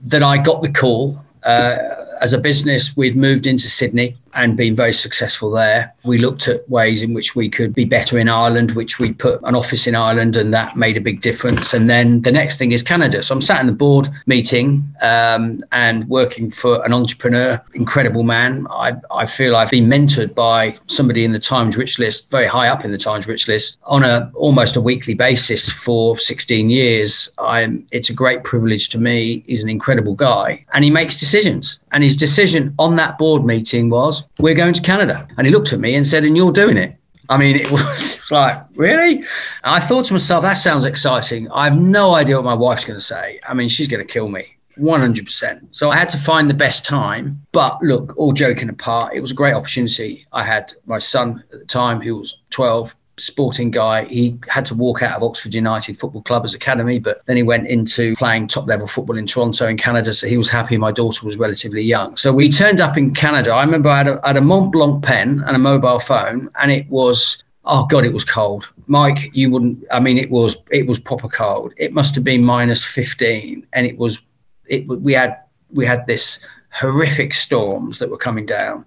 that 0.00 0.22
i 0.22 0.36
got 0.36 0.60
the 0.60 0.68
call 0.68 1.24
uh, 1.44 1.78
as 2.20 2.32
a 2.32 2.38
business, 2.38 2.96
we'd 2.96 3.16
moved 3.16 3.46
into 3.46 3.68
Sydney 3.68 4.14
and 4.34 4.56
been 4.56 4.74
very 4.74 4.92
successful 4.92 5.50
there. 5.50 5.92
We 6.04 6.18
looked 6.18 6.48
at 6.48 6.68
ways 6.68 7.02
in 7.02 7.14
which 7.14 7.34
we 7.34 7.48
could 7.48 7.74
be 7.74 7.84
better 7.84 8.18
in 8.18 8.28
Ireland, 8.28 8.72
which 8.72 8.98
we 8.98 9.12
put 9.12 9.40
an 9.42 9.54
office 9.54 9.86
in 9.86 9.94
Ireland, 9.94 10.36
and 10.36 10.52
that 10.54 10.76
made 10.76 10.96
a 10.96 11.00
big 11.00 11.20
difference. 11.20 11.72
And 11.72 11.88
then 11.88 12.22
the 12.22 12.32
next 12.32 12.56
thing 12.56 12.72
is 12.72 12.82
Canada. 12.82 13.22
So 13.22 13.34
I'm 13.34 13.40
sat 13.40 13.60
in 13.60 13.66
the 13.66 13.72
board 13.72 14.08
meeting 14.26 14.84
um, 15.02 15.62
and 15.72 16.08
working 16.08 16.50
for 16.50 16.84
an 16.84 16.92
entrepreneur, 16.92 17.62
incredible 17.74 18.22
man. 18.22 18.66
I, 18.70 18.94
I 19.10 19.26
feel 19.26 19.56
I've 19.56 19.70
been 19.70 19.86
mentored 19.86 20.34
by 20.34 20.78
somebody 20.86 21.24
in 21.24 21.32
the 21.32 21.38
Times 21.38 21.76
Rich 21.76 21.98
list, 21.98 22.30
very 22.30 22.46
high 22.46 22.68
up 22.68 22.84
in 22.84 22.92
the 22.92 22.98
Times 22.98 23.26
Rich 23.26 23.48
list, 23.48 23.78
on 23.84 24.02
a 24.04 24.30
almost 24.34 24.76
a 24.76 24.80
weekly 24.80 25.14
basis 25.14 25.70
for 25.70 26.18
16 26.18 26.70
years. 26.70 27.30
I'm, 27.38 27.86
it's 27.90 28.10
a 28.10 28.14
great 28.14 28.44
privilege 28.44 28.88
to 28.90 28.98
me. 28.98 29.44
He's 29.46 29.62
an 29.62 29.68
incredible 29.68 30.14
guy, 30.14 30.64
and 30.72 30.84
he 30.84 30.90
makes 30.90 31.16
decisions. 31.16 31.78
And 31.92 32.04
his 32.04 32.16
decision 32.16 32.74
on 32.78 32.96
that 32.96 33.18
board 33.18 33.44
meeting 33.44 33.90
was, 33.90 34.24
"We're 34.38 34.54
going 34.54 34.74
to 34.74 34.82
Canada." 34.82 35.26
And 35.36 35.46
he 35.46 35.52
looked 35.52 35.72
at 35.72 35.80
me 35.80 35.94
and 35.94 36.06
said, 36.06 36.24
"And 36.24 36.36
you're 36.36 36.52
doing 36.52 36.76
it." 36.76 36.94
I 37.28 37.36
mean, 37.36 37.56
it 37.56 37.70
was 37.78 38.20
like, 38.30 38.62
really? 38.74 39.24
I 39.64 39.80
thought 39.80 40.06
to 40.06 40.14
myself, 40.14 40.42
that 40.42 40.54
sounds 40.54 40.84
exciting. 40.84 41.50
I 41.50 41.64
have 41.64 41.78
no 41.78 42.14
idea 42.14 42.36
what 42.36 42.44
my 42.44 42.54
wife's 42.54 42.84
going 42.84 42.98
to 42.98 43.04
say. 43.04 43.38
I 43.46 43.54
mean, 43.54 43.68
she's 43.68 43.88
going 43.88 44.06
to 44.06 44.12
kill 44.12 44.28
me. 44.28 44.46
100%. 44.78 45.66
So 45.72 45.90
I 45.90 45.96
had 45.96 46.08
to 46.10 46.18
find 46.18 46.48
the 46.48 46.54
best 46.54 46.84
time. 46.84 47.40
But 47.52 47.82
look, 47.82 48.16
all 48.16 48.32
joking 48.32 48.68
apart, 48.68 49.14
it 49.14 49.20
was 49.20 49.32
a 49.32 49.34
great 49.34 49.54
opportunity. 49.54 50.24
I 50.32 50.44
had 50.44 50.72
my 50.86 50.98
son 50.98 51.42
at 51.52 51.58
the 51.58 51.64
time, 51.64 52.00
who 52.00 52.16
was 52.16 52.38
12, 52.50 52.96
sporting 53.20 53.70
guy. 53.70 54.04
He 54.04 54.38
had 54.48 54.64
to 54.66 54.74
walk 54.74 55.02
out 55.02 55.16
of 55.16 55.22
Oxford 55.22 55.54
United 55.54 55.98
Football 55.98 56.22
Club 56.22 56.44
as 56.44 56.54
academy, 56.54 56.98
but 56.98 57.24
then 57.26 57.36
he 57.36 57.42
went 57.42 57.66
into 57.66 58.14
playing 58.16 58.48
top 58.48 58.66
level 58.66 58.86
football 58.86 59.16
in 59.16 59.26
Toronto 59.26 59.66
in 59.66 59.76
Canada. 59.76 60.12
So 60.12 60.26
he 60.26 60.36
was 60.36 60.48
happy 60.48 60.76
my 60.76 60.92
daughter 60.92 61.24
was 61.24 61.36
relatively 61.36 61.82
young. 61.82 62.16
So 62.16 62.32
we 62.32 62.48
turned 62.48 62.80
up 62.80 62.96
in 62.96 63.14
Canada. 63.14 63.52
I 63.52 63.64
remember 63.64 63.88
I 63.88 63.98
had 63.98 64.08
a, 64.08 64.20
I 64.24 64.28
had 64.28 64.36
a 64.36 64.42
Mont 64.42 64.72
Blanc 64.72 65.02
pen 65.02 65.42
and 65.46 65.56
a 65.56 65.58
mobile 65.58 66.00
phone, 66.00 66.50
and 66.60 66.70
it 66.70 66.88
was 66.88 67.42
oh 67.68 67.84
god 67.86 68.04
it 68.04 68.12
was 68.12 68.24
cold 68.24 68.68
mike 68.86 69.30
you 69.34 69.50
wouldn't 69.50 69.84
i 69.90 70.00
mean 70.00 70.16
it 70.16 70.30
was 70.30 70.56
it 70.70 70.86
was 70.86 70.98
proper 70.98 71.28
cold 71.28 71.72
it 71.76 71.92
must 71.92 72.14
have 72.14 72.24
been 72.24 72.42
minus 72.42 72.82
15 72.82 73.66
and 73.74 73.86
it 73.86 73.98
was 73.98 74.20
it 74.68 74.86
we 74.88 75.12
had 75.12 75.36
we 75.70 75.84
had 75.84 76.06
this 76.06 76.40
horrific 76.78 77.34
storms 77.34 77.98
that 77.98 78.10
were 78.10 78.16
coming 78.16 78.46
down, 78.46 78.84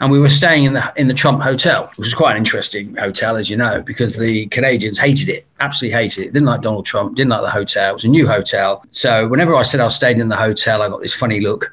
and 0.00 0.10
we 0.10 0.18
were 0.18 0.28
staying 0.28 0.64
in 0.64 0.74
the 0.74 0.92
in 0.96 1.08
the 1.08 1.14
Trump 1.14 1.40
Hotel, 1.42 1.86
which 1.86 1.98
was 1.98 2.14
quite 2.14 2.32
an 2.32 2.38
interesting 2.38 2.94
hotel, 2.96 3.36
as 3.36 3.48
you 3.48 3.56
know, 3.56 3.82
because 3.82 4.16
the 4.16 4.46
Canadians 4.48 4.98
hated 4.98 5.28
it, 5.28 5.46
absolutely 5.60 5.96
hated 5.96 6.26
it. 6.26 6.32
Didn't 6.32 6.46
like 6.46 6.62
Donald 6.62 6.86
Trump, 6.86 7.16
didn't 7.16 7.30
like 7.30 7.42
the 7.42 7.50
hotel. 7.50 7.90
It 7.90 7.94
was 7.94 8.04
a 8.04 8.08
new 8.08 8.26
hotel, 8.26 8.84
so 8.90 9.28
whenever 9.28 9.54
I 9.54 9.62
said 9.62 9.80
I 9.80 9.88
stayed 9.88 10.18
in 10.18 10.28
the 10.28 10.36
hotel, 10.36 10.82
I 10.82 10.88
got 10.88 11.00
this 11.00 11.14
funny 11.14 11.40
look. 11.40 11.72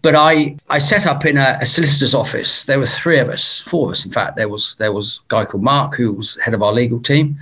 But 0.00 0.14
I, 0.14 0.56
I 0.70 0.78
set 0.78 1.06
up 1.06 1.26
in 1.26 1.36
a, 1.36 1.58
a, 1.60 1.66
solicitor's 1.66 2.14
office. 2.14 2.62
There 2.62 2.78
were 2.78 2.86
three 2.86 3.18
of 3.18 3.28
us, 3.28 3.58
four 3.66 3.86
of 3.86 3.90
us, 3.92 4.04
in 4.04 4.12
fact. 4.12 4.36
There 4.36 4.48
was 4.48 4.76
there 4.76 4.92
was 4.92 5.20
a 5.24 5.28
guy 5.28 5.44
called 5.44 5.64
Mark, 5.64 5.96
who 5.96 6.12
was 6.12 6.36
head 6.36 6.54
of 6.54 6.62
our 6.62 6.72
legal 6.72 7.00
team, 7.00 7.36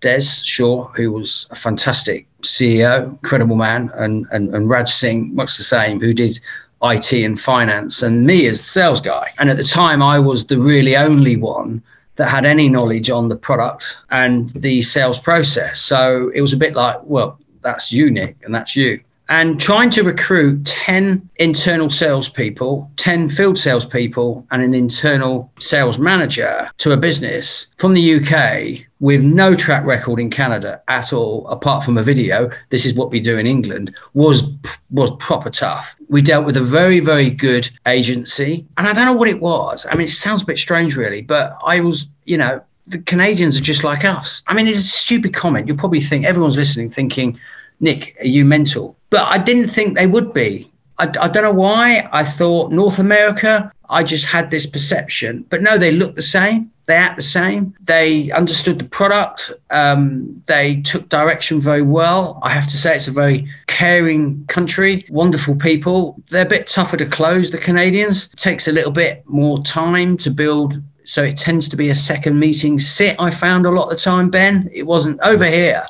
Des 0.00 0.22
Shaw, 0.42 0.88
who 0.96 1.12
was 1.12 1.46
a 1.50 1.54
fantastic 1.54 2.26
CEO, 2.42 3.10
incredible 3.10 3.54
man, 3.54 3.92
and, 3.94 4.26
and, 4.32 4.52
and 4.54 4.68
Raj 4.68 4.88
Singh, 4.88 5.32
much 5.34 5.56
the 5.56 5.62
same, 5.62 6.00
who 6.00 6.12
did 6.12 6.40
IT 6.82 7.12
and 7.12 7.38
finance, 7.40 8.02
and 8.02 8.26
me 8.26 8.46
as 8.46 8.58
the 8.58 8.66
sales 8.66 9.00
guy. 9.00 9.30
And 9.38 9.50
at 9.50 9.56
the 9.56 9.64
time, 9.64 10.02
I 10.02 10.18
was 10.18 10.46
the 10.46 10.58
really 10.58 10.96
only 10.96 11.36
one 11.36 11.82
that 12.16 12.28
had 12.28 12.46
any 12.46 12.68
knowledge 12.68 13.10
on 13.10 13.28
the 13.28 13.36
product 13.36 13.96
and 14.10 14.50
the 14.50 14.82
sales 14.82 15.18
process. 15.18 15.80
So 15.80 16.30
it 16.34 16.40
was 16.40 16.52
a 16.52 16.56
bit 16.56 16.74
like, 16.74 16.98
well, 17.04 17.38
that's 17.62 17.92
you, 17.92 18.10
Nick, 18.10 18.36
and 18.42 18.54
that's 18.54 18.74
you 18.74 19.00
and 19.30 19.60
trying 19.60 19.90
to 19.90 20.02
recruit 20.02 20.64
10 20.66 21.30
internal 21.36 21.88
salespeople, 21.88 22.90
10 22.96 23.28
field 23.28 23.56
salespeople, 23.56 24.44
and 24.50 24.60
an 24.62 24.74
internal 24.74 25.50
sales 25.60 25.98
manager 25.98 26.68
to 26.78 26.90
a 26.90 26.96
business 26.96 27.68
from 27.78 27.94
the 27.94 28.16
UK 28.16 28.84
with 28.98 29.22
no 29.22 29.54
track 29.54 29.84
record 29.86 30.18
in 30.18 30.30
Canada 30.30 30.82
at 30.88 31.12
all, 31.12 31.46
apart 31.46 31.84
from 31.84 31.96
a 31.96 32.02
video. 32.02 32.50
This 32.70 32.84
is 32.84 32.94
what 32.94 33.12
we 33.12 33.20
do 33.20 33.38
in 33.38 33.46
England. 33.46 33.96
Was 34.14 34.42
was 34.90 35.12
proper 35.20 35.48
tough. 35.48 35.94
We 36.08 36.22
dealt 36.22 36.44
with 36.44 36.56
a 36.56 36.62
very 36.62 36.98
very 36.98 37.30
good 37.30 37.70
agency, 37.86 38.66
and 38.76 38.88
I 38.88 38.92
don't 38.92 39.06
know 39.06 39.14
what 39.14 39.28
it 39.28 39.40
was. 39.40 39.86
I 39.88 39.94
mean, 39.94 40.06
it 40.06 40.10
sounds 40.10 40.42
a 40.42 40.46
bit 40.46 40.58
strange, 40.58 40.96
really, 40.96 41.22
but 41.22 41.56
I 41.64 41.78
was, 41.80 42.08
you 42.24 42.36
know, 42.36 42.60
the 42.88 42.98
Canadians 42.98 43.56
are 43.56 43.62
just 43.62 43.84
like 43.84 44.04
us. 44.04 44.42
I 44.48 44.54
mean, 44.54 44.66
it's 44.66 44.78
a 44.78 44.82
stupid 44.82 45.34
comment. 45.34 45.68
You'll 45.68 45.76
probably 45.76 46.00
think 46.00 46.24
everyone's 46.24 46.56
listening, 46.56 46.90
thinking 46.90 47.38
Nick, 47.78 48.16
are 48.20 48.26
you 48.26 48.44
mental? 48.44 48.96
But 49.10 49.26
I 49.26 49.38
didn't 49.38 49.68
think 49.68 49.96
they 49.96 50.06
would 50.06 50.32
be. 50.32 50.70
I, 50.98 51.04
I 51.20 51.28
don't 51.28 51.42
know 51.42 51.52
why. 51.52 52.08
I 52.12 52.24
thought 52.24 52.72
North 52.72 52.98
America, 52.98 53.72
I 53.88 54.04
just 54.04 54.26
had 54.26 54.50
this 54.50 54.66
perception. 54.66 55.44
But 55.48 55.62
no, 55.62 55.78
they 55.78 55.92
look 55.92 56.14
the 56.14 56.22
same. 56.22 56.70
They 56.86 56.94
act 56.96 57.16
the 57.16 57.22
same. 57.22 57.74
They 57.80 58.30
understood 58.32 58.78
the 58.78 58.84
product. 58.84 59.52
Um, 59.70 60.42
they 60.46 60.80
took 60.82 61.08
direction 61.08 61.60
very 61.60 61.82
well. 61.82 62.40
I 62.42 62.50
have 62.50 62.66
to 62.66 62.76
say, 62.76 62.96
it's 62.96 63.08
a 63.08 63.12
very 63.12 63.48
caring 63.66 64.44
country, 64.46 65.06
wonderful 65.08 65.54
people. 65.54 66.20
They're 66.28 66.46
a 66.46 66.48
bit 66.48 66.66
tougher 66.66 66.96
to 66.96 67.06
close, 67.06 67.50
the 67.50 67.58
Canadians. 67.58 68.28
It 68.32 68.38
takes 68.38 68.68
a 68.68 68.72
little 68.72 68.90
bit 68.92 69.22
more 69.26 69.62
time 69.62 70.16
to 70.18 70.30
build 70.30 70.80
so 71.04 71.24
it 71.24 71.36
tends 71.36 71.68
to 71.68 71.76
be 71.76 71.88
a 71.88 71.94
second 71.94 72.38
meeting 72.38 72.78
sit 72.78 73.16
i 73.18 73.30
found 73.30 73.66
a 73.66 73.70
lot 73.70 73.84
of 73.84 73.90
the 73.90 73.96
time 73.96 74.30
ben 74.30 74.68
it 74.72 74.84
wasn't 74.84 75.18
over 75.22 75.46
here 75.46 75.84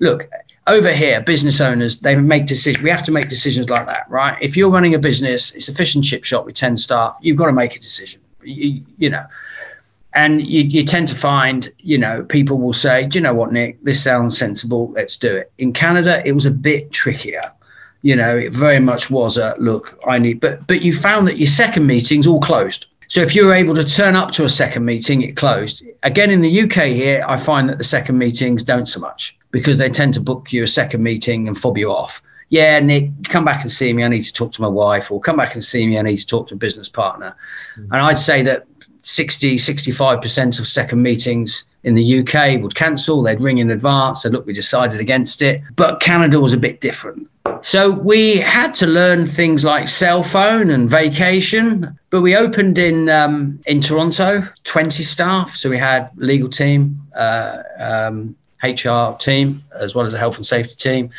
look 0.00 0.28
over 0.66 0.92
here, 0.92 1.20
business 1.20 1.60
owners, 1.60 2.00
they 2.00 2.16
make 2.16 2.46
decisions. 2.46 2.82
We 2.82 2.90
have 2.90 3.04
to 3.04 3.12
make 3.12 3.28
decisions 3.28 3.68
like 3.68 3.86
that, 3.86 4.08
right? 4.10 4.36
If 4.40 4.56
you're 4.56 4.70
running 4.70 4.94
a 4.94 4.98
business, 4.98 5.52
it's 5.52 5.68
a 5.68 5.74
fish 5.74 5.94
and 5.94 6.02
chip 6.02 6.24
shop 6.24 6.44
with 6.44 6.56
10 6.56 6.76
staff, 6.76 7.16
you've 7.20 7.36
got 7.36 7.46
to 7.46 7.52
make 7.52 7.76
a 7.76 7.78
decision, 7.78 8.20
you, 8.42 8.82
you 8.98 9.10
know. 9.10 9.24
And 10.14 10.40
you, 10.40 10.62
you 10.62 10.82
tend 10.82 11.08
to 11.08 11.14
find, 11.14 11.70
you 11.78 11.98
know, 11.98 12.24
people 12.24 12.58
will 12.58 12.72
say, 12.72 13.06
do 13.06 13.18
you 13.18 13.22
know 13.22 13.34
what, 13.34 13.52
Nick, 13.52 13.82
this 13.84 14.02
sounds 14.02 14.36
sensible, 14.36 14.90
let's 14.92 15.16
do 15.16 15.36
it. 15.36 15.52
In 15.58 15.72
Canada, 15.72 16.22
it 16.24 16.32
was 16.32 16.46
a 16.46 16.50
bit 16.50 16.90
trickier. 16.90 17.52
You 18.02 18.16
know, 18.16 18.36
it 18.36 18.52
very 18.52 18.80
much 18.80 19.10
was 19.10 19.36
a 19.36 19.54
look, 19.58 19.98
I 20.06 20.18
need, 20.18 20.40
but 20.40 20.66
but 20.66 20.80
you 20.80 20.94
found 20.94 21.26
that 21.28 21.38
your 21.38 21.48
second 21.48 21.86
meeting's 21.86 22.26
all 22.26 22.40
closed. 22.40 22.86
So 23.08 23.20
if 23.20 23.34
you 23.34 23.46
were 23.46 23.54
able 23.54 23.74
to 23.74 23.84
turn 23.84 24.16
up 24.16 24.32
to 24.32 24.44
a 24.44 24.48
second 24.48 24.84
meeting, 24.84 25.22
it 25.22 25.36
closed. 25.36 25.82
Again, 26.02 26.30
in 26.30 26.40
the 26.40 26.62
UK 26.62 26.88
here, 26.88 27.24
I 27.28 27.36
find 27.36 27.68
that 27.68 27.78
the 27.78 27.84
second 27.84 28.18
meetings 28.18 28.62
don't 28.62 28.86
so 28.86 29.00
much 29.00 29.36
because 29.50 29.78
they 29.78 29.88
tend 29.88 30.14
to 30.14 30.20
book 30.20 30.52
you 30.52 30.64
a 30.64 30.68
second 30.68 31.02
meeting 31.02 31.48
and 31.48 31.58
fob 31.58 31.78
you 31.78 31.90
off. 31.90 32.20
Yeah, 32.48 32.78
Nick, 32.78 33.10
come 33.24 33.44
back 33.44 33.62
and 33.62 33.70
see 33.70 33.92
me. 33.92 34.04
I 34.04 34.08
need 34.08 34.22
to 34.22 34.32
talk 34.32 34.52
to 34.52 34.62
my 34.62 34.68
wife, 34.68 35.10
or 35.10 35.20
come 35.20 35.36
back 35.36 35.54
and 35.54 35.64
see 35.64 35.86
me. 35.86 35.98
I 35.98 36.02
need 36.02 36.16
to 36.16 36.26
talk 36.26 36.46
to 36.48 36.54
a 36.54 36.58
business 36.58 36.88
partner. 36.88 37.36
Mm-hmm. 37.76 37.92
And 37.92 38.02
I'd 38.02 38.18
say 38.18 38.42
that 38.42 38.66
60, 39.02 39.56
65% 39.56 40.60
of 40.60 40.66
second 40.66 41.02
meetings 41.02 41.64
in 41.84 41.94
the 41.94 42.20
UK 42.20 42.60
would 42.60 42.74
cancel. 42.74 43.22
They'd 43.22 43.40
ring 43.40 43.58
in 43.58 43.70
advance. 43.70 44.22
They'd 44.22 44.32
look, 44.32 44.46
we 44.46 44.52
decided 44.52 45.00
against 45.00 45.42
it. 45.42 45.60
But 45.74 46.00
Canada 46.00 46.40
was 46.40 46.52
a 46.52 46.56
bit 46.56 46.80
different. 46.80 47.28
So 47.62 47.90
we 47.90 48.36
had 48.36 48.74
to 48.76 48.86
learn 48.86 49.26
things 49.26 49.64
like 49.64 49.88
cell 49.88 50.22
phone 50.22 50.70
and 50.70 50.88
vacation. 50.88 51.98
But 52.10 52.22
we 52.22 52.36
opened 52.36 52.78
in 52.78 53.08
um, 53.08 53.60
in 53.66 53.80
Toronto, 53.80 54.46
20 54.64 55.02
staff. 55.02 55.56
So 55.56 55.68
we 55.68 55.78
had 55.78 56.10
legal 56.16 56.48
team, 56.48 57.00
uh, 57.14 57.62
um, 57.78 58.36
HR 58.62 59.16
team, 59.18 59.62
as 59.78 59.94
well 59.94 60.06
as 60.06 60.14
a 60.14 60.18
health 60.18 60.36
and 60.36 60.46
safety 60.46 60.74
team. 60.76 61.10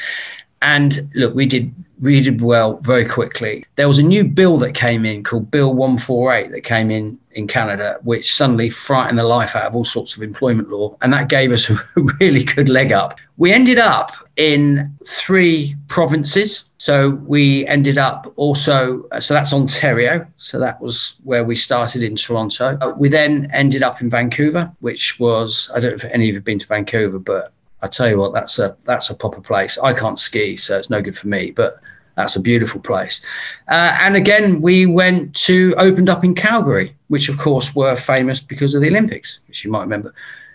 And 0.61 1.09
look, 1.13 1.35
we 1.35 1.45
did 1.45 1.73
we 1.99 2.21
did 2.21 2.41
well 2.41 2.77
very 2.77 3.05
quickly. 3.05 3.65
There 3.75 3.87
was 3.87 3.97
a 3.97 4.03
new 4.03 4.23
bill 4.23 4.57
that 4.57 4.73
came 4.73 5.05
in 5.05 5.23
called 5.23 5.49
Bill 5.49 5.73
148 5.73 6.51
that 6.51 6.61
came 6.61 6.91
in 6.91 7.17
in 7.31 7.47
Canada, 7.47 7.97
which 8.03 8.33
suddenly 8.33 8.69
frightened 8.69 9.17
the 9.17 9.23
life 9.23 9.55
out 9.55 9.65
of 9.65 9.75
all 9.75 9.85
sorts 9.85 10.15
of 10.15 10.21
employment 10.21 10.69
law. 10.69 10.95
And 11.01 11.11
that 11.13 11.29
gave 11.29 11.51
us 11.51 11.69
a 11.71 11.79
really 12.19 12.43
good 12.43 12.69
leg 12.69 12.91
up. 12.91 13.19
We 13.37 13.51
ended 13.51 13.79
up 13.79 14.11
in 14.37 14.95
three 15.05 15.75
provinces. 15.87 16.63
So 16.77 17.09
we 17.25 17.65
ended 17.65 17.97
up 17.97 18.31
also, 18.35 19.03
so 19.19 19.33
that's 19.33 19.51
Ontario. 19.51 20.25
So 20.37 20.59
that 20.59 20.79
was 20.79 21.15
where 21.23 21.43
we 21.43 21.55
started 21.55 22.03
in 22.03 22.15
Toronto. 22.15 22.77
Uh, 22.79 22.93
we 22.97 23.09
then 23.09 23.49
ended 23.51 23.83
up 23.83 23.99
in 23.99 24.09
Vancouver, 24.09 24.71
which 24.79 25.19
was, 25.19 25.69
I 25.73 25.79
don't 25.79 25.91
know 25.91 25.95
if 25.95 26.03
any 26.05 26.25
of 26.25 26.27
you 26.27 26.33
have 26.35 26.43
been 26.45 26.59
to 26.59 26.67
Vancouver, 26.67 27.19
but 27.19 27.51
I 27.81 27.87
tell 27.87 28.07
you 28.07 28.17
what, 28.17 28.33
that's 28.33 28.57
a 28.59 28.75
that's 28.85 29.09
a 29.09 29.15
proper 29.15 29.41
place. 29.41 29.77
I 29.77 29.93
can't 29.93 30.17
ski, 30.17 30.57
so 30.57 30.77
it's 30.77 30.89
no 30.89 31.01
good 31.01 31.17
for 31.17 31.27
me, 31.27 31.51
but 31.51 31.79
that's 32.15 32.35
a 32.35 32.39
beautiful 32.39 32.81
place. 32.81 33.21
Uh, 33.67 33.95
and 34.01 34.15
again, 34.15 34.61
we 34.61 34.87
went 34.87 35.35
to 35.35 35.75
opened 35.77 36.09
up 36.09 36.23
in 36.23 36.33
Calgary, 36.33 36.95
which 37.09 37.29
of 37.29 37.37
course 37.37 37.75
were 37.75 37.95
famous 37.95 38.39
because 38.39 38.73
of 38.73 38.81
the 38.81 38.87
Olympics, 38.87 39.39
which 39.47 39.63
you 39.63 39.69
might 39.69 39.81
remember. 39.81 40.13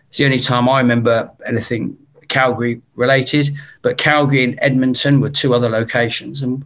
It's 0.09 0.19
the 0.19 0.25
only 0.25 0.41
time 0.41 0.69
I 0.69 0.81
remember 0.81 1.31
anything 1.47 1.97
Calgary 2.33 2.81
related. 2.97 3.51
But 3.83 3.99
Calgary 3.99 4.43
and 4.43 4.59
Edmonton 4.63 5.21
were 5.21 5.31
two 5.31 5.55
other 5.55 5.69
locations, 5.69 6.43
and 6.43 6.65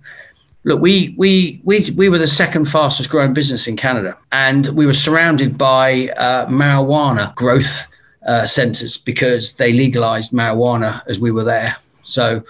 look, 0.64 0.80
we 0.80 1.14
we 1.18 1.60
we 1.64 1.90
we 1.96 2.08
were 2.08 2.18
the 2.18 2.26
second 2.26 2.66
fastest 2.66 3.10
growing 3.10 3.34
business 3.34 3.66
in 3.66 3.76
Canada, 3.76 4.16
and 4.32 4.68
we 4.68 4.86
were 4.86 5.00
surrounded 5.06 5.58
by 5.58 6.08
uh, 6.10 6.46
marijuana 6.46 7.34
growth 7.34 7.86
uh, 8.26 8.46
centres 8.46 8.96
because 8.96 9.52
they 9.54 9.72
legalized 9.72 10.30
marijuana 10.32 11.02
as 11.06 11.18
we 11.18 11.30
were 11.30 11.44
there. 11.44 11.76
So 12.02 12.42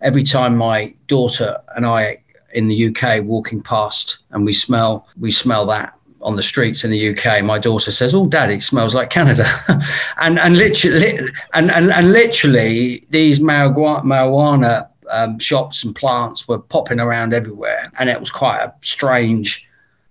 every 0.00 0.22
time 0.22 0.56
my 0.56 0.94
daughter 1.06 1.56
and 1.76 1.86
I 1.86 2.18
in 2.54 2.68
the 2.68 2.88
UK 2.88 3.24
walking 3.24 3.62
past 3.62 4.18
and 4.30 4.44
we 4.44 4.52
smell 4.52 5.06
we 5.18 5.30
smell 5.30 5.64
that 5.66 5.94
on 6.22 6.36
the 6.36 6.42
streets 6.42 6.84
in 6.84 6.90
the 6.90 7.10
UK, 7.10 7.42
my 7.42 7.58
daughter 7.58 7.90
says, 7.90 8.14
"Oh, 8.14 8.26
Dad, 8.26 8.50
it 8.50 8.62
smells 8.62 8.94
like 8.94 9.10
Canada," 9.10 9.46
and 10.18 10.38
and 10.38 10.56
literally 10.56 11.18
and, 11.54 11.70
and 11.70 11.90
and 11.90 12.12
literally 12.12 13.04
these 13.10 13.40
marijuana, 13.40 14.88
um, 15.10 15.38
shops 15.38 15.84
and 15.84 15.94
plants 15.94 16.48
were 16.48 16.58
popping 16.58 17.00
around 17.00 17.34
everywhere, 17.34 17.90
and 17.98 18.08
it 18.08 18.18
was 18.18 18.30
quite 18.30 18.60
a 18.60 18.72
strange 18.82 19.66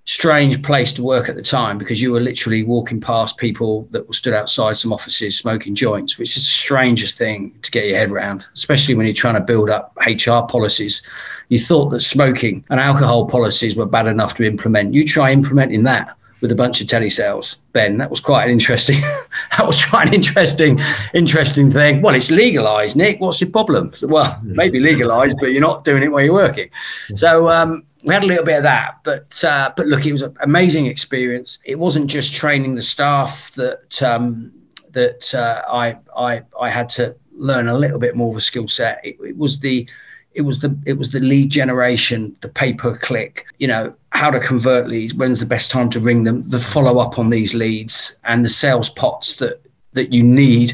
strange 0.06 0.62
place 0.64 0.92
to 0.94 1.04
work 1.04 1.30
at 1.30 1.36
the 1.36 1.42
time 1.42 1.78
because 1.78 2.02
you 2.02 2.12
were 2.12 2.20
literally 2.20 2.64
walking 2.64 3.00
past 3.00 3.38
people 3.38 3.88
that 3.92 4.06
were 4.08 4.14
stood 4.14 4.34
outside 4.34 4.76
some 4.76 4.92
offices 4.92 5.38
smoking 5.38 5.76
joints, 5.76 6.18
which 6.18 6.36
is 6.36 6.44
the 6.44 6.52
strangest 6.52 7.18
thing 7.18 7.54
to 7.62 7.72
get 7.72 7.86
your 7.86 7.98
head 7.98 8.10
around, 8.10 8.46
especially 8.54 8.96
when 8.96 9.06
you're 9.06 9.14
trying 9.14 9.36
to 9.36 9.42
build 9.42 9.70
up 9.70 9.96
HR 10.06 10.42
policies. 10.48 11.04
You 11.50 11.60
thought 11.60 11.90
that 11.90 12.02
smoking 12.02 12.64
and 12.70 12.80
alcohol 12.80 13.28
policies 13.28 13.76
were 13.76 13.86
bad 13.86 14.08
enough 14.08 14.36
to 14.36 14.44
implement. 14.44 14.94
You 14.94 15.06
try 15.06 15.32
implementing 15.32 15.84
that 15.84 16.16
with 16.42 16.52
a 16.52 16.56
bunch 16.56 16.82
of 16.82 16.88
telesales, 16.88 17.58
Ben. 17.72 17.98
That 17.98 18.10
was 18.10 18.20
quite 18.20 18.46
an 18.46 18.52
interesting. 18.52 19.00
that 19.58 19.66
was 19.66 19.86
quite 19.86 20.08
an 20.08 20.14
interesting, 20.16 20.80
interesting 21.14 21.70
thing. 21.70 22.02
Well, 22.02 22.16
it's 22.16 22.32
legalised, 22.32 22.98
Nick. 22.98 23.22
What's 23.22 23.40
your 23.40 23.52
problem? 23.52 23.92
Well, 24.02 24.40
maybe 24.42 24.80
legalised, 24.80 25.38
but 25.40 25.52
you're 25.52 25.62
not 25.62 25.86
doing 25.86 26.02
it 26.02 26.12
where 26.12 26.26
you're 26.26 26.34
working. 26.34 26.70
So 27.14 27.50
um, 27.50 27.84
we 28.04 28.14
had 28.14 28.24
a 28.24 28.28
little 28.28 28.46
bit 28.46 28.58
of 28.58 28.64
that, 28.64 29.00
but 29.04 29.44
uh, 29.44 29.72
but 29.76 29.88
look, 29.88 30.06
it 30.06 30.12
was 30.12 30.22
an 30.22 30.36
amazing 30.42 30.88
experience. 30.88 31.60
It 31.66 31.78
wasn't 31.78 32.10
just 32.10 32.34
training 32.34 32.76
the 32.76 32.82
staff 32.82 33.52
that 33.54 34.02
um, 34.02 34.52
that 34.92 35.34
uh, 35.36 35.62
I 35.68 35.98
I 36.16 36.42
I 36.60 36.70
had 36.70 36.90
to 36.90 37.16
learn 37.36 37.68
a 37.68 37.78
little 37.78 38.00
bit 38.00 38.16
more 38.16 38.32
of 38.32 38.38
a 38.38 38.42
skill 38.42 38.68
set. 38.68 39.02
It, 39.04 39.18
it 39.22 39.38
was 39.38 39.60
the 39.60 39.88
it 40.34 40.42
was 40.42 40.60
the 40.60 40.76
it 40.86 40.94
was 40.94 41.10
the 41.10 41.20
lead 41.20 41.50
generation, 41.52 42.36
the 42.42 42.50
pay 42.50 42.74
per 42.74 42.98
click, 42.98 43.46
you 43.60 43.68
know, 43.68 43.94
how 44.12 44.32
to 44.32 44.40
convert 44.40 44.88
leads, 44.88 45.14
when's 45.14 45.40
the 45.40 45.46
best 45.46 45.70
time 45.70 45.90
to 45.92 46.00
ring 46.00 46.24
them, 46.24 46.44
the 46.48 46.60
follow 46.60 47.00
up 47.00 47.20
on 47.20 47.30
these 47.30 47.54
leads, 47.54 48.18
and 48.24 48.44
the 48.44 48.50
sales 48.50 48.90
pots 48.90 49.36
that 49.36 49.62
that 49.94 50.14
you 50.14 50.24
need 50.24 50.74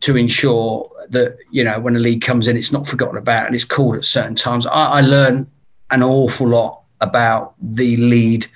to 0.00 0.16
ensure 0.16 0.90
that 1.08 1.36
you 1.50 1.64
know 1.64 1.80
when 1.80 1.96
a 1.96 1.98
lead 1.98 2.22
comes 2.22 2.46
in, 2.46 2.56
it's 2.56 2.72
not 2.72 2.86
forgotten 2.86 3.16
about 3.16 3.46
and 3.46 3.54
it's 3.54 3.64
called 3.64 3.96
at 3.96 4.04
certain 4.04 4.36
times. 4.36 4.66
I, 4.66 4.86
I 4.86 5.00
learned 5.00 5.46
an 5.90 6.02
awful 6.02 6.48
lot 6.48 6.82
about 7.00 7.54
the 7.60 7.96
lead 7.96 8.46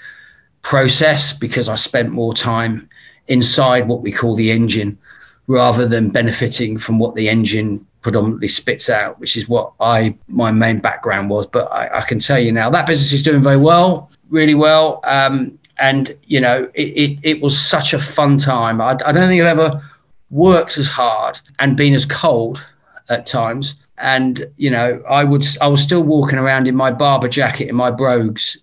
process 0.63 1.33
because 1.33 1.69
I 1.69 1.75
spent 1.75 2.11
more 2.11 2.35
time 2.35 2.89
inside 3.29 3.89
what 3.89 4.03
we 4.03 4.13
call 4.13 4.35
the 4.35 4.51
engine 4.51 4.99
rather 5.47 5.87
than 5.87 6.09
benefiting 6.09 6.79
from 6.79 6.99
what 6.99 7.15
the 7.15 7.29
engine 7.29 7.87
predominantly 8.01 8.49
spits 8.49 8.91
out, 8.91 9.19
which 9.21 9.37
is 9.37 9.49
what 9.49 9.73
I 9.81 10.17
my 10.29 10.51
main 10.51 10.79
background 10.79 11.31
was. 11.31 11.47
But 11.47 11.71
I, 11.73 11.99
I 11.99 12.01
can 12.03 12.19
tell 12.19 12.39
you 12.39 12.53
now 12.53 12.71
that 12.71 12.87
business 12.87 13.13
is 13.13 13.23
doing 13.23 13.43
very 13.43 13.57
well, 13.57 14.11
really 14.31 14.55
well. 14.55 15.01
Um, 15.05 15.59
and 15.79 16.17
you 16.25 16.41
know, 16.41 16.71
it, 16.75 16.89
it, 16.89 17.19
it 17.23 17.43
was 17.43 17.59
such 17.59 17.93
a 17.93 17.99
fun 17.99 18.37
time. 18.37 18.81
I, 18.81 18.91
I 19.05 19.13
don't 19.13 19.29
think 19.29 19.43
I've 19.43 19.59
ever 19.59 19.83
worked 20.31 20.79
as 20.79 20.89
hard 20.89 21.39
and 21.59 21.77
been 21.77 21.95
as 21.95 22.07
cold 22.07 22.65
at 23.09 23.27
times 23.27 23.75
and 24.03 24.45
you 24.57 24.71
know 24.71 25.03
i 25.09 25.25
would 25.25 25.45
i 25.61 25.67
was 25.67 25.81
still 25.81 26.03
walking 26.03 26.39
around 26.39 26.69
in 26.69 26.77
my 26.77 26.91
Barbour 26.91 27.29
jacket 27.29 27.69
and 27.69 27.77
my 27.77 27.91
brogues 27.91 28.59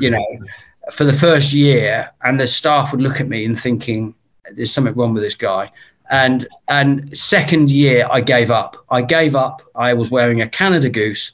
you 0.00 0.10
know 0.10 0.24
for 0.92 1.04
the 1.04 1.12
first 1.12 1.52
year. 1.52 2.10
And 2.22 2.38
the 2.38 2.46
staff 2.46 2.92
would 2.92 3.00
look 3.00 3.20
at 3.20 3.28
me 3.28 3.44
and 3.44 3.58
thinking 3.58 4.14
there's 4.52 4.72
something 4.72 4.94
wrong 4.94 5.14
with 5.14 5.22
this 5.22 5.34
guy. 5.34 5.70
And 6.10 6.46
and 6.68 7.16
second 7.16 7.70
year 7.70 8.06
i 8.10 8.20
gave 8.20 8.50
up. 8.50 8.76
I 8.90 9.02
gave 9.02 9.34
up. 9.34 9.62
I 9.74 9.92
was 9.92 10.10
wearing 10.10 10.40
a 10.40 10.48
canada 10.48 10.88
goose 10.88 11.32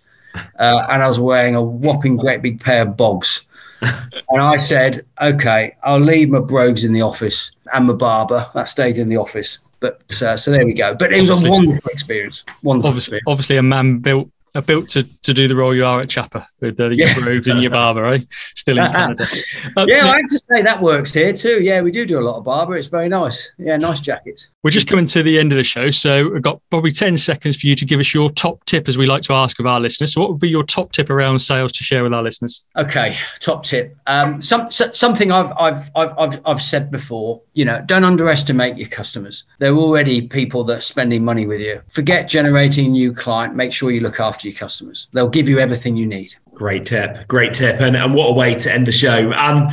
uh, 0.58 0.86
and 0.88 1.02
i 1.02 1.08
was 1.08 1.20
wearing 1.20 1.54
a 1.54 1.62
whopping 1.62 2.16
great 2.16 2.40
big 2.40 2.60
pair 2.60 2.82
of 2.82 2.96
bogs. 2.96 3.42
And 4.30 4.40
i 4.40 4.56
said 4.56 5.04
okay 5.20 5.76
i'll 5.82 5.98
leave 5.98 6.30
my 6.30 6.38
brogues 6.38 6.84
in 6.84 6.94
the 6.94 7.02
office 7.02 7.50
and 7.74 7.86
my 7.86 7.92
Barbour. 7.92 8.48
That 8.54 8.70
stayed 8.70 8.96
in 8.96 9.08
the 9.08 9.18
office 9.18 9.58
but 9.82 10.22
uh, 10.22 10.36
so 10.36 10.50
there 10.50 10.64
we 10.64 10.72
go. 10.72 10.94
But 10.94 11.12
it 11.12 11.20
was 11.20 11.30
obviously, 11.30 11.48
a 11.48 11.52
wonderful 11.52 11.90
experience. 11.90 12.44
Wonderful 12.62 12.88
obviously, 12.88 13.18
experience. 13.18 13.24
obviously, 13.26 13.56
a 13.58 13.62
man 13.62 13.98
built 13.98 14.30
uh, 14.54 14.60
built 14.62 14.88
to, 14.90 15.02
to 15.22 15.32
do 15.32 15.46
the 15.46 15.54
role 15.54 15.74
you 15.74 15.84
are 15.84 16.00
at 16.00 16.08
Chapar 16.08 16.44
with 16.60 16.80
uh, 16.80 16.90
your 16.90 17.24
robes 17.24 17.46
and 17.46 17.62
your 17.62 17.70
Barbour, 17.70 18.02
right? 18.02 18.22
Still 18.54 18.78
in 18.78 18.92
Canada. 18.92 19.28
Uh, 19.76 19.86
yeah, 19.88 20.08
I 20.08 20.16
have 20.16 20.28
to 20.28 20.38
say 20.38 20.62
that 20.62 20.80
works 20.80 21.12
here 21.12 21.32
too. 21.32 21.62
Yeah, 21.62 21.80
we 21.80 21.92
do 21.92 22.04
do 22.04 22.18
a 22.18 22.20
lot 22.20 22.38
of 22.38 22.44
Barbour. 22.44 22.76
It's 22.76 22.88
very 22.88 23.08
nice. 23.08 23.52
Yeah, 23.58 23.76
nice 23.76 24.00
jackets. 24.00 24.48
We're 24.62 24.70
just 24.70 24.88
coming 24.88 25.06
to 25.06 25.22
the 25.22 25.38
end 25.38 25.52
of 25.52 25.58
the 25.58 25.64
show, 25.64 25.90
so 25.90 26.30
we've 26.30 26.42
got 26.42 26.60
probably 26.70 26.90
ten 26.90 27.16
seconds 27.16 27.60
for 27.60 27.66
you 27.66 27.74
to 27.76 27.84
give 27.84 28.00
us 28.00 28.12
your 28.12 28.30
top 28.30 28.64
tip, 28.64 28.88
as 28.88 28.98
we 28.98 29.06
like 29.06 29.22
to 29.22 29.32
ask 29.32 29.60
of 29.60 29.66
our 29.66 29.80
listeners. 29.80 30.14
So, 30.14 30.20
what 30.20 30.30
would 30.30 30.40
be 30.40 30.48
your 30.48 30.64
top 30.64 30.92
tip 30.92 31.08
around 31.08 31.38
sales 31.38 31.72
to 31.72 31.84
share 31.84 32.02
with 32.02 32.12
our 32.12 32.22
listeners? 32.22 32.68
Okay, 32.76 33.16
top 33.40 33.64
tip. 33.64 33.96
Um, 34.06 34.42
some 34.42 34.70
something 34.70 35.30
I've 35.30 35.52
I've 35.52 35.90
I've 35.94 36.18
I've, 36.18 36.40
I've 36.44 36.62
said 36.62 36.90
before. 36.90 37.40
You 37.54 37.64
know, 37.64 37.82
don't 37.86 38.04
underestimate 38.04 38.76
your 38.76 38.88
customers. 38.88 39.44
They're 39.58 39.76
already 39.76 40.22
people 40.22 40.64
that 40.64 40.78
are 40.78 40.82
spending 40.82 41.24
money 41.24 41.46
with 41.46 41.60
you. 41.60 41.80
Forget 41.88 42.28
generating 42.28 42.92
new 42.92 43.12
client. 43.12 43.54
Make 43.54 43.72
sure 43.72 43.90
you 43.90 44.00
look 44.00 44.18
after 44.20 44.48
your 44.48 44.56
customers. 44.56 45.08
They'll 45.12 45.28
give 45.28 45.48
you 45.48 45.58
everything 45.58 45.96
you 45.96 46.06
need. 46.06 46.34
Great 46.54 46.84
tip. 46.84 47.26
Great 47.28 47.54
tip. 47.54 47.80
And, 47.80 47.96
and 47.96 48.14
what 48.14 48.30
a 48.30 48.32
way 48.32 48.54
to 48.54 48.72
end 48.72 48.86
the 48.86 48.92
show. 48.92 49.32
Um, 49.32 49.68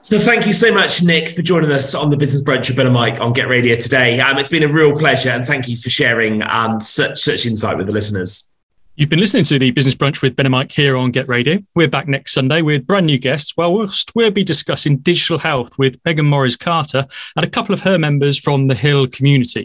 so 0.00 0.18
thank 0.18 0.46
you 0.46 0.52
so 0.52 0.72
much, 0.72 1.02
Nick, 1.02 1.30
for 1.30 1.40
joining 1.40 1.72
us 1.72 1.94
on 1.94 2.10
the 2.10 2.16
Business 2.16 2.42
Brunch 2.42 2.68
with 2.68 2.76
Ben 2.76 2.86
and 2.86 2.94
Mike 2.94 3.20
on 3.20 3.32
Get 3.32 3.48
Radio 3.48 3.76
today. 3.76 4.20
Um, 4.20 4.36
it's 4.36 4.50
been 4.50 4.62
a 4.62 4.68
real 4.68 4.96
pleasure, 4.96 5.30
and 5.30 5.46
thank 5.46 5.66
you 5.66 5.78
for 5.78 5.88
sharing 5.88 6.42
um, 6.42 6.80
such 6.80 7.20
such 7.20 7.46
insight 7.46 7.78
with 7.78 7.86
the 7.86 7.92
listeners. 7.92 8.50
You've 8.96 9.10
been 9.10 9.18
listening 9.18 9.42
to 9.42 9.58
the 9.58 9.72
Business 9.72 9.96
Brunch 9.96 10.22
with 10.22 10.36
Ben 10.36 10.46
and 10.46 10.52
Mike 10.52 10.70
here 10.70 10.96
on 10.96 11.10
Get 11.10 11.26
Radio. 11.26 11.58
We're 11.74 11.88
back 11.88 12.06
next 12.06 12.32
Sunday 12.32 12.62
with 12.62 12.86
brand 12.86 13.06
new 13.06 13.18
guests. 13.18 13.56
Well, 13.56 13.74
whilst 13.74 14.14
we'll 14.14 14.30
be 14.30 14.44
discussing 14.44 14.98
digital 14.98 15.36
health 15.36 15.76
with 15.76 15.98
Megan 16.04 16.26
Morris 16.26 16.56
Carter 16.56 17.08
and 17.34 17.44
a 17.44 17.50
couple 17.50 17.74
of 17.74 17.80
her 17.80 17.98
members 17.98 18.38
from 18.38 18.68
the 18.68 18.76
Hill 18.76 19.08
community. 19.08 19.64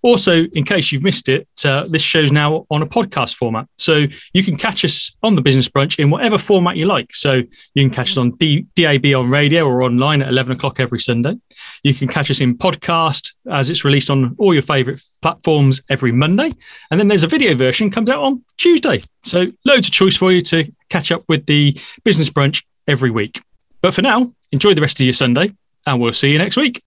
Also, 0.00 0.44
in 0.54 0.64
case 0.64 0.92
you've 0.92 1.02
missed 1.02 1.28
it, 1.28 1.46
uh, 1.62 1.86
this 1.88 2.00
show's 2.00 2.32
now 2.32 2.64
on 2.70 2.80
a 2.80 2.86
podcast 2.86 3.34
format. 3.34 3.68
So 3.76 4.06
you 4.32 4.42
can 4.42 4.56
catch 4.56 4.82
us 4.82 5.14
on 5.22 5.34
the 5.34 5.42
Business 5.42 5.68
Brunch 5.68 5.98
in 5.98 6.08
whatever 6.08 6.38
format 6.38 6.78
you 6.78 6.86
like. 6.86 7.12
So 7.12 7.42
you 7.74 7.82
can 7.82 7.90
catch 7.90 8.12
us 8.12 8.16
on 8.16 8.30
D- 8.30 8.66
DAB 8.76 9.04
on 9.14 9.28
radio 9.28 9.66
or 9.66 9.82
online 9.82 10.22
at 10.22 10.28
11 10.28 10.56
o'clock 10.56 10.80
every 10.80 11.00
Sunday. 11.00 11.34
You 11.82 11.92
can 11.92 12.08
catch 12.08 12.30
us 12.30 12.40
in 12.40 12.56
podcast 12.56 13.34
as 13.50 13.68
it's 13.68 13.84
released 13.84 14.08
on 14.08 14.34
all 14.38 14.54
your 14.54 14.62
favorite 14.62 15.00
platforms 15.24 15.80
every 15.88 16.12
Monday. 16.12 16.52
And 16.90 17.00
then 17.00 17.08
there's 17.08 17.24
a 17.24 17.26
video 17.26 17.54
version 17.54 17.90
comes 17.90 18.10
out 18.10 18.22
on 18.22 18.44
Tuesday. 18.58 19.02
So 19.22 19.46
loads 19.64 19.88
of 19.88 19.94
choice 19.94 20.18
for 20.18 20.30
you 20.30 20.42
to 20.42 20.70
catch 20.90 21.10
up 21.10 21.22
with 21.30 21.46
the 21.46 21.80
business 22.04 22.28
brunch 22.28 22.62
every 22.86 23.10
week. 23.10 23.42
But 23.80 23.94
for 23.94 24.02
now, 24.02 24.34
enjoy 24.52 24.74
the 24.74 24.82
rest 24.82 25.00
of 25.00 25.06
your 25.06 25.14
Sunday 25.14 25.54
and 25.86 25.98
we'll 25.98 26.12
see 26.12 26.30
you 26.30 26.36
next 26.36 26.58
week. 26.58 26.82